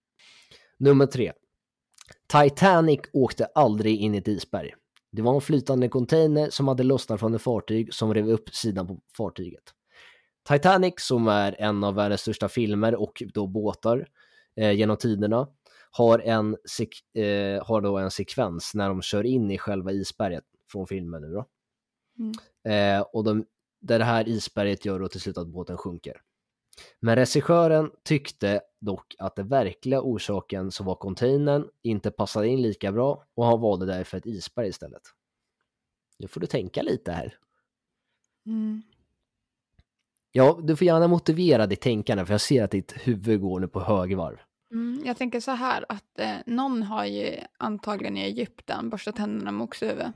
Nummer 0.78 1.06
3. 1.06 1.32
Titanic 2.32 3.00
åkte 3.12 3.44
aldrig 3.44 4.00
in 4.00 4.14
i 4.14 4.18
ett 4.18 4.28
isberg. 4.28 4.74
Det 5.16 5.22
var 5.22 5.34
en 5.34 5.40
flytande 5.40 5.88
container 5.88 6.50
som 6.50 6.68
hade 6.68 6.82
lossnat 6.82 7.20
från 7.20 7.34
ett 7.34 7.42
fartyg 7.42 7.94
som 7.94 8.14
rev 8.14 8.28
upp 8.28 8.54
sidan 8.54 8.86
på 8.86 9.00
fartyget. 9.16 9.62
Titanic, 10.48 10.94
som 10.96 11.28
är 11.28 11.56
en 11.58 11.84
av 11.84 11.94
världens 11.94 12.20
största 12.20 12.48
filmer 12.48 12.94
och 12.94 13.22
då 13.34 13.46
båtar 13.46 14.08
eh, 14.56 14.72
genom 14.72 14.96
tiderna, 14.96 15.48
har, 15.90 16.18
en 16.18 16.56
eh, 17.14 17.66
har 17.66 17.80
då 17.80 17.98
en 17.98 18.10
sekvens 18.10 18.74
när 18.74 18.88
de 18.88 19.02
kör 19.02 19.24
in 19.24 19.50
i 19.50 19.58
själva 19.58 19.92
isberget 19.92 20.44
från 20.72 20.86
filmen 20.86 21.22
nu 21.22 21.32
då. 21.32 21.46
Mm. 22.18 22.98
Eh, 22.98 23.04
och 23.12 23.24
de, 23.24 23.44
där 23.80 23.98
det 23.98 24.04
här 24.04 24.28
isberget 24.28 24.84
gör 24.84 25.00
då 25.00 25.08
till 25.08 25.20
slut 25.20 25.38
att 25.38 25.48
båten 25.48 25.76
sjunker. 25.76 26.20
Men 27.00 27.16
regissören 27.16 27.90
tyckte 28.02 28.60
dock 28.80 29.14
att 29.18 29.36
den 29.36 29.48
verkliga 29.48 30.00
orsaken 30.00 30.70
som 30.70 30.86
var 30.86 30.94
containern 30.94 31.68
inte 31.82 32.10
passade 32.10 32.48
in 32.48 32.62
lika 32.62 32.92
bra 32.92 33.24
och 33.34 33.46
han 33.46 33.60
valde 33.60 33.86
därför 33.86 34.18
ett 34.18 34.26
isberg 34.26 34.68
istället. 34.68 35.02
Nu 36.18 36.28
får 36.28 36.40
du 36.40 36.46
tänka 36.46 36.82
lite 36.82 37.12
här. 37.12 37.38
Mm. 38.46 38.82
Ja, 40.32 40.58
du 40.62 40.76
får 40.76 40.86
gärna 40.86 41.08
motivera 41.08 41.66
ditt 41.66 41.80
tänkande 41.80 42.24
för 42.24 42.34
jag 42.34 42.40
ser 42.40 42.64
att 42.64 42.70
ditt 42.70 42.92
huvud 42.92 43.40
går 43.40 43.60
nu 43.60 43.68
på 43.68 43.80
högvarv. 43.80 44.36
Mm, 44.70 45.02
jag 45.04 45.16
tänker 45.16 45.40
så 45.40 45.50
här 45.50 45.84
att 45.88 46.18
eh, 46.18 46.36
någon 46.46 46.82
har 46.82 47.04
ju 47.04 47.36
antagligen 47.58 48.16
i 48.16 48.20
Egypten 48.20 48.90
borstat 48.90 49.16
tänderna 49.16 49.52
med 49.52 49.64
oxhuvud. 49.64 50.12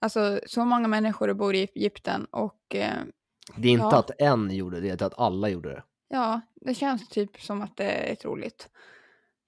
Alltså 0.00 0.40
så 0.46 0.64
många 0.64 0.88
människor 0.88 1.32
bor 1.34 1.54
i 1.54 1.68
Egypten 1.74 2.24
och 2.24 2.74
eh, 2.74 3.02
Det 3.56 3.68
är 3.68 3.72
inte 3.72 3.84
Ja. 3.90 3.98
att 3.98 4.10
en 4.18 4.50
gjorde 4.50 4.80
det, 4.80 4.96
det 4.96 5.02
är 5.02 5.06
att 5.06 5.18
alla 5.18 5.48
gjorde 5.48 5.68
det. 5.68 5.82
ja, 6.08 6.40
det 6.54 6.74
känns 6.74 7.08
typ 7.08 7.40
som 7.42 7.62
att 7.62 7.76
det 7.76 8.10
är 8.10 8.14
troligt. 8.14 8.68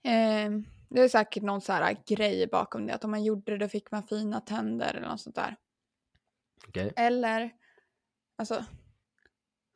Eh, 0.05 0.50
det 0.88 1.00
är 1.00 1.09
säkert 1.09 1.42
någon 1.42 1.61
så 1.61 1.72
här 1.72 1.96
grej 2.07 2.46
bakom 2.53 2.86
det, 2.86 2.94
att 2.94 3.05
om 3.05 3.11
man 3.11 3.24
gjorde 3.24 3.53
det 3.53 3.59
då 3.59 3.68
fick 3.68 3.90
man 3.90 4.03
fina 4.03 4.40
tänder 4.40 4.94
eller 4.94 5.09
något 5.09 5.20
sånt 5.20 5.36
där. 5.36 5.57
Okej. 6.68 6.92
Eller, 6.96 7.50
alltså, 8.38 8.64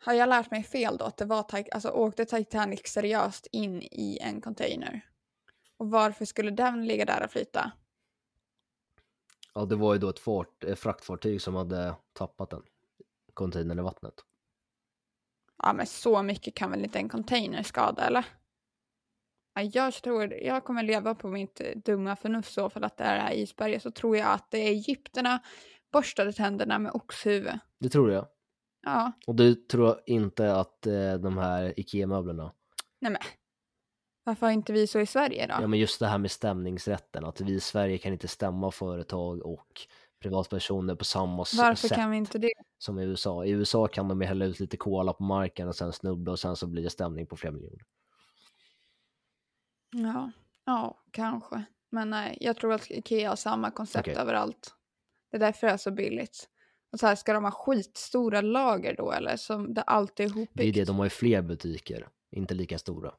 har 0.05 0.13
jag 0.13 0.29
lärt 0.29 0.51
mig 0.51 0.63
fel 0.63 0.97
då? 0.97 1.05
Att 1.05 1.17
det 1.17 1.25
var, 1.25 1.47
alltså 1.73 1.89
åkte 1.91 2.25
Titanic 2.25 2.81
seriöst 2.87 3.47
in 3.53 3.83
i 3.83 4.19
en 4.23 4.41
container? 4.41 5.01
Och 5.77 5.91
varför 5.91 6.25
skulle 6.25 6.51
den 6.51 6.87
ligga 6.87 7.05
där 7.05 7.25
och 7.25 7.31
flyta? 7.31 7.73
Ja, 9.55 9.65
det 9.65 9.77
var 9.77 9.95
ju 9.95 10.01
då 10.01 10.09
ett 10.09 10.19
fart, 10.19 10.65
ett 10.65 10.79
fraktfartyg 10.79 11.43
som 11.43 11.55
hade 11.55 11.95
tappat 12.13 12.51
den. 12.51 12.63
Containern 13.37 13.79
i 13.79 13.83
vattnet. 13.83 14.15
Ja 15.63 15.73
men 15.73 15.87
så 15.87 16.23
mycket 16.23 16.55
kan 16.55 16.71
väl 16.71 16.85
inte 16.85 16.99
en 16.99 17.09
container 17.09 17.63
skada 17.63 18.07
eller? 18.07 18.25
Ja, 19.55 19.63
jag 19.63 19.95
tror, 19.95 20.35
jag 20.35 20.65
kommer 20.65 20.83
leva 20.83 21.15
på 21.15 21.29
mitt 21.29 21.61
eh, 21.61 21.67
dumma 21.77 22.17
förnuft 22.17 22.53
så 22.53 22.71
för 22.71 22.81
att 22.81 22.97
det 22.97 23.05
är 23.05 23.33
isberget 23.33 23.83
så 23.83 23.91
tror 23.91 24.17
jag 24.17 24.33
att 24.33 24.51
det 24.51 24.59
är 24.59 24.71
egypterna 24.71 25.39
borstade 25.93 26.33
tänderna 26.33 26.79
med 26.79 26.93
oxhuvud. 26.93 27.59
Det 27.81 27.89
tror 27.89 28.13
jag. 28.13 28.27
Ja, 28.83 29.13
Och 29.27 29.35
du 29.35 29.55
tror 29.55 30.01
inte 30.07 30.55
att 30.57 30.87
eh, 30.87 31.15
de 31.15 31.39
här 31.39 31.81
IKEA-möblerna, 31.81 32.53
nej 33.01 33.13
men. 33.13 33.21
Varför 34.25 34.47
har 34.47 34.53
inte 34.53 34.73
vi 34.73 34.87
så 34.87 35.01
i 35.01 35.07
Sverige 35.07 35.47
då? 35.47 35.55
ja 35.61 35.67
men 35.67 35.79
just 35.79 36.01
det 36.01 36.07
här 36.07 36.19
med 36.19 36.31
stämningsrätten, 36.31 37.25
att 37.25 37.41
vi 37.41 37.53
i 37.55 37.61
Sverige 37.61 37.99
kan 37.99 38.13
inte 38.13 38.29
stämma 38.29 38.71
företag 38.71 39.47
och 39.47 39.87
privatpersoner 40.27 40.95
på 40.95 41.05
samma 41.05 41.37
Varför 41.37 41.89
sätt 41.89 41.99
kan 41.99 42.11
vi 42.11 42.17
inte 42.17 42.39
det? 42.39 42.53
som 42.79 42.99
i 42.99 43.05
USA. 43.05 43.45
I 43.45 43.51
USA 43.51 43.89
kan 43.89 44.09
de 44.09 44.21
ju 44.21 44.27
hälla 44.27 44.45
ut 44.45 44.61
lite 44.61 44.77
kola 44.77 45.13
på 45.13 45.23
marken 45.23 45.69
och 45.69 45.77
sen 45.77 45.93
snubbla 45.93 46.33
och 46.33 46.39
sen 46.39 46.57
så 46.57 46.67
blir 46.67 46.83
det 46.83 46.91
stämning 46.91 47.27
på 47.27 47.37
flera 47.37 47.53
miljoner. 47.53 47.85
Ja, 49.91 50.31
ja, 50.65 51.01
kanske. 51.11 51.65
Men 51.91 52.11
nej, 52.11 52.39
jag 52.41 52.57
tror 52.57 52.73
att 52.73 52.91
Ikea 52.91 53.29
har 53.29 53.37
samma 53.37 53.71
koncept 53.71 54.09
Okej. 54.09 54.21
överallt. 54.21 54.75
Det 55.31 55.37
är 55.37 55.41
därför 55.41 55.67
det 55.67 55.73
är 55.73 55.77
så 55.77 55.91
billigt. 55.91 56.49
Och 56.93 57.01
så 57.01 57.07
här, 57.07 57.15
ska 57.15 57.33
de 57.33 57.45
ha 57.45 57.51
skitstora 57.51 58.41
lager 58.41 58.97
då 58.97 59.13
eller? 59.13 59.37
Som 59.37 59.75
det 59.75 59.83
alltid 59.83 60.27
är 60.27 60.31
ihopbyggt? 60.31 60.53
Det 60.55 60.69
är 60.69 60.73
det, 60.73 60.85
de 60.85 60.97
har 60.97 61.05
ju 61.07 61.11
fler 61.11 61.43
butiker, 61.43 62.09
inte 62.31 62.55
lika 62.55 62.79
stora. 62.79 63.15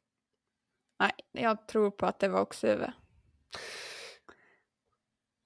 Nej, 0.99 1.11
jag 1.31 1.67
tror 1.67 1.91
på 1.91 2.05
att 2.05 2.19
det 2.19 2.27
var 2.27 2.41
oxhuvud. 2.41 2.89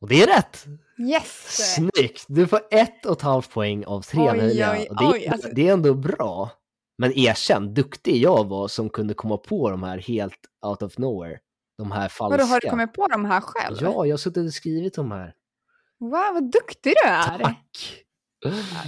Och 0.02 0.08
det 0.08 0.22
är 0.24 0.28
rätt! 0.28 0.66
Yes! 0.98 1.46
Snyggt! 1.76 2.26
Du 2.28 2.48
får 2.48 2.60
ett 2.72 3.06
och 3.06 3.12
ett 3.12 3.22
halvt 3.22 3.52
poäng 3.52 3.86
av 3.86 4.02
tre 4.02 4.22
Oj, 4.32 4.38
möjliga. 4.38 4.72
oj, 4.72 4.88
det, 5.00 5.06
är- 5.06 5.12
oj, 5.14 5.28
alltså- 5.28 5.50
det 5.54 5.68
är 5.68 5.74
ändå 5.74 5.94
bra. 5.94 6.52
Men 6.98 7.12
erkänn, 7.18 7.74
duktig 7.74 8.18
jag 8.18 8.48
var 8.50 8.68
som 8.68 8.90
kunde 8.90 9.14
komma 9.14 9.38
på 9.38 9.70
de 9.70 9.84
här 9.84 9.98
helt 9.98 10.40
out 10.66 10.82
of 10.82 10.98
nowhere. 10.98 11.40
De 11.78 11.92
här 11.92 12.10
falska. 12.10 12.38
Vadå, 12.38 12.44
har 12.50 12.60
du 12.60 12.70
kommit 12.70 12.94
på 12.94 13.08
de 13.08 13.26
här 13.26 13.42
själv? 13.42 13.78
Ja, 13.82 14.06
jag 14.06 14.14
har 14.14 14.18
suttit 14.18 14.46
och 14.48 14.54
skrivit 14.54 14.94
de 14.96 15.12
här. 15.12 15.34
Wow, 16.00 16.12
vad 16.34 16.52
duktig 16.52 16.94
du 17.04 17.10
är! 17.10 17.40
Tack! 17.40 18.04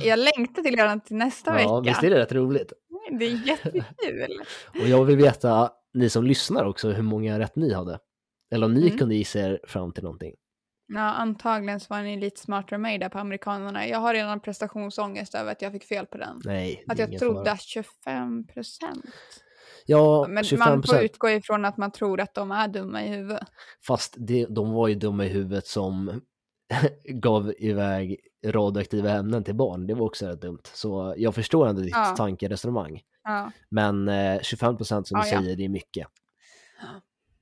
Jag 0.04 0.20
längtar 0.20 0.64
till 0.64 0.76
redan 0.76 1.02
till 1.02 1.16
nästa 1.16 1.62
Ja, 1.62 1.80
vecka. 1.80 1.92
visst 1.92 2.04
är 2.04 2.10
det 2.10 2.20
rätt 2.20 2.32
roligt? 2.32 2.74
Det 3.20 3.26
är 3.26 3.48
jättekul. 3.48 4.42
Och 4.82 4.88
jag 4.88 5.06
vill 5.06 5.18
veta, 5.18 5.72
ni 5.94 6.10
som 6.10 6.24
lyssnar 6.24 6.66
också, 6.66 6.92
hur 6.92 7.04
många 7.04 7.40
rätt 7.40 7.56
ni 7.56 7.74
hade. 7.74 8.00
Eller 8.54 8.66
om 8.66 8.74
ni 8.74 8.86
Mm. 8.88 8.98
kunde 8.98 9.16
gissa 9.16 9.40
er 9.40 9.60
fram 9.68 9.92
till 9.92 10.04
någonting. 10.04 10.34
Ja, 10.94 11.00
antagligen 11.02 11.80
så 11.80 11.94
var 11.94 12.02
ni 12.02 12.18
lite 12.20 12.40
smartare 12.42 12.76
än 12.76 12.82
mig 12.82 12.98
där 12.98 13.10
på 13.10 13.20
amerikanerna. 13.20 13.88
Jag 13.88 14.00
har 14.00 14.14
redan 14.14 14.40
prestationsångest 14.40 15.36
över 15.36 15.52
att 15.52 15.62
jag 15.62 15.72
fick 15.72 15.84
fel 15.84 16.06
på 16.06 16.18
den. 16.18 16.42
Nej, 16.46 16.84
Att 16.88 17.00
jag 17.00 17.20
trodde 17.20 17.52
att 17.52 17.62
25 17.62 18.48
procent. 18.48 19.06
Ja, 19.86 20.26
Men 20.30 20.44
25 20.44 20.70
man 20.70 20.84
får 20.84 21.04
utgå 21.04 21.30
ifrån 21.30 21.66
att 21.66 21.78
man 21.78 21.92
tror 21.92 22.22
att 22.22 22.34
de 22.34 22.52
är 22.52 22.68
dumma 22.68 23.04
i 23.04 23.08
huvudet. 23.08 23.48
Fast 23.88 24.14
det, 24.18 24.46
de 24.50 24.72
var 24.72 24.88
ju 24.88 24.96
dumma 24.96 25.26
i 25.26 25.30
huvudet 25.30 25.68
som 25.68 26.22
gav 27.04 27.54
iväg 27.58 28.18
radioaktiva 28.46 29.10
ämnen 29.12 29.44
till 29.44 29.56
barn. 29.56 29.88
Det 29.88 29.94
var 29.94 30.06
också 30.06 30.28
rätt 30.28 30.42
dumt. 30.42 30.62
Så 30.74 31.14
jag 31.18 31.36
förstår 31.36 31.68
ändå 31.68 31.82
ditt 31.82 31.92
Ja. 31.96 32.16
tankeresonemang. 32.18 33.02
Ja. 33.24 33.52
Men 33.70 34.08
eh, 34.10 34.42
25 34.42 34.78
procent 34.78 35.08
som 35.08 35.20
du 35.20 35.28
Ja, 35.28 35.34
ja. 35.34 35.42
säger, 35.42 35.56
det 35.56 35.66
är 35.66 35.70
mycket. 35.70 36.08
Ja. 36.82 36.88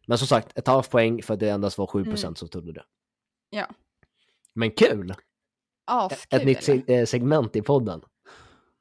Men 0.08 0.18
som 0.18 0.28
sagt, 0.28 0.58
ett 0.58 0.68
halvt 0.68 0.90
poäng 0.90 1.24
för 1.24 1.34
att 1.34 1.40
det 1.40 1.50
endast 1.50 1.78
var 1.78 1.88
7 1.88 2.04
procent 2.04 2.24
Mm. 2.24 2.36
som 2.36 2.48
trodde 2.50 2.74
det. 2.74 2.84
Ja. 3.52 3.68
Men 4.54 4.72
kul! 4.72 5.14
Askul. 5.86 6.40
Ett 6.40 6.46
nytt 6.68 6.90
eh, 6.90 7.06
segment 7.06 7.56
i 7.56 7.62
podden. 7.62 8.02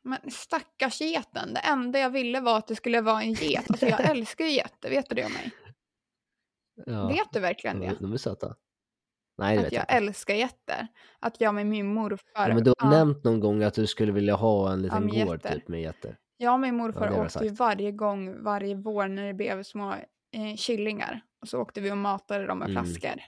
Men 0.05 0.31
stackars 0.31 1.01
geten. 1.01 1.55
Det 1.55 1.61
enda 1.61 1.99
jag 1.99 2.11
ville 2.11 2.41
var 2.41 2.59
att 2.59 2.67
det 2.67 2.77
skulle 2.77 3.01
vara 3.01 3.23
en 3.23 3.33
get. 3.33 3.71
Alltså 3.71 3.87
jag 3.87 4.01
älskar 4.11 4.45
ju 4.45 4.51
getter, 4.51 4.91
vet 4.91 5.09
du 5.09 5.15
det 5.15 5.25
om 5.25 5.33
mig? 5.33 5.51
Ja, 6.87 7.09
Vet 7.09 7.33
du 7.33 7.41
verkligen 7.41 7.81
de, 7.81 7.87
det? 7.87 7.97
de 8.01 8.13
är 8.13 8.17
söta. 8.17 8.57
Nej, 9.39 9.55
det 9.57 9.61
Att 9.61 9.67
vet 9.67 9.73
jag 9.73 9.85
jag 9.89 9.97
älskar 9.97 10.35
getter. 10.35 10.87
Att 11.21 11.41
jag 11.41 11.55
med 11.55 11.67
min 11.67 11.87
morfar... 11.95 12.49
Ja, 12.49 12.55
men 12.55 12.65
du 12.65 12.71
har 12.79 12.87
Ja. 12.87 12.91
nämnt 12.91 13.25
någon 13.25 13.41
gång 13.41 13.63
att 13.63 13.75
du 13.75 13.87
skulle 13.87 14.13
vilja 14.13 14.35
ha 14.35 14.73
en 14.73 14.83
liten 14.83 15.05
med 15.07 15.27
gård 15.27 15.37
getter. 15.37 15.55
typ 15.59 15.69
med 15.69 15.81
getter. 15.81 16.19
Jag 16.37 16.55
och 16.55 16.61
min 16.61 16.77
morfar 16.77 17.07
Ja, 17.13 17.25
åkte 17.25 17.45
ju 17.45 17.51
varje 17.51 17.93
gång, 17.93 18.43
varje 18.43 18.75
vår 18.75 19.09
när 19.09 19.27
det 19.27 19.35
blev 19.35 19.63
små 19.63 19.93
eh, 20.33 20.57
killingar. 20.59 21.21
Och 21.43 21.49
så 21.49 21.61
åkte 21.61 21.81
vi 21.81 21.93
och 21.93 21.99
matade 21.99 22.47
dem 22.47 22.59
med 22.59 22.71
Mm. 22.71 22.85
flaskor. 22.85 23.21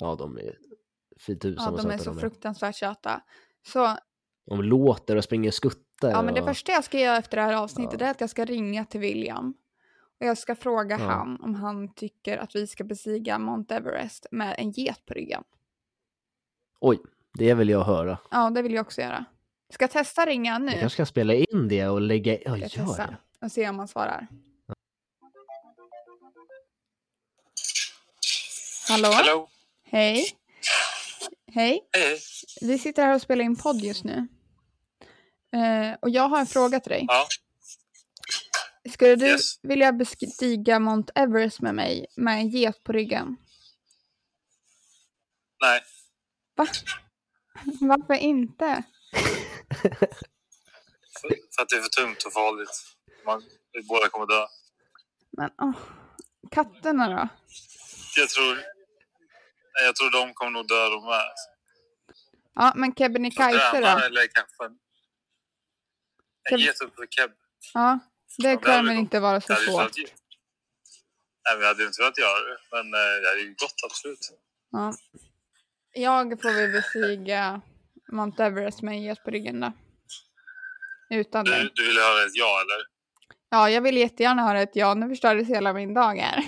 Ja, 0.00 0.14
de 0.14 0.38
är 0.38 0.58
fy 1.26 1.36
tusan 1.38 1.74
Ja, 1.76 1.82
de 1.82 1.90
är 1.90 1.98
så 1.98 2.04
de 2.04 2.16
är. 2.16 2.20
fruktansvärt 2.20 2.76
söta. 2.76 3.20
Så 3.66 3.96
De 4.46 4.62
låter 4.62 5.16
och 5.16 5.24
springer 5.24 5.50
skuttar. 5.50 6.10
ja, 6.10 6.22
men 6.22 6.34
det 6.34 6.40
och... 6.40 6.46
första 6.46 6.72
jag 6.72 6.84
ska 6.84 6.98
göra 6.98 7.16
efter 7.16 7.36
det 7.36 7.42
här 7.42 7.54
avsnittet 7.54 8.00
Ja. 8.00 8.06
är 8.06 8.10
att 8.10 8.20
jag 8.20 8.30
ska 8.30 8.44
ringa 8.44 8.84
till 8.84 9.00
William. 9.00 9.54
Och 10.20 10.26
jag 10.26 10.38
ska 10.38 10.54
fråga 10.54 10.98
Ja. 10.98 11.04
han 11.06 11.40
om 11.42 11.54
han 11.54 11.94
tycker 11.94 12.38
att 12.38 12.54
vi 12.54 12.66
ska 12.66 12.84
bestiga 12.84 13.38
Mount 13.38 13.74
Everest 13.74 14.26
med 14.30 14.54
en 14.58 14.70
get 14.70 15.06
på 15.06 15.14
ryggen. 15.14 15.44
Oj, 16.80 16.98
det 17.38 17.54
vill 17.54 17.68
jag 17.68 17.84
höra. 17.84 18.18
Ja, 18.30 18.50
det 18.50 18.62
vill 18.62 18.74
jag 18.74 18.86
också 18.86 19.00
göra. 19.00 19.24
Ska 19.72 19.82
jag 19.82 19.90
testa 19.90 20.26
ringa 20.26 20.58
nu? 20.58 20.66
Jag 20.70 20.80
kanske 20.80 20.96
ska 20.96 21.06
spela 21.06 21.34
in 21.34 21.68
det 21.68 21.88
och 21.88 22.00
lägga... 22.00 22.38
Ja, 22.44 22.56
gör 22.56 22.68
testa 22.68 23.06
det. 23.06 23.16
och 23.46 23.52
se 23.52 23.68
om 23.68 23.78
han 23.78 23.88
svarar. 23.88 24.26
Hallå? 28.88 29.08
Hallå? 29.08 29.48
Hej. 29.92 30.36
Hej. 31.52 31.80
Hej. 31.92 32.20
Vi 32.60 32.78
sitter 32.78 33.02
här 33.02 33.14
och 33.14 33.22
spelar 33.22 33.44
in 33.44 33.56
podd 33.56 33.80
just 33.80 34.04
nu. 34.04 34.28
Eh, 35.56 35.96
och 36.02 36.10
jag 36.10 36.28
har 36.28 36.40
en 36.40 36.46
fråga 36.46 36.80
till 36.80 36.90
dig. 36.90 37.04
Ja. 37.08 37.26
Skulle 38.92 39.16
du 39.16 39.26
Yes. 39.26 39.58
vilja 39.62 39.92
bestiga 39.92 40.78
Mount 40.78 41.12
Everest 41.14 41.60
med 41.60 41.74
mig 41.74 42.06
med 42.16 42.34
en 42.38 42.48
get 42.48 42.84
på 42.84 42.92
ryggen? 42.92 43.36
Nej. 45.62 45.80
Va? 46.56 46.66
Varför 47.80 48.14
inte? 48.14 48.82
För, 51.20 51.28
för 51.56 51.62
att 51.62 51.68
det 51.68 51.76
är 51.76 51.82
för 51.82 52.02
tungt 52.02 52.22
och 52.22 52.32
farligt. 52.32 52.70
Man, 53.26 53.42
vi 53.72 53.82
båda 53.82 54.08
kommer 54.08 54.26
dö. 54.26 54.46
Men 55.30 55.50
åh, 55.62 55.76
katterna 56.50 57.08
då? 57.08 57.28
Jag 58.16 58.28
tror... 58.28 58.79
Jag 59.72 59.96
tror 59.96 60.10
de 60.10 60.34
kommer 60.34 60.50
nog 60.50 60.68
dö 60.68 60.88
de 60.88 61.04
med. 61.04 61.22
Ja, 62.54 62.72
men 62.76 62.94
Kebnekaise 62.94 63.70
då? 63.72 63.76
eller. 63.76 64.10
Keb- 64.10 64.76
En 66.50 66.58
get 66.58 66.80
upp 66.80 66.94
för 66.96 67.06
keb. 67.06 67.30
Ja, 67.74 67.98
det 68.38 68.56
kan 68.56 68.72
hade 68.74 68.88
väl 68.88 68.96
inte 68.98 69.20
vara 69.20 69.40
så 69.40 69.52
hade 69.52 69.64
svårt. 69.64 69.96
Nej, 71.48 71.58
vi 71.58 71.66
hade 71.66 71.82
ju 71.82 71.86
inte 71.88 72.02
velat 72.02 72.18
göra 72.18 72.40
det. 72.48 72.58
Men 72.70 72.80
eh, 72.94 73.20
det 73.22 73.28
hade 73.28 73.40
ju 73.40 73.48
gått 73.48 73.74
absolut. 73.86 74.18
Ja. 74.70 74.94
Jag 75.92 76.42
får 76.42 76.52
väl 76.52 76.72
bestiga 76.72 77.60
Mount 78.12 78.44
Everest 78.44 78.82
med 78.82 78.94
en 78.94 79.02
get 79.02 79.24
på 79.24 79.30
ryggen 79.30 79.60
då. 79.60 79.72
Utan 81.10 81.44
Du, 81.44 81.50
dig. 81.52 81.70
du 81.74 81.86
ville 81.86 82.00
höra 82.00 82.22
ett 82.26 82.34
ja, 82.36 82.60
eller? 82.60 82.86
Ja, 83.50 83.70
jag 83.70 83.80
vill 83.80 83.96
jättegärna 83.96 84.42
höra 84.42 84.60
ett 84.60 84.76
ja. 84.76 84.94
Nu 84.94 85.08
förstördes 85.08 85.48
hela 85.48 85.72
min 85.72 85.94
dag 85.94 86.14
här. 86.16 86.38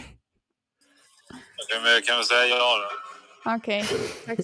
Okej, 1.64 1.80
men 1.82 1.92
jag 1.92 2.04
kan 2.04 2.16
väl 2.16 2.24
säga 2.24 2.46
ja 2.46 2.78
då. 2.78 3.11
Okej. 3.44 3.84
tack. 4.26 4.38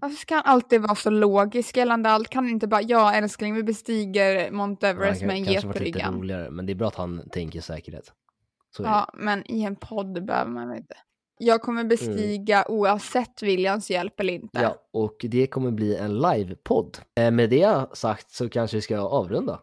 Varför 0.00 0.16
ska 0.16 0.34
han 0.34 0.44
alltid 0.46 0.80
vara 0.82 0.94
så 0.94 1.10
logisk 1.10 1.76
gällande 1.76 2.10
allt? 2.10 2.28
Kan 2.28 2.44
han 2.44 2.52
inte 2.52 2.66
bara, 2.68 2.82
ja 2.82 3.14
älskling 3.14 3.54
vi 3.54 3.62
bestiger 3.62 4.50
Mount 4.50 4.88
Everest 4.88 5.22
med 5.22 5.36
en 5.36 5.44
get 5.44 5.62
på 5.62 5.68
lite 5.68 5.80
ryggen. 5.84 6.14
roligare, 6.14 6.50
men 6.50 6.66
det 6.66 6.72
är 6.72 6.74
bra 6.74 6.88
att 6.88 6.94
han 6.94 7.28
tänker 7.30 7.60
säkerhet. 7.60 8.12
Så 8.76 8.82
det. 8.82 8.88
Ja, 8.88 9.10
men 9.14 9.50
i 9.50 9.62
en 9.62 9.76
podd 9.76 10.26
behöver 10.26 10.50
man 10.50 10.76
inte. 10.76 10.94
Jag 11.40 11.62
kommer 11.62 11.84
bestiga 11.84 12.64
oavsett 12.68 13.42
Williams 13.42 13.90
hjälp 13.90 14.20
eller 14.20 14.32
inte. 14.32 14.60
Ja, 14.62 14.76
och 14.92 15.16
det 15.20 15.46
kommer 15.46 15.70
bli 15.70 15.96
en 15.96 16.18
livepodd. 16.18 16.98
Eh, 17.20 17.30
med 17.30 17.50
det 17.50 17.86
sagt 17.92 18.30
så 18.30 18.48
kanske 18.48 18.76
vi 18.76 18.80
ska 18.80 18.98
avrunda. 19.00 19.60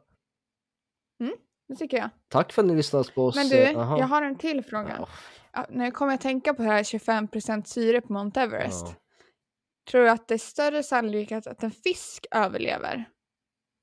Det 1.68 1.76
tycker 1.76 1.98
jag. 1.98 2.10
Tack 2.30 2.54
för 2.54 2.62
att 2.62 2.68
ni 2.68 2.76
lyssnade 2.76 3.12
på 3.16 3.26
oss. 3.26 3.36
Men 3.36 3.48
du, 3.50 3.58
Eh, 3.58 3.78
aha. 3.80 4.00
jag 4.00 4.08
har 4.08 4.22
en 4.22 4.38
till 4.38 4.64
fråga. 4.64 4.96
Ja, 5.00 5.08
nu 5.70 5.91
kommer 5.91 6.14
jag 6.14 6.22
tänka 6.22 6.53
på 6.53 6.62
det 6.64 6.68
här 6.70 6.84
25% 6.84 7.64
syre 7.66 8.01
på 8.01 8.14
Mount 8.14 8.41
Everest. 8.41 8.86
ja. 8.88 8.93
Tror 9.91 10.01
du 10.03 10.10
att 10.10 10.28
det 10.28 10.34
är 10.34 10.38
större 10.38 10.84
sannolikhet 10.84 11.47
att 11.47 11.64
en 11.64 11.72
fisk 11.72 12.26
överlever? 12.32 13.06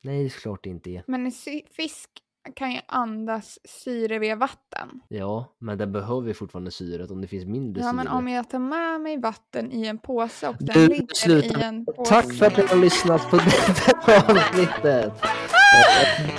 Nej, 0.05 0.31
såklart 0.31 0.65
det 0.65 0.71
inte. 0.71 1.03
Men 1.07 1.27
en 1.27 1.33
fisk 1.77 2.11
kan 2.55 2.73
ju 2.73 2.81
andas 2.87 3.59
syre 3.65 4.19
via 4.19 4.37
vatten. 4.37 5.01
Ja, 5.09 5.57
men 5.61 5.79
den 5.79 5.93
behöver 5.93 6.29
ju 6.29 6.35
fortfarande 6.35 6.71
syret 6.71 7.11
om 7.11 7.21
det 7.21 7.27
finns 7.29 7.45
mindre 7.47 7.81
Ja, 7.83 7.87
syre. 7.87 7.97
men 7.97 8.09
om 8.09 8.29
jag 8.29 8.51
tar 8.51 8.59
med 8.59 9.01
mig 9.01 9.21
vatten 9.21 9.73
i 9.73 9.87
en 9.87 9.99
påse 9.99 10.49
och 10.49 10.57
den 10.59 10.75
Du, 10.75 10.89
ligger 10.89 11.15
sluta. 11.15 11.61
i 11.61 11.63
en 11.63 11.85
påse. 11.85 12.11
Tack 12.15 12.33
för 12.35 12.47
att 12.47 12.57
ni 12.57 12.63
har 12.67 12.77
lyssnat 12.77 13.31
på 13.31 13.37
detta 13.87 14.33
avsnittet. 14.33 15.13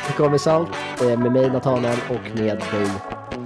Det 0.07 0.13
kommer 0.17 0.37
salt 0.37 0.69
eh, 1.01 1.19
med 1.19 1.31
mig 1.31 1.49
Nathanael 1.51 1.99
och 2.09 2.39
med 2.39 2.57
dig. 2.57 2.89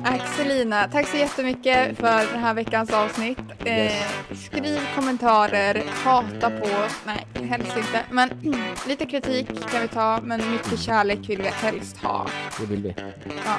Axelina, 0.03 0.87
tack 0.87 1.07
så 1.07 1.17
jättemycket 1.17 1.97
för 1.97 2.33
den 2.33 2.43
här 2.43 2.53
veckans 2.53 2.93
avsnitt. 2.93 3.39
Eh, 3.65 3.91
skriv 4.35 4.79
kommentarer, 4.95 5.83
hata 6.03 6.49
på 6.49 6.65
oss, 6.65 7.01
nej 7.05 7.47
helst 7.47 7.77
inte. 7.77 8.05
Men 8.11 8.29
lite 8.87 9.05
kritik 9.05 9.47
kan 9.71 9.81
vi 9.81 9.87
ta, 9.87 10.19
men 10.23 10.51
mycket 10.51 10.79
kärlek 10.79 11.29
vill 11.29 11.41
vi 11.41 11.47
helst 11.47 11.97
ha. 11.97 12.27
Det 12.59 12.65
vill 12.65 12.83
vi. 12.83 12.95
Ja. 13.45 13.55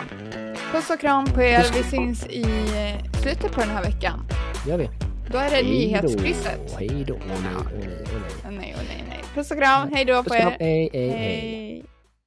Puss 0.72 0.90
och 0.90 1.00
kram 1.00 1.26
på 1.26 1.42
er, 1.42 1.64
vi 1.74 1.82
syns 1.82 2.26
i 2.26 2.42
eh, 2.42 3.20
slutet 3.22 3.52
på 3.52 3.60
den 3.60 3.70
här 3.70 3.82
veckan. 3.82 4.26
gör 4.66 4.78
vi. 4.78 4.90
Då 5.32 5.38
är 5.38 5.50
det 5.50 5.62
nyhetskrysset. 5.62 6.74
Hej 6.78 7.04
då. 7.06 7.14
Nej, 7.14 7.34
åh 8.44 8.50
nej, 8.50 8.74
nej. 8.88 9.04
Nej. 9.08 9.20
Puss 9.34 9.50
och 9.50 9.58
kram, 9.58 9.92
hej 9.92 10.04
då 10.04 10.22
på 10.22 10.34
er. 10.34 10.56
Hej, 10.60 10.90
hej, 10.92 11.08
hej. 11.08 11.10
Hej. 11.10 11.84